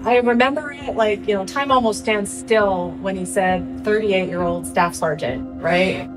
I 0.03 0.17
remember 0.17 0.73
it 0.73 0.97
like, 0.97 1.29
you 1.29 1.35
know, 1.35 1.45
time 1.45 1.71
almost 1.71 2.01
stands 2.01 2.33
still 2.33 2.93
when 3.03 3.17
he 3.17 3.27
said 3.27 3.85
38 3.85 4.29
year 4.29 4.41
old 4.41 4.67
staff 4.67 4.95
sergeant, 4.95 5.63
right? 5.63 6.09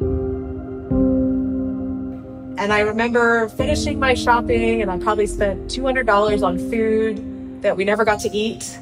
And 2.57 2.71
I 2.71 2.79
remember 2.79 3.49
finishing 3.49 3.99
my 3.99 4.13
shopping, 4.13 4.81
and 4.81 4.89
I 4.89 4.97
probably 4.99 5.27
spent 5.27 5.69
$200 5.69 6.43
on 6.43 6.57
food 6.57 7.61
that 7.61 7.75
we 7.75 7.83
never 7.83 8.05
got 8.05 8.21
to 8.21 8.29
eat. 8.29 8.79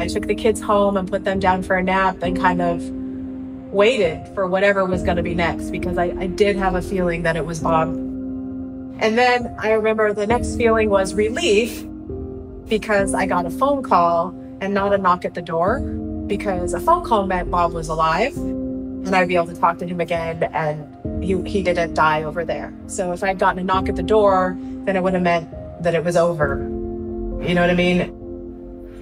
I 0.00 0.08
took 0.08 0.26
the 0.26 0.34
kids 0.34 0.60
home 0.60 0.96
and 0.96 1.08
put 1.08 1.22
them 1.22 1.38
down 1.38 1.62
for 1.62 1.76
a 1.76 1.82
nap 1.82 2.20
and 2.22 2.36
kind 2.36 2.60
of 2.60 2.82
waited 3.72 4.26
for 4.34 4.48
whatever 4.48 4.84
was 4.84 5.04
going 5.04 5.18
to 5.18 5.22
be 5.22 5.34
next 5.34 5.70
because 5.70 5.98
I, 5.98 6.06
I 6.18 6.26
did 6.26 6.56
have 6.56 6.74
a 6.74 6.82
feeling 6.82 7.22
that 7.22 7.36
it 7.36 7.46
was 7.46 7.60
Bob. 7.60 7.90
And 7.90 9.16
then 9.16 9.54
I 9.60 9.70
remember 9.70 10.12
the 10.12 10.26
next 10.26 10.56
feeling 10.56 10.90
was 10.90 11.14
relief 11.14 11.84
because 12.78 13.12
I 13.12 13.26
got 13.26 13.44
a 13.44 13.50
phone 13.50 13.82
call 13.82 14.34
and 14.62 14.72
not 14.72 14.94
a 14.94 14.98
knock 14.98 15.26
at 15.26 15.34
the 15.34 15.42
door 15.42 15.80
because 16.26 16.72
a 16.72 16.80
phone 16.80 17.04
call 17.04 17.26
meant 17.26 17.50
Bob 17.50 17.74
was 17.74 17.88
alive 17.88 18.34
and 18.34 19.14
I'd 19.14 19.28
be 19.28 19.36
able 19.36 19.48
to 19.48 19.54
talk 19.54 19.76
to 19.80 19.86
him 19.86 20.00
again 20.00 20.42
and 20.54 21.22
he, 21.22 21.38
he 21.42 21.62
didn't 21.62 21.92
die 21.92 22.22
over 22.22 22.46
there. 22.46 22.72
So 22.86 23.12
if 23.12 23.22
I'd 23.22 23.38
gotten 23.38 23.58
a 23.58 23.62
knock 23.62 23.90
at 23.90 23.96
the 23.96 24.02
door, 24.02 24.56
then 24.86 24.96
it 24.96 25.02
would 25.02 25.12
have 25.12 25.22
meant 25.22 25.50
that 25.82 25.94
it 25.94 26.02
was 26.02 26.16
over. 26.16 26.62
You 27.46 27.54
know 27.54 27.60
what 27.60 27.68
I 27.68 27.74
mean? 27.74 28.00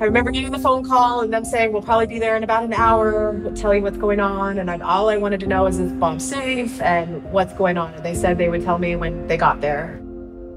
I 0.00 0.04
remember 0.04 0.32
getting 0.32 0.50
the 0.50 0.58
phone 0.58 0.82
call 0.82 1.20
and 1.20 1.32
them 1.32 1.44
saying, 1.44 1.72
we'll 1.72 1.82
probably 1.82 2.08
be 2.08 2.18
there 2.18 2.36
in 2.36 2.42
about 2.42 2.64
an 2.64 2.72
hour, 2.72 3.30
we'll 3.30 3.54
tell 3.54 3.72
you 3.72 3.82
what's 3.82 3.98
going 3.98 4.18
on. 4.18 4.58
And 4.58 4.68
I, 4.68 4.78
all 4.78 5.08
I 5.10 5.16
wanted 5.16 5.38
to 5.40 5.46
know 5.46 5.66
is, 5.66 5.78
is 5.78 5.92
Bob 5.92 6.20
safe 6.20 6.82
and 6.82 7.22
what's 7.30 7.52
going 7.52 7.78
on? 7.78 7.94
And 7.94 8.04
they 8.04 8.16
said 8.16 8.36
they 8.36 8.48
would 8.48 8.64
tell 8.64 8.78
me 8.78 8.96
when 8.96 9.28
they 9.28 9.36
got 9.36 9.60
there. 9.60 10.02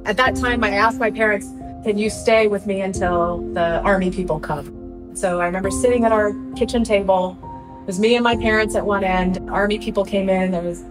At 0.05 0.17
that 0.17 0.35
time, 0.35 0.63
I 0.63 0.71
asked 0.71 0.97
my 0.97 1.11
parents, 1.11 1.47
can 1.83 1.97
you 1.97 2.09
stay 2.09 2.47
with 2.47 2.65
me 2.65 2.81
until 2.81 3.39
the 3.53 3.81
army 3.81 4.09
people 4.11 4.39
come? 4.39 5.15
So 5.15 5.41
I 5.41 5.45
remember 5.45 5.69
sitting 5.69 6.05
at 6.05 6.11
our 6.11 6.33
kitchen 6.55 6.83
table. 6.83 7.37
It 7.81 7.87
was 7.87 7.99
me 7.99 8.15
and 8.15 8.23
my 8.23 8.35
parents 8.35 8.75
at 8.75 8.85
one 8.85 9.03
end. 9.03 9.49
Army 9.49 9.77
people 9.77 10.05
came 10.05 10.29
in. 10.29 10.51
There 10.51 10.61
was 10.61 10.83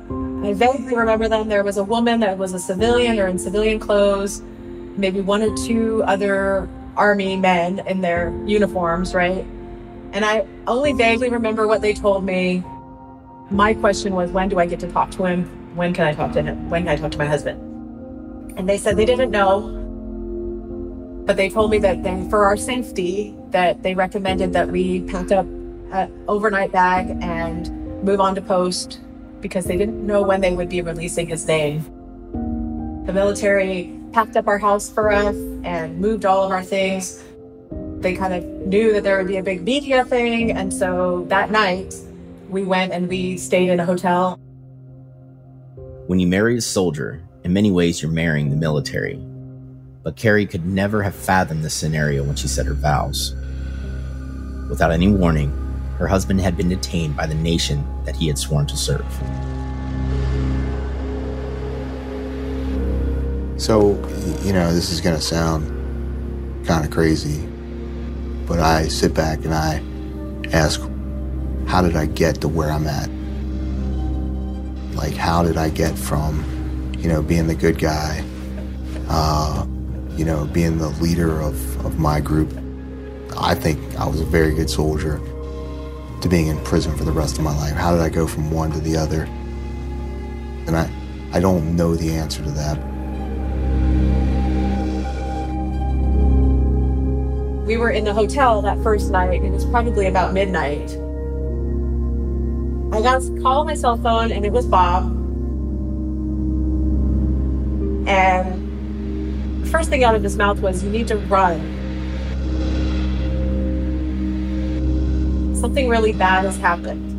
I 0.46 0.52
vaguely 0.54 0.96
remember 0.96 1.28
them. 1.28 1.48
There 1.48 1.64
was 1.64 1.76
a 1.76 1.84
woman 1.84 2.20
that 2.20 2.36
was 2.36 2.52
a 2.52 2.58
civilian 2.58 3.18
or 3.18 3.28
in 3.28 3.38
civilian 3.38 3.78
clothes 3.78 4.42
maybe 4.96 5.20
one 5.20 5.42
or 5.42 5.54
two 5.56 6.02
other 6.04 6.68
army 6.96 7.36
men 7.36 7.80
in 7.86 8.00
their 8.00 8.30
uniforms, 8.46 9.14
right? 9.14 9.44
And 10.12 10.24
I 10.24 10.46
only 10.66 10.92
vaguely 10.92 11.30
remember 11.30 11.66
what 11.66 11.80
they 11.80 11.94
told 11.94 12.24
me. 12.24 12.62
My 13.50 13.74
question 13.74 14.14
was, 14.14 14.30
when 14.30 14.48
do 14.48 14.58
I 14.58 14.66
get 14.66 14.80
to 14.80 14.92
talk 14.92 15.10
to 15.12 15.24
him? 15.24 15.44
When 15.74 15.94
can 15.94 16.06
I 16.06 16.14
talk 16.14 16.32
to 16.32 16.42
him? 16.42 16.68
When 16.68 16.82
can 16.82 16.90
I 16.90 16.96
talk 16.96 17.12
to 17.12 17.18
my 17.18 17.26
husband? 17.26 17.60
And 18.58 18.68
they 18.68 18.76
said 18.76 18.96
they 18.96 19.06
didn't 19.06 19.30
know, 19.30 19.78
but 21.24 21.36
they 21.36 21.48
told 21.48 21.70
me 21.70 21.78
that 21.78 22.02
they, 22.02 22.26
for 22.28 22.44
our 22.44 22.56
safety, 22.56 23.34
that 23.50 23.82
they 23.82 23.94
recommended 23.94 24.52
that 24.52 24.68
we 24.68 25.02
pack 25.02 25.30
up 25.30 25.46
an 25.92 26.24
overnight 26.26 26.72
bag 26.72 27.16
and 27.20 27.70
move 28.02 28.20
on 28.20 28.34
to 28.34 28.42
post 28.42 29.00
because 29.40 29.64
they 29.64 29.76
didn't 29.76 30.04
know 30.06 30.22
when 30.22 30.40
they 30.40 30.54
would 30.54 30.68
be 30.68 30.82
releasing 30.82 31.28
his 31.28 31.46
name. 31.46 31.84
The 33.06 33.12
military 33.12 33.98
packed 34.12 34.36
up 34.36 34.46
our 34.46 34.58
house 34.58 34.90
for 34.90 35.12
us 35.12 35.36
and 35.64 35.98
moved 35.98 36.24
all 36.24 36.44
of 36.44 36.50
our 36.50 36.62
things. 36.62 37.22
They 37.98 38.14
kind 38.14 38.34
of 38.34 38.44
knew 38.44 38.92
that 38.92 39.04
there 39.04 39.18
would 39.18 39.28
be 39.28 39.36
a 39.36 39.42
big 39.42 39.62
media 39.62 40.04
thing. 40.04 40.50
And 40.52 40.72
so 40.72 41.24
that 41.28 41.50
night, 41.50 41.94
we 42.48 42.64
went 42.64 42.92
and 42.92 43.08
we 43.08 43.36
stayed 43.38 43.70
in 43.70 43.80
a 43.80 43.84
hotel. 43.84 44.38
When 46.06 46.18
you 46.18 46.26
marry 46.26 46.56
a 46.56 46.60
soldier, 46.60 47.22
in 47.44 47.52
many 47.52 47.70
ways 47.70 48.02
you're 48.02 48.10
marrying 48.10 48.50
the 48.50 48.56
military. 48.56 49.20
But 50.02 50.16
Carrie 50.16 50.46
could 50.46 50.66
never 50.66 51.02
have 51.02 51.14
fathomed 51.14 51.64
this 51.64 51.74
scenario 51.74 52.24
when 52.24 52.34
she 52.34 52.48
said 52.48 52.66
her 52.66 52.74
vows. 52.74 53.34
Without 54.68 54.90
any 54.90 55.08
warning, 55.08 55.50
her 55.98 56.08
husband 56.08 56.40
had 56.40 56.56
been 56.56 56.68
detained 56.68 57.16
by 57.16 57.26
the 57.26 57.34
nation 57.34 57.86
that 58.04 58.16
he 58.16 58.26
had 58.26 58.38
sworn 58.38 58.66
to 58.66 58.76
serve. 58.76 59.06
So, 63.60 63.90
you 64.42 64.52
know, 64.52 64.72
this 64.74 64.90
is 64.90 65.00
going 65.00 65.14
to 65.14 65.22
sound 65.22 65.68
kind 66.66 66.84
of 66.84 66.90
crazy, 66.90 67.46
but 68.46 68.58
I 68.58 68.88
sit 68.88 69.14
back 69.14 69.44
and 69.44 69.54
I 69.54 69.80
ask, 70.52 70.80
how 71.68 71.80
did 71.82 71.94
I 71.94 72.06
get 72.06 72.40
to 72.40 72.48
where 72.48 72.72
I'm 72.72 72.88
at? 72.88 73.08
Like, 74.96 75.14
how 75.14 75.44
did 75.44 75.56
I 75.56 75.68
get 75.68 75.96
from, 75.96 76.92
you 76.98 77.08
know, 77.08 77.22
being 77.22 77.46
the 77.46 77.54
good 77.54 77.78
guy, 77.78 78.24
uh, 79.08 79.64
you 80.16 80.24
know, 80.24 80.44
being 80.46 80.78
the 80.78 80.88
leader 80.88 81.40
of, 81.40 81.84
of 81.84 81.98
my 81.98 82.20
group? 82.20 82.52
I 83.36 83.54
think 83.54 83.78
I 83.96 84.06
was 84.06 84.20
a 84.20 84.24
very 84.24 84.54
good 84.54 84.68
soldier 84.68 85.20
to 86.20 86.28
being 86.28 86.46
in 86.46 86.62
prison 86.64 86.96
for 86.96 87.04
the 87.04 87.12
rest 87.12 87.38
of 87.38 87.44
my 87.44 87.54
life. 87.56 87.74
How 87.74 87.92
did 87.92 88.00
I 88.00 88.08
go 88.08 88.26
from 88.26 88.50
one 88.50 88.70
to 88.72 88.80
the 88.80 88.96
other? 88.96 89.22
And 90.66 90.76
I, 90.76 90.90
I 91.32 91.40
don't 91.40 91.74
know 91.74 91.94
the 91.94 92.12
answer 92.12 92.42
to 92.42 92.50
that. 92.50 92.78
We 97.66 97.76
were 97.76 97.90
in 97.90 98.04
the 98.04 98.12
hotel 98.12 98.60
that 98.62 98.80
first 98.82 99.10
night. 99.10 99.42
It 99.42 99.50
was 99.50 99.64
probably 99.64 100.06
about 100.06 100.34
midnight. 100.34 100.90
I 102.92 103.00
got 103.00 103.22
a 103.22 103.40
call 103.40 103.60
on 103.60 103.66
my 103.66 103.74
cell 103.74 103.96
phone, 103.96 104.30
and 104.30 104.44
it 104.44 104.52
was 104.52 104.66
Bob. 104.66 105.04
And 108.06 108.61
first 109.72 109.88
thing 109.88 110.04
out 110.04 110.14
of 110.14 110.22
his 110.22 110.36
mouth 110.36 110.60
was, 110.60 110.84
You 110.84 110.90
need 110.90 111.08
to 111.08 111.16
run. 111.16 111.58
Something 115.56 115.88
really 115.88 116.12
bad 116.12 116.44
has 116.44 116.58
happened. 116.58 117.10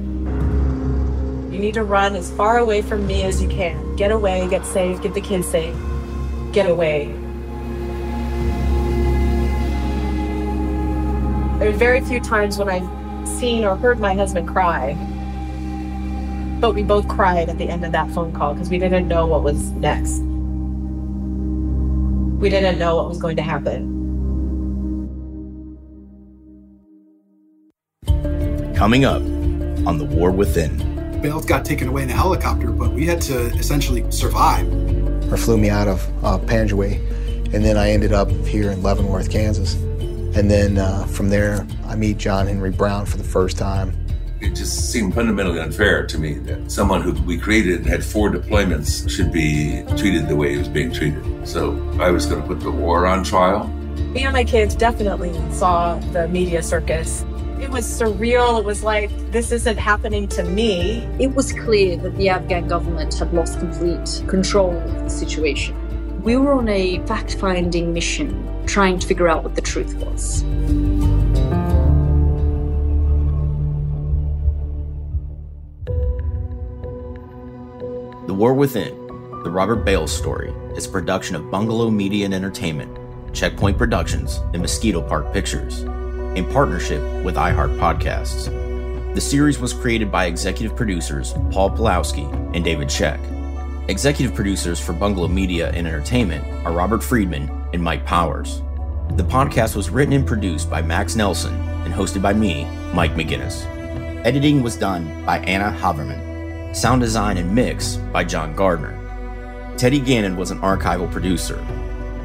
You 1.52 1.58
need 1.60 1.74
to 1.74 1.84
run 1.84 2.16
as 2.16 2.30
far 2.32 2.60
away 2.60 2.84
from 2.84 3.08
me 3.08 3.24
as 3.24 3.42
you 3.42 3.50
can. 3.50 3.96
Get 3.96 4.12
away, 4.12 4.48
get 4.50 4.66
safe, 4.68 5.02
get 5.02 5.16
the 5.16 5.22
kids 5.22 5.48
safe. 5.48 5.76
Get 6.52 6.70
away. 6.70 7.08
There 11.58 11.70
are 11.70 11.78
very 11.78 12.02
few 12.02 12.20
times 12.20 12.60
when 12.60 12.70
I've 12.70 13.28
seen 13.28 13.66
or 13.66 13.76
heard 13.76 14.00
my 14.00 14.14
husband 14.14 14.48
cry. 14.48 14.94
But 16.60 16.76
we 16.76 16.84
both 16.84 17.08
cried 17.08 17.50
at 17.50 17.58
the 17.58 17.68
end 17.68 17.84
of 17.84 17.92
that 17.94 18.12
phone 18.12 18.32
call 18.32 18.54
because 18.54 18.70
we 18.70 18.78
didn't 18.78 19.08
know 19.08 19.26
what 19.26 19.42
was 19.42 19.72
next. 19.72 20.22
We 22.44 22.50
didn't 22.50 22.78
know 22.78 22.98
what 22.98 23.08
was 23.08 23.20
going 23.20 23.38
to 23.38 23.42
happen. 23.42 23.88
Coming 28.76 29.06
up 29.06 29.22
on 29.88 29.98
The 29.98 30.04
War 30.04 30.30
Within. 30.30 31.22
Bales 31.22 31.46
got 31.46 31.64
taken 31.64 31.88
away 31.88 32.04
in 32.04 32.10
a 32.10 32.14
helicopter, 32.14 32.72
but 32.72 32.92
we 32.92 33.06
had 33.06 33.22
to 33.22 33.46
essentially 33.54 34.12
survive. 34.12 34.68
Or 35.32 35.38
flew 35.38 35.58
me 35.58 35.70
out 35.70 35.88
of 35.88 36.06
uh, 36.22 36.38
Panjwai, 36.38 36.98
and 37.54 37.64
then 37.64 37.78
I 37.78 37.92
ended 37.92 38.12
up 38.12 38.30
here 38.30 38.72
in 38.72 38.84
Leavenworth, 38.84 39.32
Kansas. 39.32 39.76
And 39.76 40.52
then 40.52 40.78
uh, 40.78 41.06
from 41.06 41.30
there, 41.30 41.66
I 41.86 41.96
meet 41.96 42.18
John 42.18 42.48
Henry 42.48 42.72
Browne 42.72 43.06
for 43.06 43.16
the 43.16 43.24
first 43.24 43.58
time. 43.58 44.03
It 44.44 44.56
just 44.56 44.92
seemed 44.92 45.16
fundamentally 45.16 45.62
unfair 45.62 46.06
to 46.06 46.18
me 46.18 46.34
that 46.40 46.70
someone 46.70 47.02
who 47.02 47.14
we 47.22 47.38
created 47.38 47.78
and 47.78 47.86
had 47.86 48.04
four 48.04 48.30
deployments 48.30 49.10
should 49.10 49.32
be 49.32 49.86
treated 49.96 50.28
the 50.28 50.36
way 50.36 50.52
he 50.52 50.58
was 50.58 50.68
being 50.68 50.92
treated. 50.92 51.24
So 51.48 51.80
I 51.98 52.12
was 52.12 52.26
going 52.26 52.42
to 52.42 52.48
put 52.50 52.60
the 52.60 52.70
war 52.70 53.06
on 53.08 53.24
trial. 53.24 53.68
Me 54.12 54.26
and 54.26 54.34
my 54.34 54.44
kids 54.44 54.76
definitely 54.76 55.34
saw 55.54 55.96
the 56.12 56.28
media 56.28 56.62
circus. 56.62 57.24
It 57.62 57.70
was 57.70 57.86
surreal. 57.86 58.60
It 58.60 58.66
was 58.66 58.84
like, 58.84 59.10
this 59.32 59.54
isn't 59.54 59.78
happening 59.78 60.28
to 60.28 60.44
me. 60.44 61.08
It 61.20 61.34
was 61.34 61.54
clear 61.54 61.96
that 61.96 62.18
the 62.18 62.28
Afghan 62.28 62.68
government 62.68 63.14
had 63.14 63.34
lost 63.34 63.60
complete 63.60 64.24
control 64.28 64.78
of 64.78 65.04
the 65.06 65.10
situation. 65.10 65.74
We 66.22 66.36
were 66.36 66.52
on 66.52 66.68
a 66.68 67.00
fact 67.08 67.36
finding 67.36 67.94
mission 67.94 68.66
trying 68.66 69.00
to 69.00 69.08
figure 69.08 69.30
out 69.30 69.42
what 69.46 69.56
the 69.56 69.62
truth 69.62 69.96
was. 69.96 70.44
The 78.34 78.40
War 78.40 78.56
Within, 78.56 78.98
the 79.44 79.52
Robert 79.52 79.86
Bales 79.86 80.12
story, 80.12 80.52
is 80.76 80.88
a 80.88 80.90
production 80.90 81.36
of 81.36 81.52
Bungalow 81.52 81.92
Media 81.92 82.26
and 82.26 82.34
Entertainment, 82.34 82.98
Checkpoint 83.32 83.78
Productions, 83.78 84.38
and 84.54 84.60
Mosquito 84.64 85.04
Park 85.04 85.32
Pictures, 85.32 85.82
in 86.36 86.52
partnership 86.52 87.00
with 87.24 87.36
iHeart 87.36 87.78
Podcasts. 87.78 88.46
The 89.14 89.22
series 89.22 89.60
was 89.60 89.72
created 89.72 90.12
by 90.12 90.26
executive 90.26 90.76
producers 90.76 91.36
Paul 91.52 91.70
Pulowski 91.70 92.26
and 92.56 92.66
David 92.66 92.88
Sheck. 92.88 93.20
Executive 93.88 94.34
producers 94.34 94.80
for 94.80 94.94
Bungalow 94.94 95.28
Media 95.28 95.70
and 95.70 95.86
Entertainment 95.86 96.44
are 96.66 96.74
Robert 96.74 97.04
Friedman 97.04 97.52
and 97.72 97.84
Mike 97.84 98.04
Powers. 98.04 98.64
The 99.12 99.26
podcast 99.26 99.76
was 99.76 99.92
written 99.92 100.16
and 100.16 100.26
produced 100.26 100.72
by 100.72 100.82
Max 100.82 101.16
Nelson 101.16 101.54
and 101.86 101.94
hosted 101.94 102.24
by 102.24 102.34
me, 102.34 102.66
Mike 102.96 103.14
McGinnis. 103.14 103.64
Editing 104.26 104.64
was 104.64 104.76
done 104.76 105.24
by 105.24 105.38
Anna 105.42 105.70
Haverman. 105.80 106.33
Sound 106.74 107.02
design 107.02 107.38
and 107.38 107.54
mix 107.54 107.98
by 108.12 108.24
John 108.24 108.56
Gardner. 108.56 109.00
Teddy 109.78 110.00
Gannon 110.00 110.36
was 110.36 110.50
an 110.50 110.60
archival 110.62 111.10
producer. 111.12 111.58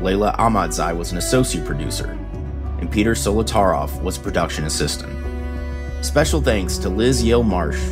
Layla 0.00 0.34
Ahmadzai 0.36 0.96
was 0.96 1.12
an 1.12 1.18
associate 1.18 1.66
producer. 1.66 2.18
And 2.80 2.90
Peter 2.90 3.12
Solotaroff 3.12 4.00
was 4.02 4.16
production 4.16 4.64
assistant. 4.64 5.12
Special 6.02 6.40
thanks 6.40 6.78
to 6.78 6.88
Liz 6.88 7.22
Yale 7.22 7.42
Marsh, 7.42 7.82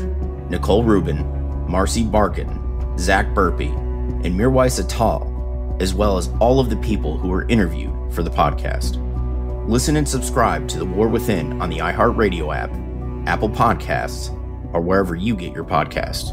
Nicole 0.48 0.82
Rubin, 0.82 1.26
Marcy 1.68 2.04
Barkin, 2.04 2.98
Zach 2.98 3.34
Burpee, 3.34 3.66
and 3.66 4.34
Mirwais 4.34 4.82
Atal, 4.82 5.82
as 5.82 5.92
well 5.92 6.16
as 6.16 6.30
all 6.40 6.58
of 6.58 6.70
the 6.70 6.76
people 6.76 7.18
who 7.18 7.28
were 7.28 7.46
interviewed 7.50 7.92
for 8.14 8.22
the 8.22 8.30
podcast. 8.30 8.96
Listen 9.68 9.96
and 9.96 10.08
subscribe 10.08 10.68
to 10.68 10.78
The 10.78 10.86
War 10.86 11.08
Within 11.08 11.60
on 11.60 11.68
the 11.68 11.78
iHeartRadio 11.80 12.56
app, 12.56 12.70
Apple 13.28 13.50
Podcasts, 13.50 14.32
or 14.72 14.80
wherever 14.80 15.14
you 15.14 15.36
get 15.36 15.52
your 15.52 15.64
podcasts. 15.64 16.32